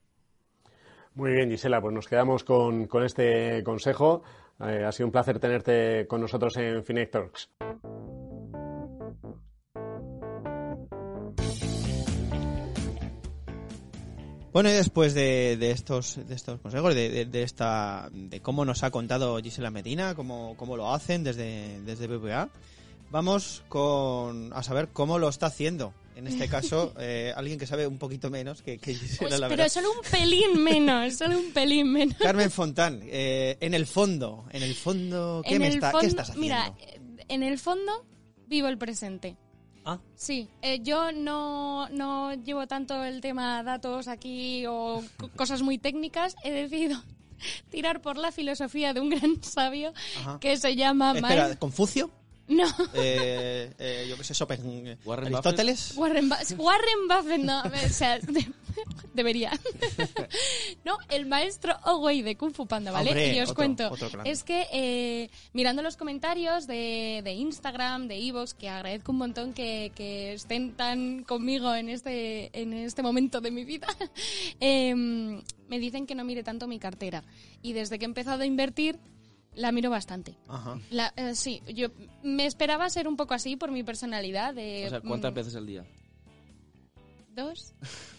Muy 1.14 1.32
bien, 1.32 1.50
Gisela, 1.50 1.82
pues 1.82 1.94
nos 1.94 2.08
quedamos 2.08 2.42
con, 2.42 2.88
este 3.04 3.62
consejo. 3.62 4.22
Eh, 4.60 4.82
ha 4.82 4.92
sido 4.92 5.08
un 5.08 5.12
placer 5.12 5.38
tenerte 5.38 6.06
con 6.06 6.22
nosotros 6.22 6.56
en 6.56 6.82
Finec 6.84 7.10
Bueno, 14.52 14.68
y 14.68 14.72
después 14.72 15.14
de, 15.14 15.56
estos, 15.70 16.18
de 16.26 16.34
estos 16.34 16.60
consejos, 16.60 16.94
de, 16.94 17.28
esta, 17.42 18.08
de 18.12 18.40
cómo 18.40 18.64
nos 18.64 18.82
ha 18.82 18.90
contado 18.90 19.40
Gisela 19.40 19.70
Medina, 19.70 20.14
cómo, 20.16 20.54
cómo 20.56 20.76
lo 20.76 20.92
hacen 20.92 21.22
desde, 21.22 21.80
desde 21.82 22.08
BBA, 22.08 22.50
vamos 23.10 23.62
con, 23.68 24.52
a 24.52 24.62
saber 24.64 24.88
cómo 24.88 25.18
lo 25.18 25.28
está 25.28 25.46
haciendo. 25.46 25.94
En 26.16 26.26
este 26.26 26.48
caso, 26.48 26.92
eh, 26.98 27.32
alguien 27.36 27.58
que 27.60 27.66
sabe 27.66 27.86
un 27.86 27.98
poquito 27.98 28.28
menos 28.28 28.60
que, 28.62 28.78
Gisela, 28.78 29.28
pues, 29.28 29.40
la 29.40 29.48
Pero 29.48 29.68
solo 29.68 29.92
un 29.92 30.10
pelín 30.10 30.62
menos, 30.62 31.14
solo 31.14 31.38
un 31.38 31.52
pelín 31.52 31.92
menos. 31.92 32.16
Carmen 32.16 32.50
Fontán, 32.50 33.00
eh, 33.04 33.56
en 33.60 33.72
el 33.74 33.86
fondo, 33.86 34.46
en 34.50 34.64
el 34.64 34.74
fondo, 34.74 35.42
¿qué, 35.46 35.60
me 35.60 35.68
está, 35.68 35.92
¿qué 36.00 36.06
estás 36.06 36.30
haciendo? 36.30 36.40
Mira, 36.40 36.74
en 37.28 37.44
el 37.44 37.56
fondo 37.56 38.04
vivo 38.48 38.66
el 38.66 38.78
presente. 38.78 39.36
Ah. 39.84 39.98
Sí, 40.14 40.48
eh, 40.62 40.80
yo 40.82 41.12
no, 41.12 41.88
no 41.88 42.34
llevo 42.34 42.66
tanto 42.66 43.02
el 43.02 43.20
tema 43.20 43.62
datos 43.62 44.08
aquí 44.08 44.64
o 44.66 45.02
cosas 45.36 45.62
muy 45.62 45.78
técnicas. 45.78 46.36
He 46.44 46.50
decidido 46.50 47.02
tirar 47.70 48.00
por 48.02 48.16
la 48.16 48.32
filosofía 48.32 48.92
de 48.92 49.00
un 49.00 49.10
gran 49.10 49.42
sabio 49.42 49.92
que 50.40 50.56
se 50.56 50.76
llama... 50.76 51.12
Espera, 51.12 51.56
¿Confucio? 51.56 52.10
No. 52.50 52.66
Eh, 52.94 53.72
eh, 53.78 54.06
yo 54.08 54.16
qué 54.16 54.24
sé, 54.24 54.34
Sopen, 54.34 54.98
¿Aristóteles? 55.06 55.94
Warren, 55.96 56.28
Warren 56.58 57.08
Buffett, 57.08 57.40
no. 57.40 57.62
O 57.62 57.88
sea, 57.88 58.18
debería. 59.14 59.52
no, 60.84 60.98
el 61.08 61.26
maestro 61.26 61.76
Owei 61.84 62.22
de 62.22 62.36
Kung 62.36 62.52
Fu 62.52 62.66
Panda, 62.66 62.90
¿vale? 62.90 63.36
y 63.36 63.40
os 63.40 63.52
cuento. 63.52 63.92
es 64.24 64.42
que 64.42 64.66
eh, 64.72 65.30
mirando 65.52 65.82
los 65.82 65.96
comentarios 65.96 66.66
de, 66.66 67.20
de 67.22 67.32
Instagram, 67.32 68.08
de 68.08 68.16
Evox, 68.16 68.54
que 68.54 68.68
agradezco 68.68 69.12
un 69.12 69.18
montón 69.18 69.52
que, 69.52 69.92
que, 69.94 70.32
estén 70.32 70.72
tan 70.72 71.22
conmigo 71.22 71.72
en 71.74 71.88
este, 71.88 72.50
en 72.60 72.72
este 72.72 73.02
momento 73.02 73.40
de 73.40 73.50
mi 73.52 73.64
vida, 73.64 73.86
em, 74.60 75.40
me 75.68 75.78
dicen 75.78 76.06
que 76.06 76.16
no 76.16 76.24
mire 76.24 76.42
tanto 76.42 76.66
mi 76.66 76.80
cartera. 76.80 77.22
Y 77.62 77.74
desde 77.74 77.98
que 77.98 78.06
he 78.06 78.08
empezado 78.08 78.42
a 78.42 78.46
invertir, 78.46 78.98
la 79.54 79.72
miro 79.72 79.90
bastante. 79.90 80.36
Ajá. 80.48 80.78
Eh, 81.16 81.34
sí, 81.34 81.62
yo 81.74 81.88
me 82.22 82.46
esperaba 82.46 82.88
ser 82.90 83.08
un 83.08 83.16
poco 83.16 83.34
así 83.34 83.56
por 83.56 83.70
mi 83.70 83.82
personalidad. 83.82 84.54
De, 84.54 84.86
o 84.86 84.90
sea, 84.90 85.00
¿cuántas 85.00 85.32
mm, 85.32 85.34
veces 85.34 85.56
al 85.56 85.66
día? 85.66 85.84
Dos, 87.34 87.74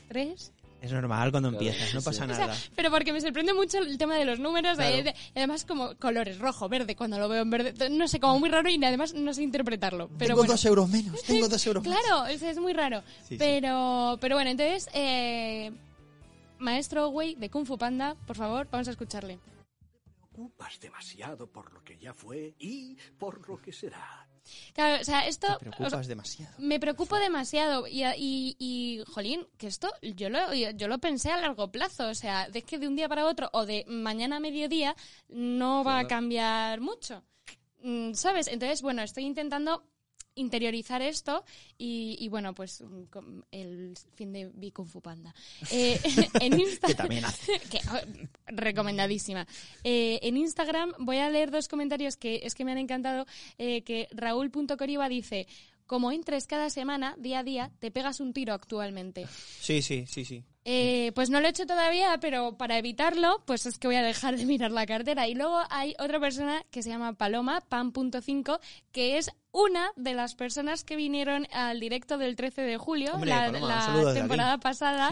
tres. 0.08 0.52
Es 0.82 0.92
normal 0.92 1.30
cuando 1.30 1.50
empiezas, 1.50 1.94
no 1.94 2.02
pasa 2.02 2.26
nada. 2.26 2.56
pero 2.76 2.90
porque 2.90 3.14
me 3.14 3.22
sorprende 3.22 3.54
mucho 3.54 3.78
el 3.78 4.00
tema 4.00 4.16
de 4.16 4.26
los 4.26 4.40
números, 4.40 4.80
y 4.80 5.38
además 5.38 5.64
como 5.64 5.96
colores, 5.98 6.40
rojo, 6.40 6.68
verde, 6.70 6.96
cuando 6.96 7.20
lo 7.20 7.30
veo 7.30 7.44
en 7.44 7.52
verde, 7.52 7.90
no 7.92 8.08
sé, 8.08 8.20
como 8.20 8.40
muy 8.40 8.50
raro 8.50 8.68
y 8.68 8.84
además 8.84 9.14
no 9.14 9.32
sé 9.32 9.44
interpretarlo. 9.44 10.10
Pero 10.18 10.34
tengo 10.34 10.44
dos 10.44 10.66
euros 10.66 10.90
menos, 10.90 11.22
tengo 11.22 11.48
dos 11.48 11.68
euros 11.68 11.84
Claro, 11.84 12.26
es, 12.26 12.42
es 12.42 12.58
muy 12.58 12.74
raro. 12.74 13.04
pero, 13.38 14.18
pero 14.20 14.36
bueno, 14.36 14.50
entonces, 14.50 14.90
eh, 14.96 15.72
Maestro 16.58 17.10
Wei 17.10 17.36
de 17.36 17.52
Kung 17.52 17.68
Fu 17.68 17.78
Panda, 17.78 18.16
por 18.26 18.36
favor, 18.36 18.68
vamos 18.72 18.88
a 18.88 18.92
escucharle 18.92 19.38
preocupas 20.32 20.80
demasiado 20.80 21.52
por 21.52 21.72
lo 21.74 21.84
que 21.84 21.98
ya 21.98 22.14
fue 22.14 22.56
y 22.60 22.98
por 23.18 23.48
lo 23.48 23.62
que 23.62 23.74
será. 23.74 24.28
Claro, 24.74 25.02
o 25.02 25.04
sea, 25.04 25.28
esto... 25.28 25.48
Te 25.60 25.70
preocupas 25.70 26.08
demasiado. 26.08 26.56
Me 26.58 26.80
preocupo 26.80 27.18
demasiado 27.18 27.88
y, 27.88 28.04
y, 28.04 28.56
y, 28.58 29.04
jolín, 29.08 29.48
que 29.58 29.68
esto 29.68 29.92
yo 30.02 30.30
lo, 30.30 30.54
yo 30.54 30.88
lo 30.88 30.98
pensé 31.00 31.32
a 31.32 31.38
largo 31.38 31.72
plazo, 31.72 32.08
o 32.10 32.16
sea, 32.16 32.50
de 32.50 32.64
que 32.64 32.80
de 32.80 32.88
un 32.88 32.96
día 32.96 33.08
para 33.08 33.26
otro 33.26 33.50
o 33.54 33.66
de 33.66 33.86
mañana 33.88 34.38
a 34.38 34.40
mediodía 34.40 34.96
no 35.30 35.84
va 35.84 36.00
a 36.00 36.08
cambiar 36.08 36.82
mucho. 36.82 37.24
Mm, 37.84 38.14
¿Sabes? 38.14 38.48
Entonces, 38.48 38.82
bueno, 38.82 39.02
estoy 39.02 39.26
intentando 39.26 39.91
interiorizar 40.36 41.02
esto 41.02 41.44
y, 41.78 42.28
bueno, 42.30 42.54
pues 42.54 42.84
el 43.52 43.94
fin 44.16 44.34
de 44.34 44.50
Vi 44.54 44.72
Kung 44.72 44.88
Fu 44.88 45.02
Panda. 45.02 45.34
Eh, 45.72 46.00
en 46.42 46.60
Instagram, 46.60 46.88
que 46.88 46.96
también 46.96 47.26
hace. 47.26 47.62
Oh, 47.92 47.98
recomendadísima. 48.48 49.48
Eh, 49.84 50.20
en 50.22 50.38
Instagram 50.38 50.94
voy 51.00 51.18
a 51.18 51.30
leer 51.30 51.52
dos 51.52 51.68
comentarios 51.68 52.16
que 52.16 52.42
es 52.44 52.54
que 52.54 52.64
me 52.64 52.72
han 52.72 52.78
encantado, 52.78 53.26
eh, 53.58 53.82
que 53.84 54.08
Raúl.coriba 54.12 55.10
dice... 55.10 55.48
Como 55.88 56.14
entres 56.14 56.48
cada 56.48 56.70
semana, 56.70 57.18
día 57.20 57.40
a 57.40 57.44
día, 57.44 57.72
te 57.80 57.92
pegas 57.92 58.22
un 58.22 58.32
tiro 58.32 58.54
actualmente. 58.54 59.28
Sí, 59.60 59.82
sí, 59.82 60.06
sí, 60.08 60.24
sí. 60.24 60.42
Eh, 60.64 61.12
pues 61.16 61.30
no 61.30 61.42
lo 61.42 61.48
he 61.48 61.50
hecho 61.50 61.66
todavía, 61.66 62.18
pero 62.22 62.56
para 62.56 62.78
evitarlo, 62.78 63.42
pues 63.46 63.66
es 63.66 63.80
que 63.80 63.88
voy 63.88 63.96
a 63.96 64.04
dejar 64.04 64.38
de 64.38 64.46
mirar 64.46 64.72
la 64.72 64.86
cartera. 64.86 65.28
Y 65.28 65.34
luego 65.34 65.60
hay 65.70 65.96
otra 66.00 66.20
persona 66.20 66.64
que 66.70 66.84
se 66.84 66.90
llama 66.90 67.14
Paloma, 67.14 67.62
Pan.5, 67.62 68.60
que 68.92 69.18
es 69.18 69.32
una 69.52 69.92
de 69.96 70.14
las 70.14 70.36
personas 70.36 70.84
que 70.84 70.96
vinieron 70.96 71.48
al 71.52 71.80
directo 71.80 72.18
del 72.18 72.36
13 72.36 72.62
de 72.62 72.78
julio, 72.78 73.18
la, 73.24 73.52
temporada 74.14 74.58
pasada. 74.58 75.12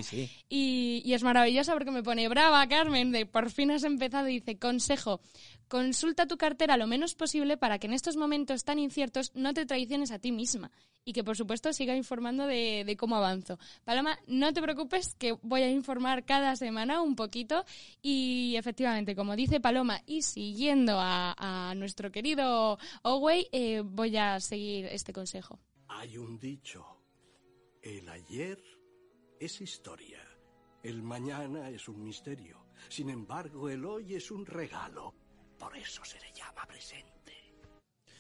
Y, 0.49 1.01
y, 1.05 1.13
es 1.13 1.23
maravillosa 1.23 1.73
porque 1.73 1.91
me 1.91 2.03
pone 2.03 2.27
brava, 2.29 2.65
Carmen, 2.67 3.11
de 3.11 3.25
por 3.25 3.51
fin 3.51 3.71
has 3.71 3.83
empezado 3.83 4.27
y 4.29 4.39
dice, 4.39 4.57
consejo, 4.57 5.21
Consulta 5.69 6.25
tu 6.25 6.37
cartera 6.37 6.77
lo 6.77 6.87
menos 6.87 7.13
posible 7.13 7.55
para 7.55 7.77
que 7.77 7.85
en 7.85 7.93
estos 7.93 8.17
momentos 8.17 8.63
tan 8.63 8.79
inciertos 8.79 9.31
no 9.35 9.53
te 9.53 9.67
traiciones 9.67 10.09
a 10.09 10.17
ti 10.17 10.31
misma 10.31 10.71
y 11.05 11.13
que 11.13 11.23
por 11.23 11.37
supuesto 11.37 11.71
siga 11.73 11.95
informando 11.95 12.47
de, 12.47 12.95
cómo 12.99 13.15
avanzo. 13.15 13.59
Paloma, 13.83 14.17
no 14.25 14.51
te 14.51 14.63
preocupes 14.63 15.13
que 15.13 15.37
voy 15.43 15.61
a 15.61 15.69
informar 15.69 16.25
cada 16.25 16.55
semana 16.55 17.03
un 17.03 17.15
poquito 17.15 17.65
y 18.01 18.55
efectivamente, 18.57 19.15
como 19.15 19.35
dice 19.35 19.59
Paloma, 19.59 20.01
y 20.07 20.23
siguiendo 20.23 20.97
a, 20.99 21.73
nuestro 21.75 22.11
querido 22.11 22.79
Owey, 23.03 23.47
eh, 23.51 23.81
voy 23.85 24.17
a 24.17 24.28
seguir 24.39 24.86
este 24.86 25.13
consejo. 25.13 25.59
Hay 25.88 26.17
un 26.17 26.38
dicho, 26.38 26.86
el 27.82 28.07
ayer 28.09 28.61
es 29.39 29.61
historia, 29.61 30.21
el 30.84 31.01
mañana 31.01 31.69
es 31.69 31.88
un 31.88 32.03
misterio, 32.03 32.65
sin 32.89 33.09
embargo 33.09 33.69
el 33.69 33.86
hoy 33.86 34.15
es 34.15 34.30
un 34.32 34.45
regalo 34.45 35.15
por 35.59 35.75
eso 35.75 36.03
se 36.05 36.19
le 36.21 36.32
llama 36.32 36.65
presente. 36.65 37.18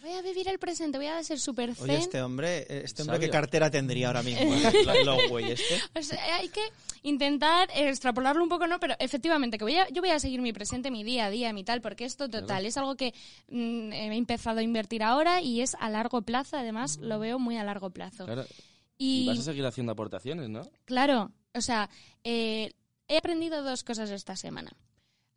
Voy 0.01 0.13
a 0.13 0.21
vivir 0.21 0.47
el 0.47 0.59
presente, 0.59 0.97
voy 0.97 1.07
a 1.07 1.21
ser 1.23 1.39
súper 1.39 1.75
zen. 1.75 1.89
Oye, 1.89 1.97
este 1.97 2.21
hombre, 2.21 2.65
este 2.85 3.01
hombre 3.01 3.19
¿qué 3.19 3.29
cartera 3.29 3.69
tendría 3.69 4.07
ahora 4.07 4.23
mismo? 4.23 4.53
este? 4.53 6.17
hay 6.33 6.47
que 6.49 6.61
intentar 7.03 7.69
extrapolarlo 7.75 8.41
un 8.41 8.47
poco, 8.47 8.65
¿no? 8.65 8.79
Pero 8.79 8.95
efectivamente, 8.99 9.57
que 9.57 9.65
voy 9.65 9.75
a, 9.75 9.89
yo 9.89 10.01
voy 10.01 10.11
a 10.11 10.19
seguir 10.19 10.41
mi 10.41 10.53
presente, 10.53 10.89
mi 10.89 11.03
día 11.03 11.25
a 11.25 11.29
día, 11.29 11.51
mi 11.51 11.65
tal, 11.65 11.81
porque 11.81 12.05
esto 12.05 12.29
total 12.29 12.65
es 12.65 12.77
algo 12.77 12.95
que 12.95 13.13
mm, 13.49 13.91
he 13.91 14.15
empezado 14.15 14.59
a 14.59 14.63
invertir 14.63 15.03
ahora 15.03 15.41
y 15.41 15.61
es 15.61 15.75
a 15.79 15.89
largo 15.89 16.21
plazo, 16.21 16.55
además 16.55 16.97
lo 16.97 17.19
veo 17.19 17.37
muy 17.37 17.57
a 17.57 17.63
largo 17.65 17.89
plazo. 17.89 18.25
Claro. 18.25 18.45
Y, 18.97 19.27
vas 19.27 19.39
a 19.39 19.43
seguir 19.43 19.65
haciendo 19.65 19.91
aportaciones, 19.91 20.49
¿no? 20.49 20.61
Claro, 20.85 21.31
o 21.53 21.61
sea, 21.61 21.89
eh, 22.23 22.71
he 23.09 23.17
aprendido 23.17 23.63
dos 23.63 23.83
cosas 23.83 24.09
esta 24.11 24.37
semana. 24.37 24.71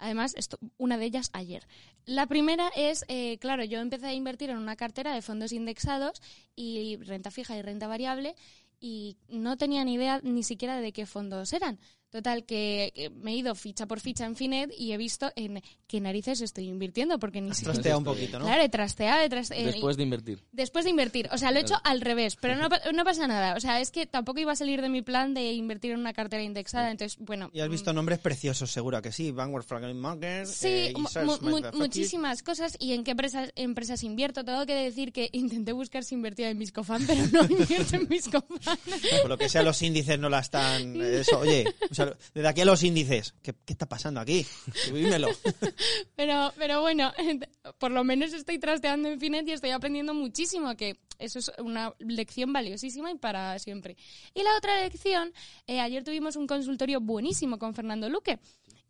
Además, 0.02 0.34
esto, 0.36 0.58
una 0.78 0.98
de 0.98 1.04
ellas 1.04 1.30
ayer. 1.32 1.64
La 2.06 2.26
primera 2.26 2.72
es, 2.74 3.04
eh, 3.06 3.38
claro, 3.38 3.62
yo 3.62 3.78
empecé 3.78 4.06
a 4.06 4.12
invertir 4.12 4.50
en 4.50 4.58
una 4.58 4.74
cartera 4.74 5.14
de 5.14 5.22
fondos 5.22 5.52
indexados 5.52 6.20
y 6.56 6.96
renta 6.96 7.30
fija 7.30 7.56
y 7.56 7.62
renta 7.62 7.86
variable 7.86 8.34
y 8.80 9.16
no 9.28 9.56
tenía 9.56 9.84
ni 9.84 9.94
idea 9.94 10.20
ni 10.24 10.42
siquiera 10.42 10.80
de 10.80 10.92
qué 10.92 11.06
fondos 11.06 11.52
eran. 11.52 11.78
Total, 12.12 12.44
que 12.44 13.10
me 13.22 13.32
he 13.32 13.36
ido 13.36 13.54
ficha 13.54 13.86
por 13.86 13.98
ficha 13.98 14.26
en 14.26 14.36
Finet 14.36 14.70
y 14.78 14.92
he 14.92 14.98
visto 14.98 15.32
en 15.34 15.62
qué 15.86 15.98
narices 15.98 16.42
estoy 16.42 16.68
invirtiendo, 16.68 17.18
porque 17.18 17.40
ni 17.40 17.54
siquiera... 17.54 17.72
Trastea 17.72 17.96
un 17.96 18.04
poquito, 18.04 18.38
¿no? 18.38 18.44
Claro, 18.44 18.62
he 18.62 18.68
trasteado, 18.68 19.22
he 19.22 19.30
trasteado. 19.30 19.64
Después 19.64 19.96
de 19.96 20.02
invertir. 20.02 20.44
Después 20.52 20.84
de 20.84 20.90
invertir. 20.90 21.28
O 21.32 21.38
sea, 21.38 21.50
lo 21.52 21.58
he 21.58 21.62
hecho 21.62 21.76
al 21.84 22.02
revés, 22.02 22.36
pero 22.36 22.56
no, 22.56 22.68
pa- 22.70 22.82
no 22.94 23.02
pasa 23.04 23.26
nada. 23.26 23.56
O 23.56 23.60
sea, 23.60 23.80
es 23.80 23.90
que 23.90 24.04
tampoco 24.06 24.40
iba 24.40 24.52
a 24.52 24.56
salir 24.56 24.82
de 24.82 24.90
mi 24.90 25.00
plan 25.00 25.32
de 25.32 25.52
invertir 25.52 25.92
en 25.92 26.00
una 26.00 26.12
cartera 26.12 26.42
indexada, 26.42 26.90
entonces, 26.90 27.16
bueno... 27.18 27.48
Y 27.54 27.60
has 27.60 27.68
mm, 27.68 27.72
visto 27.72 27.92
nombres 27.94 28.18
preciosos, 28.18 28.70
seguro 28.70 29.00
que 29.00 29.10
sí. 29.10 29.30
Vanguard 29.30 29.64
Fragment 29.64 29.98
Market. 29.98 30.44
Sí, 30.44 30.68
eh, 30.68 30.94
mu- 31.24 31.60
muchísimas 31.78 32.42
cosas. 32.42 32.76
¿Y 32.78 32.92
en 32.92 33.04
qué 33.04 33.12
empresas, 33.12 33.52
empresas 33.56 34.02
invierto? 34.02 34.44
Tengo 34.44 34.66
que 34.66 34.74
decir 34.74 35.12
que 35.12 35.30
intenté 35.32 35.72
buscar 35.72 36.04
si 36.04 36.14
invertía 36.14 36.50
en 36.50 36.58
Viscofan, 36.58 37.06
pero 37.06 37.22
no 37.32 37.42
invierto 37.58 37.96
en 37.96 38.06
Viscofan. 38.06 38.78
Por 39.22 39.30
lo 39.30 39.38
que 39.38 39.48
sea, 39.48 39.62
los 39.62 39.80
índices 39.80 40.18
no 40.18 40.28
la 40.28 40.40
están. 40.40 41.00
Eso, 41.00 41.38
oye, 41.38 41.64
o 41.90 41.94
sea, 41.94 42.01
desde 42.34 42.48
aquí 42.48 42.60
a 42.60 42.64
los 42.64 42.82
índices. 42.82 43.34
¿Qué, 43.42 43.54
está 43.66 43.86
pasando 43.86 44.20
aquí? 44.20 44.46
Subímelo. 44.74 45.28
Pero, 46.16 46.52
pero 46.56 46.80
bueno, 46.80 47.12
por 47.78 47.90
lo 47.90 48.04
menos 48.04 48.32
estoy 48.32 48.58
trasteando 48.58 49.08
en 49.08 49.18
Finet 49.18 49.48
y 49.48 49.52
estoy 49.52 49.70
aprendiendo 49.70 50.14
muchísimo, 50.14 50.76
que 50.76 51.00
eso 51.18 51.38
es 51.38 51.50
una 51.58 51.94
lección 51.98 52.52
valiosísima 52.52 53.10
y 53.10 53.16
para 53.16 53.58
siempre. 53.58 53.96
Y 54.34 54.42
la 54.42 54.56
otra 54.56 54.80
lección, 54.82 55.32
eh, 55.66 55.80
ayer 55.80 56.04
tuvimos 56.04 56.36
un 56.36 56.46
consultorio 56.46 57.00
buenísimo 57.00 57.58
con 57.58 57.74
Fernando 57.74 58.08
Luque. 58.08 58.38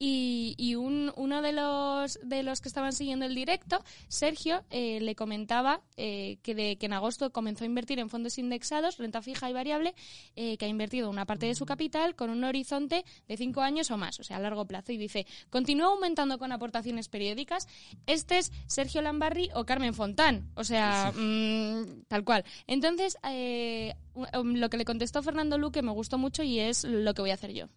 Y, 0.04 0.56
y 0.58 0.74
un, 0.74 1.12
uno 1.14 1.42
de 1.42 1.52
los, 1.52 2.18
de 2.24 2.42
los 2.42 2.60
que 2.60 2.66
estaban 2.66 2.92
siguiendo 2.92 3.24
el 3.24 3.36
directo, 3.36 3.84
Sergio, 4.08 4.64
eh, 4.70 4.98
le 5.00 5.14
comentaba 5.14 5.80
eh, 5.96 6.38
que, 6.42 6.56
de, 6.56 6.76
que 6.76 6.86
en 6.86 6.94
agosto 6.94 7.30
comenzó 7.30 7.62
a 7.62 7.68
invertir 7.68 8.00
en 8.00 8.10
fondos 8.10 8.36
indexados, 8.36 8.98
renta 8.98 9.22
fija 9.22 9.48
y 9.48 9.52
variable, 9.52 9.94
eh, 10.34 10.56
que 10.56 10.64
ha 10.64 10.68
invertido 10.68 11.08
una 11.08 11.24
parte 11.24 11.46
de 11.46 11.54
su 11.54 11.66
capital 11.66 12.16
con 12.16 12.30
un 12.30 12.42
horizonte 12.42 13.04
de 13.28 13.36
cinco 13.36 13.60
años 13.60 13.92
o 13.92 13.96
más, 13.96 14.18
o 14.18 14.24
sea, 14.24 14.38
a 14.38 14.40
largo 14.40 14.64
plazo. 14.64 14.90
Y 14.90 14.96
dice, 14.96 15.24
continúa 15.50 15.92
aumentando 15.92 16.36
con 16.36 16.50
aportaciones 16.50 17.08
periódicas. 17.08 17.68
Este 18.08 18.38
es 18.38 18.50
Sergio 18.66 19.02
Lambarri 19.02 19.50
o 19.54 19.66
Carmen 19.66 19.94
Fontán, 19.94 20.50
o 20.56 20.64
sea, 20.64 21.12
mm, 21.14 22.06
tal 22.08 22.24
cual. 22.24 22.44
Entonces, 22.66 23.18
eh, 23.22 23.94
lo 24.42 24.68
que 24.68 24.78
le 24.78 24.84
contestó 24.84 25.22
Fernando 25.22 25.58
Luque 25.58 25.80
me 25.80 25.92
gustó 25.92 26.18
mucho 26.18 26.42
y 26.42 26.58
es 26.58 26.82
lo 26.82 27.14
que 27.14 27.22
voy 27.22 27.30
a 27.30 27.34
hacer 27.34 27.52
yo. 27.52 27.68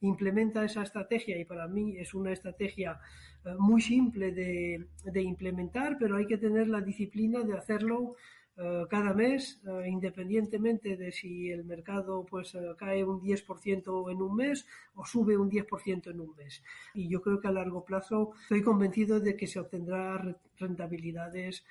Implementa 0.00 0.64
esa 0.64 0.82
estrategia, 0.82 1.38
y 1.38 1.44
para 1.44 1.66
mí 1.68 1.96
es 1.98 2.14
una 2.14 2.32
estrategia 2.32 3.00
eh, 3.44 3.54
muy 3.58 3.80
simple 3.80 4.32
de, 4.32 5.22
implementar, 5.22 5.96
pero 5.98 6.16
hay 6.16 6.26
que 6.26 6.38
tener 6.38 6.68
la 6.68 6.80
disciplina 6.80 7.42
de 7.42 7.56
hacerlo 7.56 8.16
eh, 8.56 8.84
cada 8.88 9.12
mes, 9.12 9.60
eh, 9.66 9.88
independientemente 9.88 10.96
de 10.96 11.12
si 11.12 11.50
el 11.50 11.64
mercado 11.64 12.24
pues 12.24 12.56
cae 12.76 13.04
un 13.04 13.20
10% 13.20 14.10
en 14.10 14.22
un 14.22 14.36
mes 14.36 14.66
o 14.94 15.04
sube 15.04 15.36
un 15.36 15.50
10% 15.50 16.10
en 16.10 16.20
un 16.20 16.34
mes. 16.36 16.62
Y 16.94 17.08
yo 17.08 17.20
creo 17.20 17.40
que 17.40 17.48
a 17.48 17.52
largo 17.52 17.84
plazo 17.84 18.32
estoy 18.42 18.62
convencido 18.62 19.20
de 19.20 19.36
que 19.36 19.46
se 19.46 19.60
obtendrá 19.60 20.18
re- 20.18 20.36
rentabilidades 20.58 21.64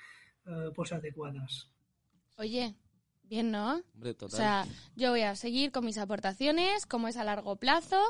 pues 0.76 0.92
adecuadas. 0.92 1.68
Oye, 2.38 2.76
bien, 3.28 3.50
¿no? 3.50 3.82
Hombre, 3.94 4.16
O 4.20 4.28
sea, 4.28 4.66
yo 4.94 5.10
voy 5.10 5.22
a 5.22 5.34
seguir 5.36 5.72
con 5.72 5.84
mis 5.84 5.98
aportaciones, 5.98 6.86
como 6.86 7.08
es 7.08 7.16
a 7.16 7.24
largo 7.24 7.56
plazo, 7.56 8.00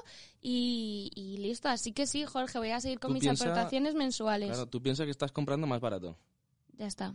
y, 0.40 1.10
y 1.14 1.38
listo. 1.38 1.68
Así 1.68 1.92
que 1.92 2.06
sí, 2.06 2.24
Jorge, 2.24 2.58
voy 2.58 2.70
a 2.70 2.80
seguir 2.80 2.98
con 3.00 3.12
mis 3.12 3.22
piensa- 3.22 3.44
aportaciones 3.44 3.94
mensuales. 3.94 4.48
Claro, 4.50 4.66
tú 4.66 4.80
piensas 4.82 5.04
que 5.04 5.10
estás 5.10 5.32
comprando 5.32 5.66
más 5.66 5.80
barato. 5.80 6.16
Ya 6.78 6.86
está. 6.86 7.14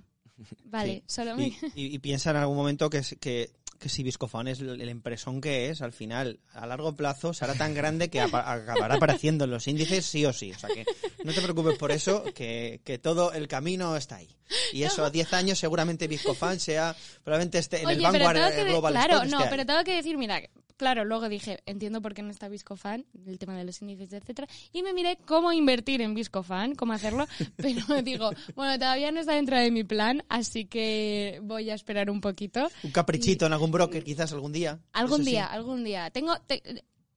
Vale, 0.66 1.04
Sí. 1.08 1.14
solo 1.14 1.34
Y, 1.34 1.38
me... 1.38 1.46
y- 1.76 1.96
y 1.96 2.00
piensa 2.00 2.32
en 2.32 2.38
algún 2.38 2.58
momento 2.58 2.90
que, 2.90 2.98
es- 3.00 3.16
que, 3.20 3.52
que 3.82 3.90
si 3.90 4.04
Viscofan 4.04 4.48
es 4.48 4.60
el, 4.60 4.88
empresón 4.88 5.42
que 5.42 5.70
es, 5.70 5.82
al 5.82 5.92
final, 5.92 6.40
a 6.54 6.68
largo 6.68 6.96
plazo, 6.96 7.34
será 7.34 7.56
tan 7.56 7.74
grande 7.74 8.12
que 8.12 8.22
acabará 8.22 8.96
apareciendo 8.96 9.46
en 9.46 9.50
los 9.50 9.68
índices 9.68 10.06
sí 10.06 10.24
o 10.24 10.32
sí. 10.32 10.52
O 10.52 10.60
sea 10.60 10.70
que 10.70 10.86
no 11.24 11.34
te 11.34 11.42
preocupes 11.42 11.80
por 11.80 11.92
eso, 11.92 12.24
que, 12.36 12.82
que 12.86 13.00
todo 13.00 13.34
el 13.34 13.48
camino 13.48 13.98
está 13.98 14.18
ahí. 14.18 14.30
Y 14.72 14.84
eso, 14.84 15.04
a 15.04 15.10
10 15.10 15.34
años 15.34 15.58
seguramente 15.58 16.08
Viscofan 16.08 16.60
sea, 16.60 16.96
probablemente 17.24 17.58
esté 17.58 17.82
en 17.82 17.88
Oye, 17.88 17.96
el 17.96 18.04
Vanguard 18.04 18.38
eh, 18.38 18.64
Global 18.66 18.94
claro, 18.94 19.26
no, 19.26 19.40
ahí. 19.40 19.48
pero 19.50 19.66
tengo 19.66 19.84
que 19.84 19.96
decir, 19.96 20.16
mira, 20.16 20.42
claro, 20.82 21.06
luego 21.06 21.30
dije, 21.30 21.60
entiendo 21.68 22.02
por 22.02 22.16
qué 22.16 22.24
no 22.24 22.32
está 22.32 22.50
Viscofan, 22.50 23.06
el 23.28 23.38
tema 23.38 23.56
de 23.56 23.64
los 23.66 23.80
índices, 23.84 24.12
etcétera, 24.14 24.48
y 24.74 24.82
me 24.82 24.94
miré 24.94 25.16
cómo 25.28 25.54
invertir 25.54 26.02
en 26.02 26.16
Viscofan, 26.16 26.74
cómo 26.74 26.94
hacerlo, 26.94 27.28
pero 27.56 28.02
digo, 28.02 28.32
bueno, 28.56 28.80
todavía 28.80 29.12
no 29.12 29.20
está 29.20 29.34
dentro 29.36 29.60
de 29.60 29.70
mi 29.70 29.84
plan, 29.84 30.24
así 30.28 30.66
que 30.66 31.40
voy 31.44 31.70
a 31.70 31.76
esperar 31.76 32.10
un 32.10 32.20
poquito. 32.20 32.68
Un 32.82 32.90
caprichito 32.90 33.46
en 33.46 33.54
algún 33.54 33.70
broker, 33.70 34.04
quizás 34.04 34.34
algún 34.34 34.54
día. 34.54 34.80
Algún 34.94 35.20
sí. 35.24 35.30
día, 35.30 35.46
algún 35.46 35.84
día. 35.84 36.10
Tengo, 36.10 36.36
te- 36.48 36.64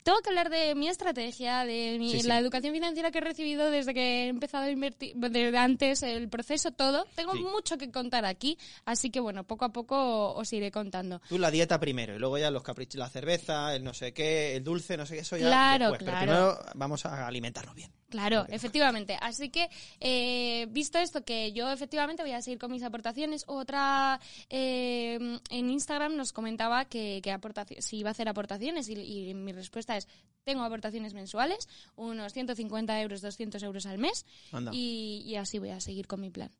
tengo 0.04 0.18
que 0.20 0.28
hablar 0.28 0.50
de 0.50 0.74
mi 0.76 0.86
estrategia, 0.88 1.64
de 1.64 1.96
mi- 1.98 2.12
Sí, 2.12 2.20
sí. 2.20 2.28
la 2.28 2.38
educación 2.38 2.72
financiera 2.72 3.10
que 3.10 3.18
he 3.18 3.20
recibido 3.22 3.70
desde 3.70 3.92
que 3.94 4.24
he 4.24 4.28
empezado 4.28 4.64
a 4.64 4.70
invertir, 4.70 5.14
desde 5.16 5.56
antes, 5.58 6.02
el 6.04 6.28
proceso, 6.28 6.70
todo. 6.70 7.06
Tengo 7.16 7.32
Sí. 7.32 7.40
mucho 7.40 7.76
que 7.78 7.90
contar 7.90 8.24
aquí, 8.24 8.56
así 8.84 9.10
que 9.10 9.18
bueno, 9.18 9.44
poco 9.44 9.64
a 9.64 9.70
poco 9.72 10.32
os 10.34 10.52
iré 10.52 10.70
contando. 10.70 11.20
Tú 11.28 11.38
la 11.38 11.50
dieta 11.50 11.80
primero 11.80 12.14
y 12.14 12.18
luego 12.18 12.38
ya 12.38 12.50
los 12.52 12.62
caprichos, 12.62 12.98
la 12.98 13.08
cerveza, 13.08 13.74
el 13.74 13.82
no 13.82 13.92
sé 13.94 14.12
qué, 14.12 14.54
el 14.56 14.62
dulce, 14.62 14.96
no 14.96 15.06
sé 15.06 15.14
qué, 15.16 15.20
eso 15.22 15.36
ya 15.36 15.46
Claro, 15.46 15.90
después. 15.90 15.98
Pero 16.00 16.10
claro. 16.12 16.54
primero 16.58 16.72
vamos 16.76 17.04
a 17.06 17.26
alimentarnos 17.26 17.74
bien. 17.74 17.90
Claro, 18.14 18.46
efectivamente. 18.48 19.18
Así 19.20 19.50
que, 19.50 19.68
eh, 19.98 20.68
visto 20.70 20.98
esto, 20.98 21.24
que 21.24 21.50
yo 21.50 21.68
efectivamente 21.72 22.22
voy 22.22 22.30
a 22.30 22.42
seguir 22.42 22.60
con 22.60 22.70
mis 22.70 22.84
aportaciones, 22.84 23.42
otra 23.48 24.20
eh, 24.48 25.18
en 25.50 25.70
Instagram 25.70 26.14
nos 26.14 26.32
comentaba 26.32 26.84
que, 26.84 27.20
que 27.20 27.82
si 27.82 27.96
iba 27.96 28.10
a 28.10 28.12
hacer 28.12 28.28
aportaciones 28.28 28.88
y, 28.88 28.92
y 28.92 29.34
mi 29.34 29.50
respuesta 29.50 29.96
es, 29.96 30.06
tengo 30.44 30.62
aportaciones 30.62 31.12
mensuales, 31.12 31.68
unos 31.96 32.32
150 32.32 33.02
euros, 33.02 33.20
200 33.20 33.60
euros 33.64 33.84
al 33.86 33.98
mes 33.98 34.24
Anda. 34.52 34.70
y, 34.72 35.24
y 35.26 35.34
así 35.34 35.58
voy 35.58 35.70
a 35.70 35.80
seguir 35.80 36.06
con 36.06 36.20
mi 36.20 36.30
plan. 36.30 36.52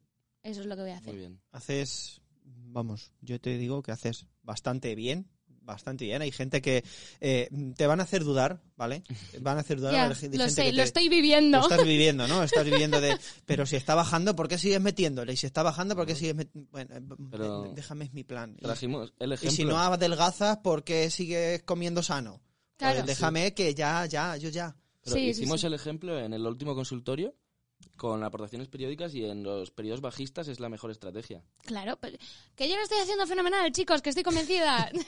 Eso 0.42 0.61
es 0.61 0.66
lo 0.66 0.74
que 0.74 0.82
voy 0.82 0.90
a 0.90 0.96
hacer. 0.96 1.12
Muy 1.12 1.20
bien. 1.20 1.40
haces, 1.52 2.20
vamos, 2.42 3.12
yo 3.20 3.40
te 3.40 3.57
digo 3.59 3.80
que 3.84 3.92
haces 3.92 4.26
bastante 4.42 4.96
bien, 4.96 5.30
bastante 5.64 6.04
bien. 6.04 6.22
Hay 6.22 6.30
gente 6.30 6.60
que 6.62 6.84
eh, 7.20 7.48
te 7.76 7.86
van 7.86 8.00
a 8.00 8.04
hacer 8.04 8.22
dudar, 8.24 8.60
¿vale? 8.76 9.02
Van 9.40 9.56
a 9.56 9.60
hacer 9.60 9.78
dudar. 9.78 10.14
Gente 10.14 10.38
lo 10.38 10.44
que 10.44 10.50
sé, 10.50 10.62
te- 10.64 10.72
lo 10.72 10.82
estoy 10.82 11.08
viviendo. 11.08 11.58
Lo 11.58 11.64
estás 11.64 11.84
viviendo, 11.84 12.28
¿no? 12.28 12.42
Estás 12.42 12.64
viviendo 12.64 13.00
de, 13.00 13.18
pero 13.46 13.66
si 13.66 13.76
está 13.76 13.94
bajando, 13.94 14.36
¿por 14.36 14.48
qué 14.48 14.58
sigues 14.58 14.80
metiéndole? 14.80 15.32
Y 15.32 15.36
si 15.36 15.46
está 15.46 15.62
bajando, 15.62 15.96
¿por 15.96 16.06
qué 16.06 16.14
sigues 16.14 16.34
metiendo? 16.34 16.70
Bueno, 16.70 16.94
eh, 16.96 17.00
Pero- 17.30 17.72
déjame 17.74 18.04
es 18.06 18.12
mi 18.12 18.24
plan. 18.24 18.54
Y, 18.58 18.62
Trajimos 18.62 19.12
el 19.18 19.32
y 19.40 19.50
si 19.50 19.64
no 19.64 19.78
adelgazas, 19.78 20.58
¿por 20.58 20.84
qué 20.84 21.10
sigues 21.10 21.62
comiendo 21.62 22.02
sano? 22.02 22.40
Pues 22.76 22.92
Claro. 22.92 23.06
déjame 23.06 23.54
que 23.54 23.74
ya, 23.74 24.04
ya, 24.06 24.36
yo 24.36 24.48
ya. 24.48 24.76
Pero 25.04 25.16
Sí, 25.16 25.22
sí, 25.34 25.42
hicimos 25.42 25.60
sí. 25.60 25.66
el 25.66 25.74
ejemplo 25.74 26.18
en 26.18 26.32
el 26.32 26.46
último 26.46 26.74
consultorio 26.74 27.34
con 27.97 28.24
aportaciones 28.24 28.68
periódicas 28.68 29.14
y 29.14 29.24
en 29.24 29.42
los 29.45 29.70
periodos 29.70 30.01
bajistas 30.01 30.49
es 30.49 30.59
la 30.61 30.68
mejor 30.68 30.90
estrategia. 30.90 31.42
Claro, 31.62 31.97
pero 32.01 32.18
que 32.57 32.68
yo 32.68 32.76
lo 32.76 32.82
estoy 32.82 32.99
haciendo 32.99 33.26
fenomenal, 33.26 33.70
chicos, 33.72 34.03
que 34.03 34.11
estoy 34.11 34.24
convencida. 34.24 34.90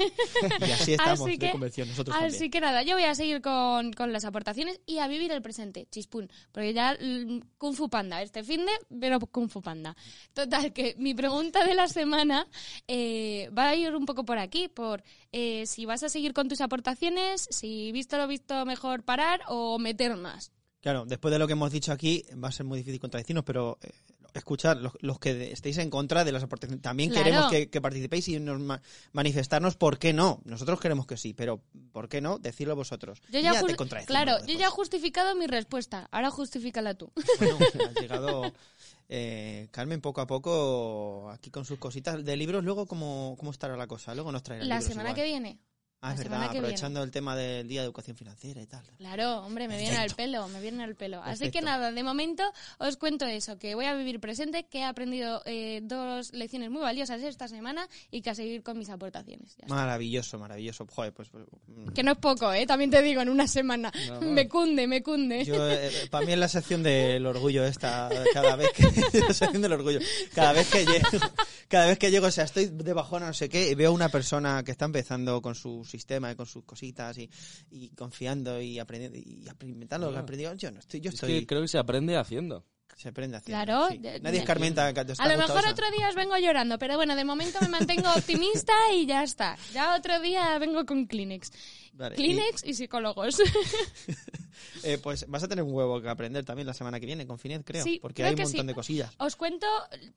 Y 0.61 0.71
así 0.71 0.93
estamos 0.93 1.21
Así 1.21 1.37
de 1.37 1.39
que- 1.39 1.85
nosotros 1.85 2.17
Así 2.17 2.31
también. 2.31 2.51
que 2.51 2.61
nada, 2.61 2.83
yo 2.83 2.95
voy 2.95 3.05
a 3.05 3.15
seguir 3.15 3.41
con, 3.43 3.93
con 3.93 4.13
las 4.13 4.25
aportaciones 4.25 4.81
y 4.87 4.99
a 4.99 5.09
vivir 5.09 5.33
el 5.33 5.43
presente, 5.43 5.87
chispún. 5.91 6.31
Porque 6.53 6.73
ya 6.73 6.97
mm, 7.01 7.41
Kung 7.59 7.75
Fu 7.75 7.89
Panda, 7.89 8.23
este 8.23 8.45
fin 8.45 8.65
de, 8.65 8.73
pero 9.01 9.19
Kung 9.21 9.49
Fu 9.49 9.61
Panda. 9.63 9.97
Total, 10.33 10.73
que 10.73 10.95
mi 10.99 11.15
pregunta 11.15 11.65
de 11.65 11.75
la 11.75 11.89
semana 11.89 12.47
eh, 12.87 13.51
va 13.57 13.71
a 13.71 13.75
ir 13.75 13.95
un 13.97 14.07
poco 14.07 14.25
por 14.25 14.39
aquí, 14.39 14.69
por 14.69 15.03
eh, 15.33 15.67
si 15.67 15.87
vas 15.87 16.03
a 16.03 16.09
seguir 16.09 16.33
con 16.33 16.49
tus 16.49 16.61
aportaciones, 16.61 17.47
si 17.51 17.91
visto 17.93 18.17
lo 18.17 18.29
visto 18.29 18.65
mejor 18.65 19.03
parar 19.03 19.41
o 19.49 19.79
meter 19.79 20.17
más. 20.17 20.53
Claro, 20.87 21.05
después 21.05 21.33
de 21.33 21.41
lo 21.41 21.49
que 21.49 21.55
hemos 21.55 21.73
dicho 21.73 21.91
aquí, 21.91 22.25
va 22.41 22.47
a 22.47 22.53
ser 22.53 22.65
muy 22.65 22.79
difícil 22.79 23.01
contradecirnos, 23.01 23.43
pero 23.45 23.77
eh, 23.83 23.91
escuchar, 24.35 24.77
los, 24.77 24.93
los 25.01 25.19
que 25.19 25.51
estéis 25.51 25.79
en 25.79 25.91
contra 25.91 26.25
de 26.25 26.31
las 26.31 26.45
aportaciones, 26.45 26.81
también 26.81 27.11
Claro. 27.11 27.25
queremos 27.25 27.51
que, 27.51 27.69
que 27.69 27.81
participéis 27.81 28.29
y 28.29 28.39
nos 28.39 28.61
ma- 28.61 28.81
manifestarnos 29.13 29.75
por 29.77 29.99
qué 29.99 30.13
no. 30.13 30.41
Nosotros 30.45 30.79
queremos 30.79 31.05
que 31.09 31.17
sí, 31.17 31.35
pero 31.35 31.61
¿por 31.91 32.09
qué 32.09 32.21
no? 32.21 32.39
Decirlo 32.39 32.77
vosotros. 32.77 33.21
Yo 33.33 33.41
Y 33.41 33.43
ya, 33.43 33.61
te 33.61 34.05
claro, 34.05 34.39
yo 34.47 34.57
ya 34.57 34.67
he 34.67 34.71
justificado 34.71 35.35
mi 35.35 35.49
respuesta, 35.49 36.07
ahora 36.13 36.31
justifícala 36.31 36.95
tú. 36.95 37.11
Bueno, 37.41 37.59
ha 37.97 38.01
llegado 38.01 38.53
eh, 39.09 39.67
Carmen 39.73 40.01
poco 40.01 40.21
a 40.21 40.29
poco 40.29 41.31
aquí 41.31 41.51
con 41.51 41.65
sus 41.65 41.81
cositas 41.81 42.25
de 42.25 42.37
libros. 42.37 42.63
Luego, 42.63 42.87
¿cómo, 42.87 43.35
cómo 43.41 43.51
estará 43.51 43.77
la 43.77 43.89
cosa? 43.89 44.15
Luego 44.15 44.31
nos 44.31 44.45
traerá 44.45 44.65
La 44.65 44.77
libros 44.77 44.89
semana 44.89 45.09
igual. 45.11 45.17
que 45.21 45.25
viene. 45.29 45.59
Ah, 46.07 46.13
es 46.13 46.19
verdad, 46.19 46.45
aprovechando 46.45 47.03
el 47.03 47.11
tema 47.11 47.35
del 47.35 47.67
Día 47.67 47.81
de 47.81 47.87
Educación 47.87 48.17
Financiera 48.17 48.63
y 48.63 48.67
tal. 48.67 48.85
Claro, 48.99 49.39
hombre, 49.45 49.67
me 49.67 49.77
viene 49.77 49.97
al 49.97 50.11
pelo, 50.11 50.47
me 50.49 50.61
viene 50.61 50.85
al 50.85 50.95
pelo. 50.95 51.21
Así 51.23 51.51
que 51.51 51.61
nada, 51.61 51.91
de 51.91 52.03
momento 52.03 52.45
os 52.79 52.97
cuento 52.97 53.27
eso, 53.27 53.59
que 53.59 53.75
voy 53.75 53.87
a 53.87 53.95
vivir 53.95 54.21
presente, 54.21 54.67
que 54.67 54.79
he 54.79 54.85
aprendido 54.85 55.43
eh, 55.47 55.81
dos 55.83 56.33
lecciones 56.33 56.71
muy 56.71 56.83
valiosas 56.83 57.21
esta 57.23 57.49
semana 57.49 57.89
y 58.11 58.23
que 58.23 58.31
a 58.31 58.35
seguir 58.35 58.63
con 58.63 58.79
mis 58.79 58.89
aportaciones. 58.89 59.57
Ya. 59.57 59.67
Maravilloso, 59.67 60.39
maravilloso. 60.39 60.87
Joder, 60.87 61.13
pues... 61.13 61.29
pues, 61.29 61.45
mm. 61.67 61.89
Que 61.89 62.03
no 62.03 62.13
es 62.13 62.19
poco, 62.19 62.53
¿eh? 62.53 62.67
También 62.67 62.91
te 62.91 63.03
digo, 63.03 63.21
en 63.21 63.29
una 63.29 63.49
semana. 63.49 63.93
No. 64.09 64.21
Me 64.21 64.49
cunde, 64.49 64.87
me 64.87 65.03
cunde. 65.03 65.45
Yo, 65.45 65.69
eh, 65.69 65.91
para 66.11 66.25
mí 66.25 66.33
es 66.33 66.39
la 66.39 66.49
sección 66.49 66.83
del 66.85 67.27
orgullo 67.27 67.65
esta, 67.65 68.11
cada 68.33 68.55
vez 68.55 68.71
que, 68.73 68.85
la 69.21 69.35
sección 69.35 69.63
del 69.63 69.73
orgullo, 69.73 69.99
cada 70.35 70.53
vez 70.53 70.71
que 70.71 70.85
llego, 70.85 71.09
cada 71.69 71.87
vez 71.87 71.99
que 71.99 72.11
llego, 72.13 72.27
o 72.27 72.31
sea, 72.31 72.45
estoy 72.45 72.67
de 72.67 72.93
bajona, 72.93 73.27
no 73.27 73.35
sé 73.35 73.49
qué, 73.49 73.71
y 73.71 73.75
veo 73.75 73.93
una 73.93 74.09
persona 74.09 74.63
que 74.63 74.71
está 74.71 74.85
empezando 74.85 75.43
con 75.43 75.55
sus 75.55 75.96
sistema 75.99 76.31
y 76.31 76.37
con 76.37 76.47
sus 76.47 76.65
cositas 76.65 77.19
y, 77.19 77.31
y 77.71 77.89
confiando 77.91 78.61
y 78.61 78.79
aprendiendo 78.79 79.19
y 79.19 79.45
experimentando 79.47 80.07
lo 80.07 80.13
que 80.13 80.19
aprendido. 80.19 80.55
Yo 80.55 80.71
no 80.71 80.81
estoy, 80.81 81.01
yo 81.01 81.09
Es 81.09 81.15
estoy, 81.15 81.41
que 81.41 81.47
creo 81.47 81.63
que 81.63 81.69
se 81.69 81.79
aprende 81.79 82.17
haciendo. 82.17 82.65
Se 82.97 83.09
aprende 83.09 83.37
haciendo. 83.37 83.65
Claro, 83.65 83.89
sí. 83.91 83.99
de- 83.99 84.21
Nadie 84.21 84.39
escarmenta. 84.41 84.87
A 84.87 84.93
lo 85.29 85.39
mejor 85.39 85.67
otro 85.67 85.91
día 85.91 86.09
os 86.09 86.15
vengo 86.15 86.37
llorando, 86.39 86.79
pero 86.79 86.97
bueno, 86.97 87.17
de 87.17 87.25
momento 87.25 87.59
me 87.61 87.69
mantengo 87.69 88.09
optimista 88.17 88.73
y 88.95 89.07
ya 89.07 89.23
está. 89.23 89.57
Ya 89.73 89.95
otro 89.97 90.21
día 90.21 90.59
vengo 90.59 90.85
con 90.87 91.07
Kleenex. 91.07 91.51
Vale, 91.93 92.15
Kleenex 92.15 92.65
y, 92.65 92.75
psicólogos. 92.75 93.39
Eh, 94.83 94.99
pues 94.99 95.27
vas 95.29 95.43
a 95.43 95.49
tener 95.49 95.65
un 95.65 95.73
huevo 95.73 96.01
que 96.01 96.09
aprender 96.09 96.45
también 96.45 96.67
la 96.67 96.73
semana 96.75 96.99
que 97.01 97.07
viene 97.07 97.27
con 97.27 97.39
Finet, 97.39 97.63
creo. 97.65 97.83
Sí, 97.83 97.99
porque 98.01 98.23
creo 98.23 98.29
hay 98.29 98.35
un 98.35 98.41
montón 98.43 98.61
sí. 98.63 98.67
de 98.67 98.75
cosillas. 98.75 99.15
Os 99.19 99.37
cuento 99.37 99.67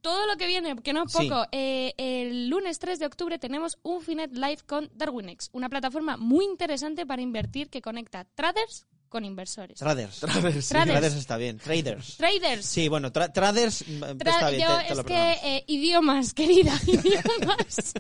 todo 0.01 0.28
lo 0.28 0.38
que 0.38 0.47
viene, 0.47 0.76
que 0.78 0.93
no 0.93 1.03
es 1.05 1.11
Sí. 1.11 1.28
poco. 1.28 1.45
Eh, 1.51 1.93
el 1.97 2.47
lunes 2.49 2.80
3 2.80 2.99
de 2.99 3.05
octubre 3.05 3.38
tenemos 3.39 3.78
un 3.84 4.01
Finet 4.01 4.32
Live 4.34 4.59
con 4.65 4.89
Darwinex, 4.93 5.49
una 5.53 5.70
plataforma 5.70 6.17
muy 6.17 6.45
interesante 6.45 7.05
para 7.05 7.22
invertir 7.22 7.70
que 7.70 7.82
conecta 7.82 8.26
traders 8.36 8.86
con 9.10 9.26
inversores. 9.26 9.80
Traders. 9.80 10.20
Traders, 10.20 10.66
sí. 10.66 10.70
Traders. 10.70 10.91
Traders 10.99 11.16
está 11.16 11.38
bien. 11.38 11.57
Traders. 11.57 12.18
Traders. 12.18 12.66
Sí, 12.66 12.88
bueno, 12.88 13.12
tra- 13.12 13.32
traders 13.34 13.84
mm, 13.88 14.03
Tra- 14.03 14.30
está 14.30 14.49
bien. 14.51 14.62
yo, 14.68 14.78
te- 14.78 14.84
te 14.86 14.95
lo 14.95 15.01
es 15.01 15.07
que 15.07 15.32
eh, 15.57 15.64
idiomas, 15.68 16.34
querida, 16.36 16.80
idiomas. 16.88 17.93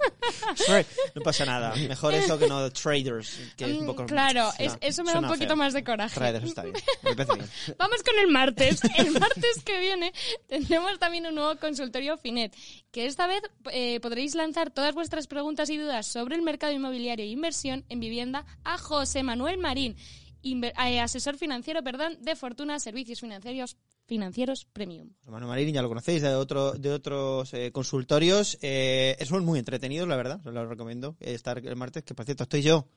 No 1.15 1.21
pasa 1.21 1.45
nada. 1.45 1.75
Mejor 1.75 2.13
eso 2.13 2.37
que 2.37 2.47
no 2.47 2.71
traders. 2.71 3.37
Que 3.57 3.65
es 3.65 3.71
un 3.71 3.83
Mm, 3.83 3.85
poco, 3.87 4.05
claro, 4.05 4.43
no, 4.45 4.53
es- 4.65 4.77
eso 4.81 5.03
me 5.03 5.11
da 5.13 5.19
un 5.19 5.27
poquito 5.27 5.47
feo. 5.47 5.55
más 5.55 5.73
de 5.73 5.83
coraje. 5.83 6.15
Traders 6.15 6.45
está 6.45 6.63
bien. 6.63 6.75
Me 7.03 7.15
parece 7.15 7.33
bien. 7.35 7.49
Vamos 7.77 8.03
con 8.03 8.19
el 8.19 8.27
martes. 8.27 8.79
El 8.97 9.11
martes 9.11 9.63
que 9.65 9.79
viene 9.79 10.13
tendremos 10.47 10.97
también 10.99 11.25
un 11.25 11.35
nuevo 11.35 11.55
consultorio 11.59 12.17
Finet, 12.17 12.55
que 12.91 13.05
esta 13.05 13.27
vez 13.27 13.41
eh, 13.71 13.99
podréis 14.01 14.35
lanzar 14.35 14.71
todas 14.71 14.93
vuestras 14.93 15.27
preguntas 15.27 15.69
y 15.69 15.77
dudas 15.77 16.07
sobre 16.07 16.35
el 16.35 16.41
mercado 16.41 16.73
inmobiliario 16.73 17.25
e 17.25 17.29
inversión 17.29 17.85
en 17.89 17.99
vivienda 17.99 18.45
a 18.63 18.77
José 18.77 19.23
Manuel 19.23 19.57
Marín, 19.57 19.95
inver- 20.43 20.73
eh, 20.87 20.99
asesor 20.99 21.37
financiero, 21.37 21.83
perdón, 21.83 22.17
de 22.21 22.35
Fortuna 22.35 22.79
Servicios 22.79 23.19
Financieros 23.21 23.77
Financieros 24.05 24.65
Premium. 24.65 25.09
Manu 25.27 25.47
Marín 25.47 25.71
ya 25.73 25.81
lo 25.83 25.87
conocéis 25.87 26.21
de 26.23 26.33
otro 26.33 26.71
de 26.73 26.91
otros 26.91 27.53
eh, 27.53 27.71
consultorios. 27.71 28.57
Eh, 28.61 29.15
son 29.27 29.45
muy 29.45 29.59
entretenidos, 29.59 30.07
la 30.07 30.15
verdad. 30.15 30.39
Os 30.45 30.53
lo 30.53 30.65
recomiendo 30.67 31.15
eh, 31.19 31.33
estar 31.35 31.59
el 31.59 31.75
martes. 31.75 32.03
Que 32.03 32.15
por 32.15 32.25
cierto 32.25 32.43
estoy 32.43 32.61
yo. 32.63 32.87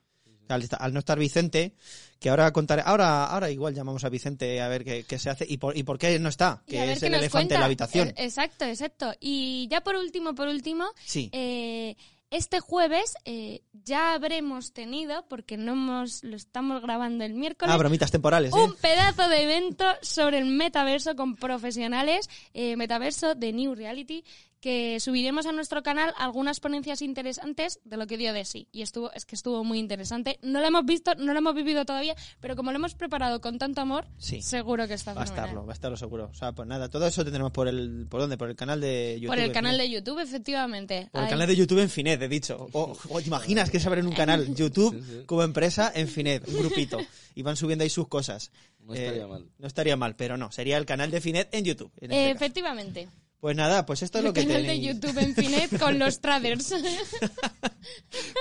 Al, 0.49 0.67
al 0.81 0.93
no 0.93 0.99
estar 0.99 1.19
Vicente, 1.19 1.73
que 2.19 2.29
ahora 2.29 2.51
contaré. 2.53 2.83
Ahora, 2.85 3.27
ahora 3.27 3.51
igual 3.51 3.75
llamamos 3.75 4.05
a 4.05 4.09
Vicente 4.09 4.61
a 4.61 4.69
ver 4.69 4.85
qué, 4.85 5.05
qué 5.05 5.19
se 5.19 5.31
hace 5.31 5.47
y 5.49 5.57
por, 5.57 5.77
y 5.77 5.83
por 5.85 5.99
qué 5.99 6.19
no 6.19 6.29
está, 6.29 6.63
que 6.67 6.93
es 6.93 7.03
el 7.03 7.15
elefante 7.15 7.31
cuenta. 7.31 7.55
en 7.55 7.61
la 7.61 7.67
habitación. 7.67 8.09
Eh, 8.09 8.15
exacto, 8.25 8.65
exacto. 8.65 9.13
Y 9.21 9.69
ya 9.71 9.83
por 9.83 9.95
último, 9.97 10.35
por 10.35 10.49
último, 10.49 10.85
Sí. 11.07 11.31
eh, 11.33 11.97
este 12.33 12.61
jueves 12.61 13.15
eh, 13.27 13.61
ya 13.85 14.15
habremos 14.15 14.73
tenido, 14.73 15.27
porque 15.29 15.59
no 15.59 15.73
hemos, 15.73 16.25
lo 16.25 16.35
estamos 16.35 16.81
grabando 16.81 17.25
el 17.25 17.35
miércoles, 17.35 17.73
Ah, 17.73 17.77
bromitas 17.77 18.11
temporales, 18.11 18.55
¿eh? 18.55 18.59
un 18.59 18.75
pedazo 18.75 19.29
de 19.29 19.43
evento 19.43 19.85
sobre 20.01 20.39
el 20.39 20.47
metaverso 20.47 21.15
con 21.15 21.37
profesionales, 21.37 22.31
eh, 22.55 22.75
metaverso 22.77 23.35
de 23.35 23.53
New 23.53 23.75
Reality, 23.75 24.25
que 24.63 24.99
subiremos 25.01 25.45
a 25.45 25.53
nuestro 25.53 25.83
canal 25.83 26.15
algunas 26.17 26.61
ponencias 26.61 27.03
interesantes 27.03 27.81
de 27.85 27.97
lo 27.99 28.07
que 28.07 28.17
dio 28.17 28.33
de 28.33 28.45
sí. 28.47 28.69
Y 28.73 28.81
estuvo, 28.83 29.13
es 29.13 29.27
que 29.27 29.35
estuvo 29.35 29.65
muy 29.65 29.79
interesante. 29.79 30.39
No 30.41 30.61
lo 30.61 30.67
hemos 30.69 30.87
visto, 30.87 31.15
no 31.17 31.33
lo 31.33 31.39
hemos 31.41 31.55
vivido 31.55 31.85
todavía, 31.85 32.15
pero 32.41 32.57
como 32.57 32.71
lo 32.71 32.77
hemos 32.79 32.95
preparado 32.95 33.41
con 33.41 33.59
tanto 33.59 33.81
amor, 33.83 34.07
Sí. 34.19 34.41
seguro 34.41 34.87
que 34.89 34.95
está 34.95 35.13
Va 35.13 35.23
a 35.23 35.25
estarlo, 35.25 35.67
va 35.67 35.73
a 35.73 35.75
estarlo 35.75 35.97
seguro. 35.97 36.31
O 36.31 36.35
sea, 36.35 36.53
pues 36.53 36.67
nada, 36.69 36.89
todo 36.89 37.07
eso 37.07 37.25
tendremos 37.25 37.51
por 37.53 37.67
el, 37.69 38.07
¿por 38.09 38.21
dónde? 38.21 38.39
Por 38.39 38.49
el 38.49 38.57
canal 38.57 38.81
de 38.81 39.17
YouTube. 39.21 39.29
Por 39.35 39.39
el 39.41 39.53
canal 39.53 39.73
Finet. 39.73 39.87
de 39.91 39.95
YouTube, 39.97 40.19
efectivamente. 40.21 41.09
Por 41.13 41.19
el 41.21 41.25
Ahí. 41.27 41.31
canal 41.33 41.47
de 41.49 41.57
YouTube 41.57 41.79
en 41.81 41.91
Finet, 41.91 42.23
he 42.23 42.29
dicho. 42.29 42.69
O, 42.73 42.97
o 43.11 43.21
¿Te 43.21 43.27
imaginas 43.27 43.69
que 43.69 43.81
se 43.81 43.89
abren 43.89 44.07
un 44.07 44.15
canal 44.15 44.47
YouTube 44.55 45.27
como 45.27 45.43
empresa 45.43 45.91
en 45.95 46.07
Finet, 46.09 46.47
un 46.49 46.57
grupito? 46.57 46.99
Y 47.35 47.43
van 47.43 47.57
subiendo 47.57 47.83
ahí 47.83 47.91
sus 47.91 48.07
cosas. 48.07 48.53
No 48.81 48.95
estaría 48.95 49.27
mal. 49.27 49.47
No 49.59 49.67
estaría 49.67 49.97
mal, 49.97 50.15
pero 50.17 50.37
no. 50.37 50.53
Sería 50.53 50.77
el 50.79 50.87
canal 50.87 51.11
de 51.11 51.21
Finet 51.21 51.49
en 51.53 51.65
YouTube. 51.65 51.91
en 52.01 52.13
este 52.13 52.31
Eh, 52.31 52.33
caso. 52.35 53.13
Pues 53.43 53.57
nada, 53.57 53.85
pues 53.85 54.03
esto 54.03 54.19
es 54.19 54.25
lo 54.25 54.31
El 54.31 54.35
que 54.35 54.47
canal 54.47 54.63
de. 54.65 54.81
YouTube 54.81 55.19
en 55.19 55.35
Finet 55.35 55.77
con 55.81 55.99
los 55.99 56.21
traders. 56.21 56.73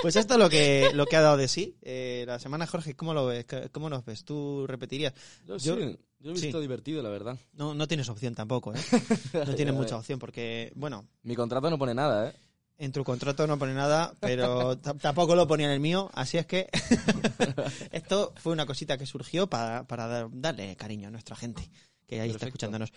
Pues 0.00 0.14
esto 0.14 0.34
es 0.34 0.40
lo 0.40 0.48
que, 0.48 0.90
lo 0.94 1.06
que 1.06 1.16
ha 1.16 1.20
dado 1.20 1.36
de 1.36 1.48
sí. 1.48 1.76
Eh, 1.82 2.22
la 2.26 2.38
semana, 2.38 2.66
Jorge, 2.68 2.94
¿cómo 2.94 3.12
lo 3.14 3.26
ves? 3.26 3.44
¿Cómo 3.72 3.90
nos 3.90 4.04
ves? 4.04 4.24
¿Tú 4.24 4.64
repetirías? 4.68 5.12
Yo, 5.46 5.56
Yo- 5.56 5.74
sí, 5.76 5.98
yo 6.20 6.30
he 6.30 6.34
visto 6.34 6.58
sí. 6.58 6.60
divertido, 6.60 7.02
la 7.02 7.08
verdad. 7.08 7.36
No, 7.54 7.74
no 7.74 7.88
tienes 7.88 8.08
opción 8.08 8.34
tampoco, 8.36 8.72
¿eh? 8.74 8.78
No 9.46 9.54
tienes 9.56 9.74
mucha 9.74 9.96
opción 9.96 10.20
porque, 10.20 10.72
bueno, 10.76 11.08
Mi 11.24 11.34
contrato 11.34 11.68
no 11.68 11.78
pone 11.78 11.94
nada, 11.94 12.28
¿eh? 12.30 12.32
En 12.78 12.92
tu 12.92 13.02
contrato 13.02 13.46
no 13.48 13.58
pone 13.58 13.74
nada, 13.74 14.14
pero 14.20 14.78
tampoco 14.78 15.34
lo 15.34 15.48
ponía 15.48 15.66
en 15.66 15.72
el 15.72 15.80
mío, 15.80 16.10
así 16.14 16.38
es 16.38 16.46
que 16.46 16.68
esto 17.92 18.32
fue 18.36 18.52
una 18.52 18.66
cosita 18.66 18.96
que 18.98 19.06
surgió 19.06 19.48
para, 19.48 19.84
para 19.88 20.06
dar- 20.06 20.28
darle 20.32 20.76
cariño 20.76 21.08
a 21.08 21.10
nuestra 21.10 21.34
gente 21.36 21.68
que 22.06 22.20
ahí 22.20 22.30
está 22.30 22.46
escuchándonos. 22.46 22.92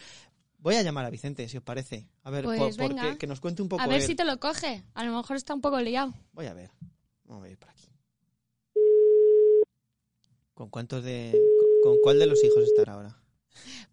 Voy 0.65 0.73
a 0.77 0.81
llamar 0.81 1.05
a 1.05 1.11
Vicente, 1.11 1.47
si 1.47 1.57
os 1.57 1.63
parece. 1.63 2.09
A 2.23 2.31
ver, 2.31 2.43
Pues 2.43 2.75
por- 2.75 3.17
que 3.19 3.27
nos 3.27 3.39
cuente 3.39 3.61
un 3.61 3.69
poco 3.69 3.83
A 3.83 3.85
ver 3.85 4.01
él. 4.01 4.07
si 4.07 4.15
te 4.15 4.25
lo 4.25 4.39
coge. 4.39 4.83
A 4.95 5.05
lo 5.05 5.15
mejor 5.15 5.37
está 5.37 5.53
un 5.53 5.61
poco 5.61 5.79
liado. 5.79 6.11
Voy 6.33 6.47
a 6.47 6.55
ver. 6.55 6.71
Vamos 7.25 7.43
a 7.43 7.47
ver 7.49 7.55
por 7.59 7.69
aquí. 7.69 7.87
¿Con 10.55 10.71
cuántos 10.71 11.03
de... 11.03 11.39
con, 11.83 11.93
con 11.93 12.01
cuál 12.01 12.17
de 12.17 12.25
los 12.25 12.43
hijos 12.43 12.63
estará 12.63 12.93
ahora? 12.93 13.15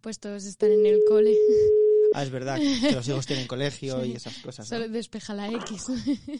Pues 0.01 0.19
todos 0.19 0.45
están 0.45 0.71
en 0.71 0.87
el 0.87 1.01
cole. 1.07 1.37
Ah, 2.15 2.23
es 2.23 2.31
verdad, 2.31 2.57
que 2.57 2.91
los 2.91 3.07
hijos 3.07 3.27
tienen 3.27 3.45
colegio 3.45 4.03
y 4.05 4.13
esas 4.13 4.35
cosas. 4.39 4.71
¿no? 4.71 4.77
Solo 4.77 4.89
despeja 4.89 5.35
la 5.35 5.49
X. 5.51 5.85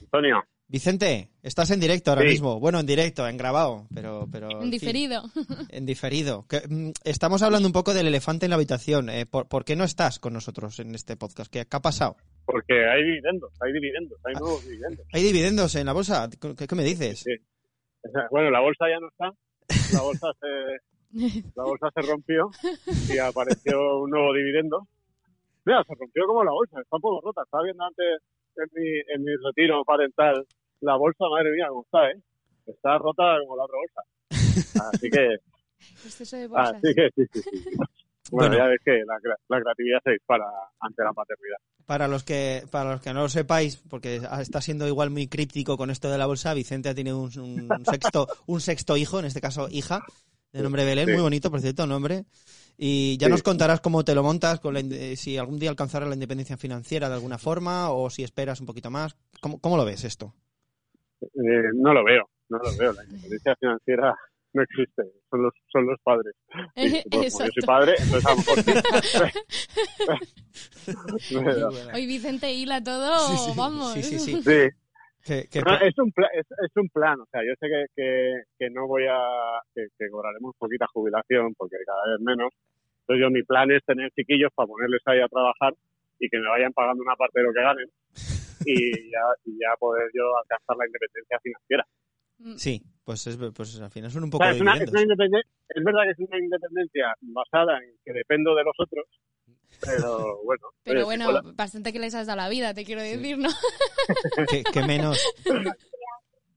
Antonio, 0.02 0.44
Vicente, 0.68 1.30
estás 1.43 1.70
en 1.72 1.80
directo 1.80 2.11
ahora 2.11 2.24
Sí. 2.24 2.30
mismo. 2.30 2.59
Bueno, 2.59 2.80
en 2.80 2.86
directo, 2.86 3.28
en 3.28 3.38
grabado, 3.38 3.86
pero... 3.93 4.28
pero 4.32 4.49
En 4.61 4.72
diferido. 4.72 5.22
En 5.70 5.86
diferido. 5.86 6.47
Que, 6.47 6.61
mm, 6.68 6.91
estamos 7.03 7.43
hablando 7.43 7.68
un 7.68 7.74
poco 7.74 7.93
del 7.93 8.07
elefante 8.07 8.45
en 8.45 8.49
la 8.51 8.55
habitación. 8.55 9.09
Eh, 9.09 9.26
¿por, 9.26 9.47
por 9.47 9.66
qué 9.66 9.76
no 9.76 9.84
estás 9.84 10.20
con 10.20 10.34
nosotros 10.34 10.80
en 10.80 10.95
este 10.95 11.16
podcast? 11.16 11.51
¿Qué, 11.51 11.66
qué 11.66 11.78
ha 11.78 11.82
pasado? 11.82 12.16
porque 12.45 12.74
hay 12.74 13.01
dividendos, 13.05 13.53
hay 13.61 13.72
dividendos, 13.72 14.20
hay 14.26 14.34
nuevos 14.34 14.64
dividendos. 14.66 15.05
¿Hay 15.14 15.24
dividendos 15.24 15.76
en 15.76 15.86
la 15.86 15.93
bolsa? 15.93 16.30
¿Qué, 16.30 16.68
qué 16.68 16.76
me 16.76 16.84
dices? 16.84 17.22
Sí. 17.22 17.32
Bueno, 18.32 18.49
la 18.51 18.59
bolsa 18.59 18.84
ya 18.89 18.99
no 18.99 19.07
está, 19.07 19.32
la 19.95 20.01
bolsa 20.01 20.28
se, 20.41 21.14
la 21.55 21.64
bolsa 21.64 21.88
se 21.95 22.01
rompió 22.01 22.51
y 23.14 23.18
apareció 23.18 23.99
un 24.01 24.09
nuevo 24.09 24.34
dividendo. 24.34 24.88
Mira, 25.64 25.84
se 25.88 25.93
rompió 25.97 26.26
como 26.28 26.43
la 26.43 26.51
bolsa, 26.51 26.82
está 26.82 26.97
un 26.97 27.01
poco 27.01 27.22
rota. 27.22 27.43
Estaba 27.45 27.64
viendo 27.64 27.86
antes 27.86 28.05
en 28.58 28.70
mi, 28.74 28.89
en 29.14 29.24
mi 29.24 29.32
retiro 29.43 29.84
parental 29.84 30.45
la 30.82 30.95
bolsa, 30.97 31.26
madre 31.30 31.51
mía, 31.51 31.68
cómo 31.70 31.84
está, 31.84 32.10
¿eh? 32.12 32.22
Está 32.66 32.97
rota 32.97 33.38
como 33.45 33.56
la 33.58 33.64
otra 33.64 33.78
bolsa. 33.78 34.89
Así 34.93 35.10
que, 35.10 35.38
Exceso 36.06 36.38
de 36.38 36.47
bolsas. 36.47 36.76
así 36.76 36.93
que 36.95 37.10
sí, 37.16 37.24
sí, 37.34 37.41
sí. 37.41 37.70
Bueno, 38.32 38.49
Bueno. 38.49 38.58
ya 38.58 38.66
ves 38.68 38.80
que 38.84 38.91
la, 39.06 39.20
la 39.49 39.62
creatividad 39.62 39.99
se 40.04 40.12
dispara 40.12 40.45
ante 40.80 41.04
la 41.04 41.12
paternidad. 41.14 41.58
Para 41.86 42.08
los 42.08 42.24
que 42.24 42.64
para 42.72 42.93
los 42.93 43.01
que 43.01 43.14
no 43.14 43.22
lo 43.24 43.30
sepáis, 43.30 43.78
porque 43.89 44.22
está 44.39 44.62
siendo 44.62 44.88
igual 44.88 45.10
muy 45.10 45.28
críptico 45.28 45.76
con 45.78 45.89
esto 45.91 46.10
de 46.10 46.18
la 46.18 46.26
bolsa, 46.26 46.54
Vicente 46.54 46.88
ha 46.89 46.95
tenido 46.95 47.20
un, 47.20 47.32
un 47.70 47.86
sexto 47.86 48.28
un 48.47 48.62
sexto 48.62 48.95
hijo, 48.95 49.20
en 49.20 49.26
este 49.26 49.41
caso 49.41 49.68
hija, 49.70 50.01
de 50.54 50.62
nombre 50.64 50.86
Belén, 50.86 51.08
Sí. 51.08 51.12
muy 51.14 51.22
bonito, 51.22 51.49
por 51.51 51.60
cierto, 51.60 51.86
nombre. 51.86 52.24
Y 52.78 53.18
ya 53.18 53.28
Sí. 53.28 53.32
nos 53.32 53.43
contarás 53.43 53.82
cómo 53.82 54.04
te 54.06 54.16
lo 54.16 54.24
montas, 54.24 54.60
con 54.60 54.74
la 54.74 54.80
eh, 54.80 55.16
si 55.16 55.38
algún 55.38 55.60
día 55.60 55.70
alcanzarás 55.70 56.08
la 56.08 56.16
independencia 56.16 56.58
financiera 56.58 57.10
de 57.10 57.16
alguna 57.16 57.38
forma 57.38 57.91
o 57.91 58.10
si 58.10 58.24
esperas 58.24 58.60
un 58.62 58.66
poquito 58.68 58.89
más. 58.89 59.16
¿Cómo, 59.41 59.60
cómo 59.60 59.78
lo 59.78 59.86
ves 59.86 60.04
esto? 60.04 60.34
Eh, 61.22 61.70
no 61.76 61.93
lo 61.93 62.04
veo, 62.04 62.30
no 62.49 62.58
lo 62.60 62.76
veo. 62.78 62.93
La 62.93 63.04
independencia 63.04 63.56
financiera 63.60 64.16
no 64.54 64.62
existe, 64.64 65.04
son 65.32 65.41
los, 65.43 65.54
son 65.72 65.86
los 65.88 65.99
padres. 66.04 66.36
Pues, 66.76 67.04
como 67.12 67.24
yo 67.24 67.30
soy 67.54 67.64
padre, 67.66 67.93
entonces 67.99 68.26
a 68.26 68.30
lo 68.32 68.38
mejor 68.38 68.60
sí. 68.64 68.72
Hoy 71.93 72.06
Vicente 72.06 72.51
hila 72.54 72.84
todo, 72.84 73.28
Sí, 73.28 73.38
sí, 73.38 73.51
vamos. 73.56 73.93
sí, 73.93 74.04
sí, 74.04 74.20
sí. 74.20 74.41
No, 75.65 75.76
es, 75.88 75.97
un 75.97 76.11
pla- 76.11 76.30
es, 76.34 76.45
es 76.51 76.71
un 76.76 76.89
plan, 76.89 77.19
o 77.21 77.26
sea, 77.32 77.41
yo 77.45 77.53
sé 77.59 77.67
que, 77.67 77.86
que, 77.95 78.41
que 78.59 78.69
no 78.69 78.88
voy 78.88 79.03
a, 79.09 79.17
que, 79.74 79.88
que 79.97 80.09
cobraremos 80.09 80.55
poquita 80.57 80.86
jubilación 80.88 81.53
porque 81.55 81.78
cada 81.86 82.11
vez 82.11 82.19
menos. 82.19 82.51
Entonces 83.01 83.21
yo 83.24 83.30
mi 83.32 83.43
plan 83.43 83.69
es 83.71 83.84
tener 83.86 84.11
chiquillos 84.11 84.51
para 84.55 84.67
ponerles 84.67 85.01
ahí 85.05 85.19
a 85.21 85.28
trabajar 85.28 85.74
y 86.19 86.30
que 86.30 86.39
me 86.39 86.47
vayan 86.49 86.71
pagando 86.74 87.03
una 87.03 87.15
parte 87.15 87.39
de 87.39 87.45
lo 87.45 87.53
que 87.53 87.61
ganen 87.61 87.88
y 88.65 89.11
ya, 89.11 89.24
y 89.45 89.51
ya 89.59 89.76
poder 89.80 90.09
yo 90.13 90.38
alcanzar 90.38 90.78
la 90.78 90.86
independencia 90.88 91.39
financiera. 91.41 91.86
Sí, 92.57 92.82
pues, 93.05 93.26
es, 93.28 93.38
pues 93.38 93.80
al 93.80 93.91
final 93.91 94.11
son 94.11 94.24
un 94.24 94.30
O 94.30 94.32
poco 94.32 94.43
sea, 94.43 94.51
de 94.51 94.57
es, 94.57 94.61
una, 94.61 94.74
es, 94.74 94.80
dividendos. 94.91 95.03
una 95.03 95.15
independen- 95.15 95.47
es 95.69 95.84
verdad 95.84 96.01
que 96.03 96.11
es 96.11 96.19
una 96.28 96.39
independencia 96.39 97.15
basada 97.21 97.78
en 97.80 97.91
que 98.03 98.11
dependo 98.13 98.55
de 98.55 98.63
los 98.63 98.76
otros, 98.78 99.05
pero 99.82 100.41
bueno. 100.43 100.63
Pero 100.84 100.99
oye, 100.99 101.05
bueno, 101.05 101.30
hola. 101.30 101.41
bastante 101.55 101.93
que 101.93 101.99
les 101.99 102.13
has 102.13 102.28
dado 102.28 102.36
la 102.38 102.49
vida, 102.49 102.74
te 102.74 102.84
quiero 102.84 103.01
decir, 103.01 103.38
¿no? 103.38 103.47
que, 104.49 104.63
que 104.63 104.82
menos. 104.84 105.17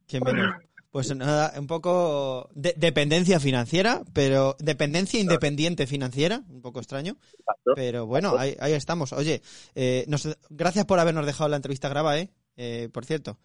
Que 0.08 0.20
menos. 0.20 0.56
Pues 0.90 1.14
nada, 1.14 1.52
un 1.60 1.66
poco 1.68 2.48
de- 2.54 2.74
dependencia 2.76 3.38
financiera, 3.38 4.02
pero 4.14 4.56
dependencia 4.58 5.20
independiente 5.20 5.86
financiera, 5.86 6.42
un 6.48 6.60
poco 6.62 6.80
extraño. 6.80 7.16
Exacto. 7.38 7.72
Pero 7.76 8.06
bueno, 8.06 8.34
ahí, 8.38 8.56
ahí 8.58 8.72
estamos. 8.72 9.12
Oye, 9.12 9.42
eh, 9.74 10.04
nos- 10.08 10.36
gracias 10.48 10.84
por 10.86 10.98
habernos 10.98 11.26
dejado 11.26 11.48
la 11.50 11.56
entrevista 11.56 11.88
grabada, 11.88 12.18
¿eh? 12.18 12.30
Eh, 12.56 12.88
por 12.92 13.04
cierto. 13.04 13.38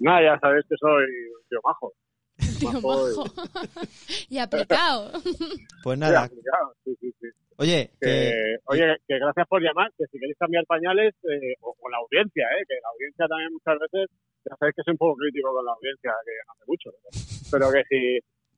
Nada, 0.00 0.22
ya 0.22 0.40
sabes 0.40 0.64
que 0.68 0.74
soy 0.80 1.04
un 1.36 1.48
tío 1.48 1.58
majo. 1.64 1.92
Tío 2.58 2.72
majo 2.80 3.10
y- 3.10 3.16
majo. 3.16 3.88
y 4.30 4.38
aplicado. 4.38 5.12
Pues 5.82 5.96
Sí, 5.96 6.00
nada, 6.00 6.22
aplicado, 6.24 6.74
sí, 6.84 6.90
sí, 7.00 7.03
sí. 7.03 7.03
Oye, 7.64 7.90
Que, 8.00 8.08
que... 8.08 8.56
oye, 8.66 8.86
que 9.08 9.18
gracias 9.18 9.46
por 9.48 9.60
llamar, 9.62 9.90
que 9.96 10.04
si 10.06 10.18
queréis 10.18 10.36
cambiar 10.38 10.64
pañales, 10.66 11.14
eh, 11.24 11.54
o, 11.60 11.74
o 11.80 11.88
la 11.90 11.98
audiencia, 11.98 12.44
eh, 12.56 12.64
que 12.68 12.74
la 12.80 12.90
audiencia 12.92 13.26
también 13.26 13.52
muchas 13.52 13.76
veces, 13.80 14.04
ya 14.44 14.56
sabéis 14.56 14.74
que 14.76 14.82
soy 14.84 14.92
un 14.92 14.98
poco 14.98 15.16
crítico 15.16 15.52
con 15.52 15.64
la 15.64 15.72
audiencia, 15.72 16.12
que 16.24 16.32
hace 16.44 16.64
mucho, 16.66 16.88
pero, 16.92 17.08
pero 17.50 17.64
que 17.72 17.82
si 17.88 18.00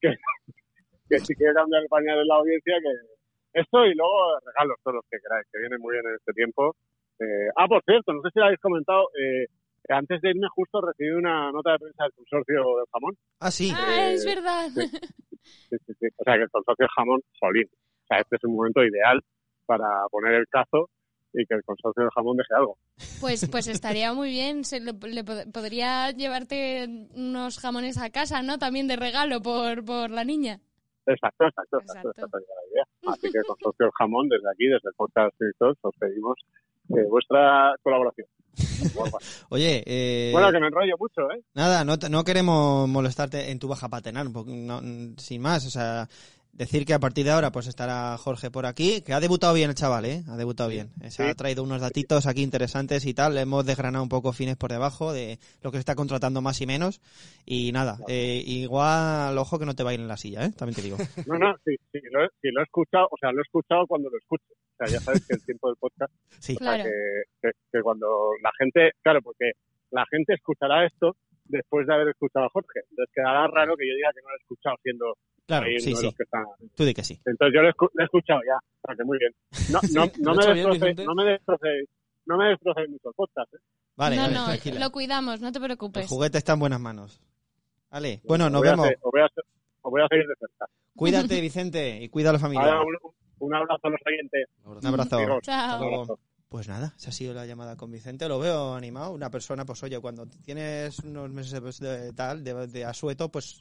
que, 0.01 0.11
que 1.09 1.19
si 1.21 1.35
quiere 1.35 1.55
cambiar 1.55 1.83
el 1.83 1.89
pañal 1.89 2.19
en 2.19 2.29
la 2.29 2.37
audiencia, 2.37 2.75
que 2.83 2.93
esto 3.61 3.87
y 3.87 3.95
luego 3.95 4.37
regalos 4.45 4.77
todos 4.85 4.97
los 4.97 5.05
que 5.11 5.17
queráis, 5.19 5.47
que 5.51 5.59
vienen 5.59 5.81
muy 5.81 5.95
bien 5.95 6.05
en 6.07 6.15
este 6.17 6.33
tiempo. 6.35 6.77
Eh, 7.19 7.49
ah, 7.57 7.67
por 7.67 7.83
cierto, 7.85 8.13
no 8.13 8.21
sé 8.21 8.29
si 8.35 8.39
lo 8.39 8.45
habéis 8.45 8.61
comentado, 8.61 9.09
eh, 9.17 9.47
antes 9.89 10.21
de 10.21 10.31
irme 10.31 10.47
justo 10.55 10.81
recibí 10.83 11.11
una 11.11 11.51
nota 11.53 11.73
de 11.73 11.79
prensa 11.79 12.03
del 12.05 12.13
consorcio 12.13 12.57
del 12.77 12.87
jamón. 12.93 13.15
Ah, 13.41 13.51
sí. 13.51 13.73
Ah, 13.75 14.11
Eh, 14.11 14.13
es 14.15 14.25
verdad. 14.27 14.69
Sí, 14.75 15.77
sí, 15.87 15.93
sí. 16.01 16.07
O 16.17 16.25
sea, 16.25 16.35
que 16.37 16.43
el 16.43 16.51
consorcio 16.51 16.83
del 16.85 16.91
jamón, 16.97 17.21
jolín. 17.41 17.69
O 18.07 18.09
sea, 18.09 18.19
este 18.21 18.37
es 18.37 18.45
un 18.45 18.55
momento 18.57 18.83
ideal 18.85 19.21
para 19.67 19.87
poner 20.11 20.35
el 20.35 20.47
cazo 20.49 20.89
y 21.33 21.45
que 21.45 21.55
el 21.55 21.63
consorcio 21.65 22.03
del 22.05 22.11
jamón 22.15 22.37
deje 22.37 22.55
algo. 22.57 22.79
Pues, 23.21 23.49
pues 23.51 23.67
estaría 23.67 24.13
muy 24.15 24.31
bien. 24.31 24.65
Se 24.65 24.81
le, 24.81 24.93
le 24.93 25.25
pod- 25.25 25.51
podría 25.53 26.11
llevarte 26.13 26.87
unos 27.15 27.59
jamones 27.59 27.99
a 27.99 28.11
casa, 28.11 28.43
¿no? 28.43 28.59
También 28.59 28.87
de 28.89 28.97
regalo 28.97 29.43
por, 29.43 29.85
por 29.85 30.11
la 30.11 30.25
niña. 30.25 30.61
Exacto, 31.05 31.45
exacto, 31.47 31.79
exacto. 31.81 32.09
Exacto. 32.11 32.27
Esa 32.27 32.39
sería 32.39 32.55
la 32.55 32.71
idea. 32.73 33.13
Así 33.13 33.31
que 33.33 33.39
el 33.39 33.45
consorcio 33.45 33.87
del 33.87 33.93
jamón, 33.99 34.29
desde 34.29 34.49
aquí, 34.51 34.65
desde 34.67 34.89
el 34.89 34.95
podcast 34.97 35.35
os 35.83 35.95
pedimos 35.99 36.37
eh, 36.91 37.05
vuestra 37.11 37.75
colaboración. 37.83 38.27
Oye, 39.51 39.83
eh, 39.87 40.31
Bueno, 40.33 40.51
que 40.51 40.61
me 40.61 40.67
enrollo 40.69 40.95
mucho, 40.99 41.23
¿eh? 41.33 41.43
nada, 41.55 41.85
no, 41.85 41.99
te- 41.99 42.09
no 42.09 42.25
queremos 42.25 42.89
molestarte 42.89 43.51
en 43.51 43.59
tu 43.59 43.69
baja 43.69 43.89
paternal, 43.89 44.33
no, 44.33 44.81
sin 45.19 45.43
más, 45.43 45.67
o 45.67 45.71
sea, 45.71 46.09
decir 46.57 46.85
que 46.87 46.95
a 46.95 46.99
partir 46.99 47.25
de 47.25 47.31
ahora 47.33 47.53
pues 47.53 47.67
estará 47.67 48.17
Jorge 48.19 48.51
por 48.51 48.67
aquí, 48.67 49.03
que 49.03 49.13
ha 49.13 49.21
debutado 49.21 49.53
bien 49.55 49.71
el 49.71 49.77
chaval, 49.77 50.05
¿eh? 50.07 50.23
Ha 50.29 50.37
debutado 50.37 50.69
bien. 50.71 50.91
Se 51.03 51.11
Sí. 51.11 51.23
ha 51.23 51.35
traído 51.35 51.63
unos 51.63 51.81
datitos 51.81 52.27
aquí 52.27 52.43
interesantes 52.43 53.05
y 53.07 53.15
tal, 53.15 53.35
le 53.35 53.43
hemos 53.43 53.65
desgranado 53.67 54.03
un 54.03 54.09
poco 54.09 54.33
fines 54.33 54.57
por 54.57 54.71
debajo 54.71 55.13
de 55.13 55.39
lo 55.63 55.71
que 55.71 55.77
se 55.77 55.81
está 55.81 55.95
contratando 55.95 56.41
más 56.41 56.61
y 56.61 56.67
menos 56.67 57.01
y 57.45 57.73
nada, 57.73 57.99
eh, 58.09 58.43
igual, 58.47 59.37
ojo 59.39 59.59
que 59.59 59.67
no 59.67 59.75
te 59.75 59.83
va 59.85 59.91
a 59.91 59.95
ir 59.95 60.01
en 60.01 60.09
la 60.09 60.17
silla, 60.17 60.45
¿eh? 60.47 60.53
También 60.57 60.75
te 60.77 60.83
digo. 60.83 60.97
No, 61.27 61.39
no, 61.39 61.55
sí, 61.65 61.77
sí, 61.93 61.99
lo, 62.11 62.25
he- 62.25 62.29
sí, 62.41 62.49
lo 62.53 62.61
he 62.61 62.65
escuchado, 62.65 63.07
o 63.11 63.17
sea, 63.21 63.31
lo 63.33 63.39
he 63.39 63.43
escuchado 63.43 63.87
cuando 63.87 64.09
lo 64.11 64.19
escucho. 64.19 64.45
O 64.53 64.77
sea, 64.79 64.87
ya 64.89 65.01
sabes 65.01 65.27
que 65.27 65.35
el 65.35 65.45
tiempo 65.45 65.69
del 65.69 65.77
podcast 65.77 66.13
Sí. 66.39 66.55
O 66.55 66.59
sea, 66.59 66.75
Claro. 66.77 66.85
que, 66.85 67.23
que- 67.49 67.57
que 67.73 67.81
cuando 67.83 68.07
la 68.43 68.51
gente, 68.59 68.91
claro, 69.03 69.21
porque 69.23 69.53
la 69.91 70.05
gente 70.11 70.35
escuchará 70.35 70.85
esto 70.87 71.17
después 71.49 71.87
de 71.87 71.95
haber 71.95 72.09
escuchado 72.09 72.47
a 72.47 72.51
Jorge. 72.51 72.81
Entonces 72.91 73.13
quedará 73.15 73.47
raro 73.49 73.77
que 73.77 73.87
yo 73.89 73.95
diga 73.95 74.11
que 74.15 74.23
no 74.23 74.29
lo 74.31 74.35
he 74.35 74.43
escuchado 74.43 74.77
siendo 74.83 75.07
Claro, 75.47 75.67
ahí 75.67 75.79
sí, 75.79 75.91
uno 75.91 75.97
de 75.97 76.01
sí. 76.01 76.07
los 76.07 76.15
que 76.17 76.23
están. 76.25 76.45
Tú 76.77 76.85
di 76.85 76.95
que 76.95 77.05
sí. 77.05 77.21
Entonces 77.25 77.55
yo 77.55 77.63
lo 77.63 77.69
he, 77.69 77.73
escu- 77.73 77.91
lo 77.95 78.03
he 78.03 78.05
escuchado 78.05 78.41
ya. 78.47 78.57
O 78.57 78.87
sea, 78.87 78.97
que 78.97 79.05
muy 79.05 79.19
bien. 79.19 79.33
No, 79.71 79.79
no, 79.83 80.07
Sí, 80.07 80.13
no, 80.23 80.35
¿lo 80.35 80.41
me 80.43 80.71
Vicente? 80.73 81.05
no 81.05 81.15
me 81.15 81.25
destrocéis, 81.25 81.89
no 82.27 82.37
me 82.37 82.45
destrocéis 82.51 82.89
mucho 82.91 83.09
el 83.09 83.15
podcast. 83.15 83.55
¿eh? 83.55 83.59
Vale, 83.97 84.17
no, 84.17 84.23
vale, 84.23 84.35
no, 84.35 84.45
tranquila. 84.47 84.81
lo 84.81 84.91
cuidamos, 84.91 85.41
no 85.41 85.53
te 85.53 85.59
El 85.59 85.65
preocupes. 85.65 86.07
juguete 86.09 86.39
está 86.39 86.53
en 86.55 86.59
buenas 86.61 86.81
manos. 86.81 87.23
Vale, 87.91 88.21
bueno, 88.25 88.51
nos 88.51 88.61
Os 88.61 88.69
vemos. 88.69 88.87
hacer- 88.87 88.99
Os 89.01 89.13
voy, 89.13 89.21
a, 89.23 89.25
hacer- 89.27 89.45
os 89.83 89.91
voy 89.91 90.03
a 90.03 90.09
seguir 90.09 90.27
de 90.27 90.35
cerca. 90.35 90.67
Cuídate, 90.97 91.41
Vicente, 91.41 91.99
y 92.03 92.09
cuida 92.09 92.31
a 92.31 92.33
la 92.35 92.39
familia. 92.39 92.65
Ahora, 92.65 92.83
un, 92.83 92.97
un 93.39 93.55
abrazo 93.55 93.87
a 93.87 93.91
los 93.91 94.01
oyentes. 94.05 94.49
Un 94.65 94.87
abrazo. 94.87 95.41
Chao. 95.43 95.79
un 95.81 95.95
abrazo. 95.95 96.19
Pues 96.49 96.69
nada, 96.69 96.95
esa 96.97 97.11
ha 97.11 97.13
sido 97.13 97.35
la 97.35 97.45
llamada 97.45 97.77
con 97.77 97.91
Vicente. 97.91 98.29
Lo 98.29 98.39
veo 98.39 98.75
animado. 98.75 99.13
Una 99.13 99.31
persona, 99.31 99.65
pues 99.67 99.83
oye, 99.83 99.99
cuando 100.01 100.27
tienes 100.27 100.99
unos 101.01 101.29
meses 101.31 101.79
de 101.81 102.13
tal, 102.13 102.45
de, 102.45 102.67
de 102.69 102.85
asueto, 102.85 103.31
pues 103.31 103.57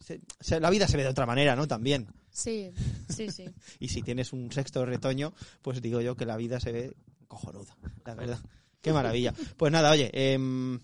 se- 0.00 0.20
se- 0.40 0.58
la 0.60 0.70
vida 0.70 0.88
se 0.88 0.96
ve 0.96 1.04
de 1.04 1.10
otra 1.10 1.26
manera, 1.26 1.54
¿no? 1.54 1.68
También. 1.68 2.08
Sí, 2.30 2.72
sí, 3.08 3.30
sí. 3.30 3.44
Y 3.78 3.88
si 3.88 4.02
tienes 4.02 4.32
un 4.32 4.50
sexto 4.50 4.84
retoño, 4.84 5.32
pues 5.62 5.80
digo 5.80 6.00
yo 6.00 6.16
que 6.16 6.26
la 6.26 6.36
vida 6.36 6.58
se 6.58 6.72
ve 6.72 6.94
cojonuda, 7.28 7.76
la 8.04 8.14
verdad. 8.14 8.38
Qué 8.82 8.92
maravilla. 8.92 9.32
Pues 9.56 9.72
nada, 9.72 9.90
oye, 9.92 10.10
em, 10.12 10.80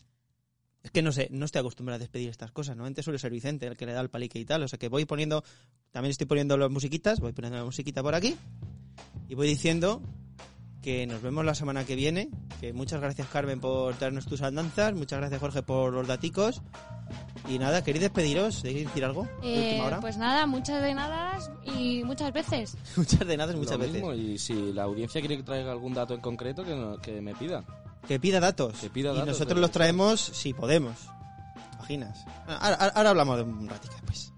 es 0.82 0.90
que 0.92 1.02
no 1.02 1.10
sé, 1.12 1.28
no 1.32 1.44
estoy 1.44 1.58
acostumbrado 1.60 1.96
a 1.96 1.98
despedir 1.98 2.30
estas 2.30 2.52
cosas. 2.52 2.76
¿no? 2.76 2.86
Antes 2.86 3.04
suele 3.04 3.18
ser 3.18 3.30
Vicente 3.32 3.66
el 3.66 3.76
que 3.76 3.84
le 3.86 3.92
da 3.92 4.00
el 4.00 4.08
palique 4.08 4.38
y 4.38 4.44
tal. 4.44 4.62
O 4.62 4.68
sea 4.68 4.78
que 4.78 4.88
voy 4.88 5.04
poniendo, 5.04 5.44
también 5.90 6.12
estoy 6.12 6.26
poniendo 6.28 6.56
las 6.56 6.70
musiquitas, 6.70 7.18
voy 7.20 7.32
poniendo 7.32 7.58
la 7.58 7.64
musiquita 7.64 8.02
por 8.02 8.14
aquí 8.14 8.36
y 9.28 9.34
voy 9.34 9.48
diciendo 9.48 10.00
que 10.82 11.06
nos 11.06 11.20
vemos 11.22 11.44
la 11.44 11.54
semana 11.54 11.84
que 11.84 11.94
viene. 11.96 12.28
Que 12.60 12.72
muchas 12.72 13.00
gracias 13.00 13.26
Carmen 13.28 13.60
por 13.60 13.94
traernos 13.96 14.26
tus 14.26 14.42
andanzas, 14.42 14.94
muchas 14.94 15.18
gracias 15.18 15.40
Jorge 15.40 15.62
por 15.62 15.92
los 15.92 16.06
daticos. 16.06 16.62
Y 17.48 17.58
nada, 17.58 17.82
¿queréis 17.82 18.02
despediros? 18.02 18.62
¿Queréis 18.62 18.86
decir 18.86 19.04
algo? 19.04 19.26
de 19.42 19.54
Eh, 19.54 19.68
última 19.70 19.86
hora? 19.86 20.00
pues 20.00 20.16
nada, 20.16 20.46
muchas 20.46 20.82
de 20.82 20.94
nada 20.94 21.38
y 21.64 22.02
muchas 22.04 22.32
veces. 22.32 22.76
Muchas 22.96 23.26
de 23.26 23.36
nada, 23.36 23.52
muchas 23.54 23.72
Lo 23.72 23.78
veces. 23.78 23.94
mismo, 23.94 24.12
y 24.14 24.38
si 24.38 24.72
la 24.72 24.84
audiencia 24.84 25.20
quiere 25.20 25.36
que 25.38 25.42
traiga 25.42 25.72
algún 25.72 25.92
dato 25.94 26.14
en 26.14 26.20
concreto, 26.20 26.64
que, 26.64 26.74
no- 26.76 26.98
que 26.98 27.20
me 27.20 27.34
pida. 27.34 27.64
Que 28.06 28.20
pida 28.20 28.38
datos. 28.40 28.74
Que 28.78 28.90
pida 28.90 29.10
y 29.10 29.14
datos, 29.14 29.28
nosotros 29.28 29.56
de- 29.56 29.60
los 29.62 29.70
traemos 29.70 30.20
si 30.20 30.52
podemos. 30.54 30.94
Imaginas. 31.78 32.24
Ahora, 32.46 32.76
ahora- 32.76 32.92
ahora 32.94 33.10
hablamos 33.10 33.36
de 33.38 33.42
un 33.42 33.68
ratito 33.68 33.92
después. 33.94 34.32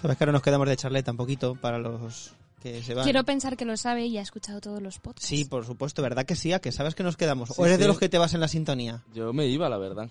Sabes 0.00 0.16
que 0.16 0.24
ahora 0.24 0.32
nos 0.32 0.42
quedamos 0.42 0.68
de 0.68 0.76
charleta 0.76 1.10
un 1.10 1.16
poquito 1.16 1.54
para 1.56 1.78
los 1.78 2.32
que 2.62 2.82
se 2.82 2.94
van. 2.94 3.04
Quiero 3.04 3.24
pensar 3.24 3.56
que 3.56 3.64
lo 3.64 3.76
sabe 3.76 4.06
y 4.06 4.18
ha 4.18 4.22
escuchado 4.22 4.60
todos 4.60 4.82
los 4.82 4.98
podcasts. 4.98 5.28
Sí, 5.28 5.44
por 5.44 5.64
supuesto, 5.66 6.02
¿verdad 6.02 6.24
que 6.26 6.36
sí? 6.36 6.52
¿A 6.52 6.60
que 6.60 6.72
sabes 6.72 6.94
que 6.94 7.02
nos 7.02 7.16
quedamos? 7.16 7.48
Sí, 7.50 7.54
¿O 7.58 7.66
eres 7.66 7.78
de 7.78 7.86
los 7.86 7.98
que 7.98 8.08
te 8.08 8.18
vas 8.18 8.34
en 8.34 8.40
la 8.40 8.48
sintonía? 8.48 9.02
Yo 9.14 9.32
me 9.32 9.46
iba, 9.46 9.68
la 9.68 9.78
verdad. 9.78 10.10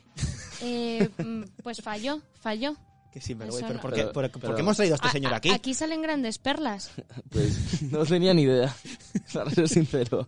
Eh, 0.62 1.10
mm, 1.18 1.44
pues 1.64 1.82
falló, 1.82 2.22
falló. 2.40 2.76
Que 3.12 3.22
sí, 3.22 3.34
pero, 3.34 3.50
Eso 3.50 3.62
pero 3.62 3.74
no. 3.76 3.82
¿por, 3.82 3.92
qué, 3.92 4.02
Pero- 4.02 4.12
por- 4.14 4.30
por 4.32 4.42
pero- 4.42 4.56
qué 4.56 4.62
hemos 4.62 4.78
traído 4.78 4.94
a 4.94 4.98
este 4.98 5.08
A- 5.08 5.12
señor 5.12 5.34
aquí? 5.34 5.50
Aquí 5.50 5.74
salen 5.74 6.02
grandes 6.02 6.38
perlas. 6.38 6.92
Pues 7.32 7.82
no 7.84 8.06
tenía 8.06 8.34
ni 8.36 8.44
idea, 8.44 8.76
para 9.34 9.50
ser 9.52 9.68
sincero. 9.68 10.28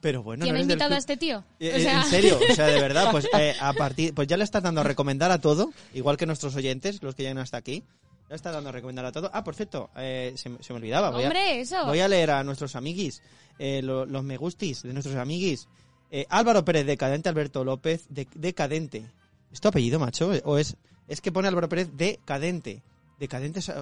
Pero 0.00 0.22
bueno, 0.22 0.42
¿Quién 0.44 0.54
no 0.54 0.58
ha 0.60 0.62
del 0.62 0.70
invitado 0.70 0.94
a 0.94 0.98
este 0.98 1.16
tío? 1.16 1.44
Eh, 1.58 1.72
O 1.74 1.76
eh, 1.76 1.82
sea- 1.82 2.00
En 2.02 2.06
serio, 2.08 2.38
o 2.50 2.54
sea, 2.54 2.66
de 2.68 2.80
verdad, 2.80 3.10
pues 3.10 3.28
eh, 3.36 3.54
a 3.60 3.72
partir, 3.74 4.14
pues 4.14 4.28
ya 4.28 4.36
le 4.38 4.44
estás 4.44 4.62
dando 4.62 4.80
a 4.80 4.84
recomendar 4.84 5.30
a 5.30 5.40
todo, 5.40 5.72
igual 5.92 6.16
que 6.16 6.24
nuestros 6.26 6.54
oyentes, 6.56 7.02
los 7.02 7.14
que 7.14 7.22
llegan 7.24 7.38
hasta 7.38 7.56
aquí. 7.58 7.82
Ya 8.30 8.36
estás 8.36 8.52
dando 8.54 8.68
a 8.70 8.72
recomendar 8.72 9.04
a 9.04 9.10
todo. 9.12 9.28
Ah, 9.34 9.42
por 9.44 9.56
cierto, 9.56 9.90
eh, 9.96 10.32
se, 10.36 10.48
me- 10.48 10.62
se 10.62 10.72
me 10.72 10.76
olvidaba. 10.78 11.10
Voy 11.10 11.24
a, 11.24 11.26
Hombre, 11.26 11.60
eso. 11.60 11.84
voy 11.84 11.98
a 11.98 12.06
leer 12.06 12.30
a 12.30 12.44
nuestros 12.44 12.76
amiguis, 12.76 13.20
eh, 13.58 13.82
lo- 13.82 14.06
los 14.06 14.22
me 14.22 14.36
gustis 14.36 14.82
de 14.84 14.92
nuestros 14.92 15.16
amiguis. 15.16 15.66
Eh, 16.12 16.26
Álvaro 16.30 16.64
Pérez 16.64 16.86
Decadente, 16.86 17.28
Alberto 17.28 17.64
López 17.64 18.06
de- 18.08 18.28
Decadente. 18.36 19.04
¿Es 19.52 19.60
tu 19.60 19.66
apellido, 19.66 19.98
macho? 19.98 20.30
¿O 20.44 20.58
es, 20.58 20.76
es 21.08 21.20
que 21.20 21.32
pone 21.32 21.48
Álvaro 21.48 21.68
Pérez 21.68 21.88
Decadente? 21.92 22.82
Decadente 23.20 23.60
es... 23.60 23.68
eh, 23.68 23.74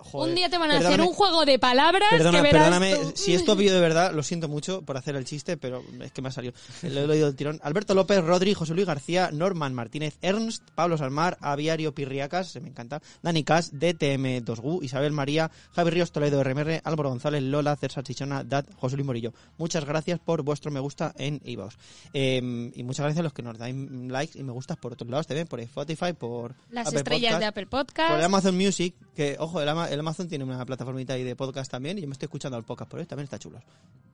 joder, 0.00 0.30
un 0.30 0.34
día 0.34 0.48
te 0.48 0.58
van 0.58 0.70
a 0.70 0.78
hacer 0.78 1.00
un 1.00 1.12
juego 1.12 1.44
de 1.44 1.58
palabras 1.58 2.08
Perdona, 2.10 2.38
que 2.38 2.42
verás 2.42 2.62
perdóname, 2.70 2.96
tú. 2.96 3.12
si 3.14 3.34
esto 3.34 3.56
pillo 3.56 3.74
de 3.74 3.80
verdad, 3.80 4.12
lo 4.12 4.22
siento 4.22 4.48
mucho 4.48 4.82
por 4.82 4.96
hacer 4.96 5.14
el 5.16 5.24
chiste, 5.26 5.56
pero 5.56 5.84
es 6.00 6.10
que 6.12 6.22
me 6.22 6.28
ha 6.28 6.32
salido. 6.32 6.54
Lo 6.82 7.00
he 7.02 7.06
leído 7.06 7.26
del 7.26 7.36
tirón. 7.36 7.60
Alberto 7.62 7.94
López, 7.94 8.24
Rodri, 8.24 8.54
José 8.54 8.74
Luis 8.74 8.86
García, 8.86 9.30
Norman 9.32 9.74
Martínez, 9.74 10.16
Ernst, 10.22 10.62
Pablo 10.74 10.96
Salmar, 10.96 11.36
Aviario 11.40 11.94
Pirriacas, 11.94 12.48
se 12.48 12.60
me 12.60 12.68
encanta, 12.68 13.00
Dani 13.22 13.44
Cas, 13.44 13.70
DTM 13.72 14.42
2GU, 14.44 14.82
Isabel 14.82 15.12
María, 15.12 15.50
Javi 15.72 15.90
Ríos 15.90 16.10
Toledo, 16.10 16.42
RMR, 16.42 16.80
Álvaro 16.82 17.10
González, 17.10 17.42
Lola, 17.42 17.76
César 17.76 18.02
Chichona, 18.02 18.44
Dat, 18.44 18.66
José 18.76 18.96
Luis 18.96 19.06
Morillo. 19.06 19.34
Muchas 19.58 19.84
gracias 19.84 20.18
por 20.18 20.42
vuestro 20.42 20.70
me 20.70 20.80
gusta 20.80 21.12
en 21.18 21.40
iVoox. 21.44 21.74
Eh, 22.14 22.72
y 22.74 22.82
muchas 22.82 23.04
gracias 23.04 23.20
a 23.20 23.24
los 23.24 23.32
que 23.34 23.42
nos 23.42 23.58
dais 23.58 23.74
likes 23.76 24.38
y 24.38 24.42
me 24.42 24.52
gustas 24.52 24.78
por 24.78 24.94
otros 24.94 25.10
lados 25.10 25.26
también, 25.26 25.46
por 25.46 25.60
Spotify, 25.60 26.12
por 26.14 26.54
Las 26.70 26.86
Apple 26.88 26.98
estrellas 27.00 27.32
Podcast. 27.32 27.40
de 27.40 27.46
Apple 27.46 27.66
Podcast. 27.66 28.08
Por 28.10 28.18
el 28.18 28.24
Amazon 28.24 28.56
Music, 28.56 28.85
que, 29.14 29.36
ojo, 29.38 29.60
el, 29.60 29.68
Ama- 29.68 29.88
el 29.90 29.98
Amazon 30.00 30.28
tiene 30.28 30.44
una 30.44 30.64
plataformita 30.64 31.14
ahí 31.14 31.24
de 31.24 31.34
podcast 31.36 31.70
también, 31.70 31.98
y 31.98 32.02
yo 32.02 32.06
me 32.08 32.12
estoy 32.12 32.26
escuchando 32.26 32.56
el 32.58 32.64
podcast 32.64 32.90
por 32.90 33.00
ahí, 33.00 33.06
también 33.06 33.24
está 33.24 33.38
chulo. 33.38 33.60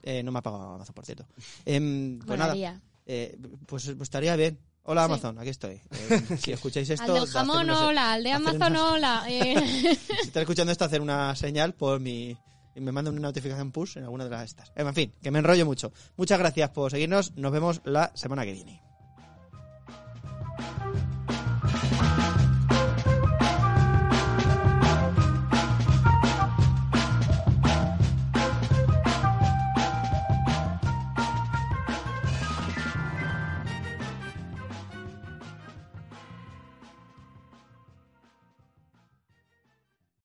Eh, 0.03 0.23
no 0.23 0.33
me 0.33 0.39
ha 0.39 0.43
pagado 0.43 0.75
Amazon, 0.75 0.95
por 0.95 1.05
cierto. 1.07 1.27
Em, 1.65 2.19
pues 2.21 2.39
nada, 2.39 2.55
eh, 3.07 3.37
pues, 3.67 3.85
pues 3.85 4.01
estaría 4.03 4.35
bien. 4.37 4.59
Hola 4.85 5.03
Sí. 5.03 5.13
Amazon, 5.13 5.39
aquí 5.39 5.51
estoy. 5.51 5.81
Eh, 5.93 6.37
si 6.43 6.53
escucháis 6.53 6.91
esto... 6.91 7.05
al 7.15 7.21
del 7.21 7.29
jamón, 7.29 7.65
una 7.71 7.87
hola. 7.87 8.13
Al 8.15 8.23
de 8.25 8.33
Amazon, 8.33 8.73
una- 8.73 8.91
hola. 8.93 9.25
Si 9.29 9.49
estás 10.27 10.41
escuchando 10.43 10.73
esto, 10.73 10.85
hacer 10.85 11.01
una 11.01 11.37
señal 11.37 11.75
por 11.75 12.01
mi... 12.01 12.37
y 12.75 12.81
me 12.81 12.91
manda 12.91 13.11
una 13.13 13.21
notificación 13.21 13.71
push 13.71 13.99
en 13.99 14.05
alguna 14.05 14.25
de 14.25 14.31
las 14.31 14.45
estas. 14.51 14.73
En 14.75 14.93
fin, 14.93 15.13
que 15.23 15.31
me 15.31 15.39
enrollo 15.39 15.65
mucho. 15.67 15.93
Muchas 16.17 16.39
gracias 16.41 16.71
por 16.71 16.91
seguirnos. 16.91 17.33
Nos 17.37 17.53
vemos 17.53 17.81
la 17.85 18.11
semana 18.17 18.45
que 18.45 18.53
viene. 18.55 18.83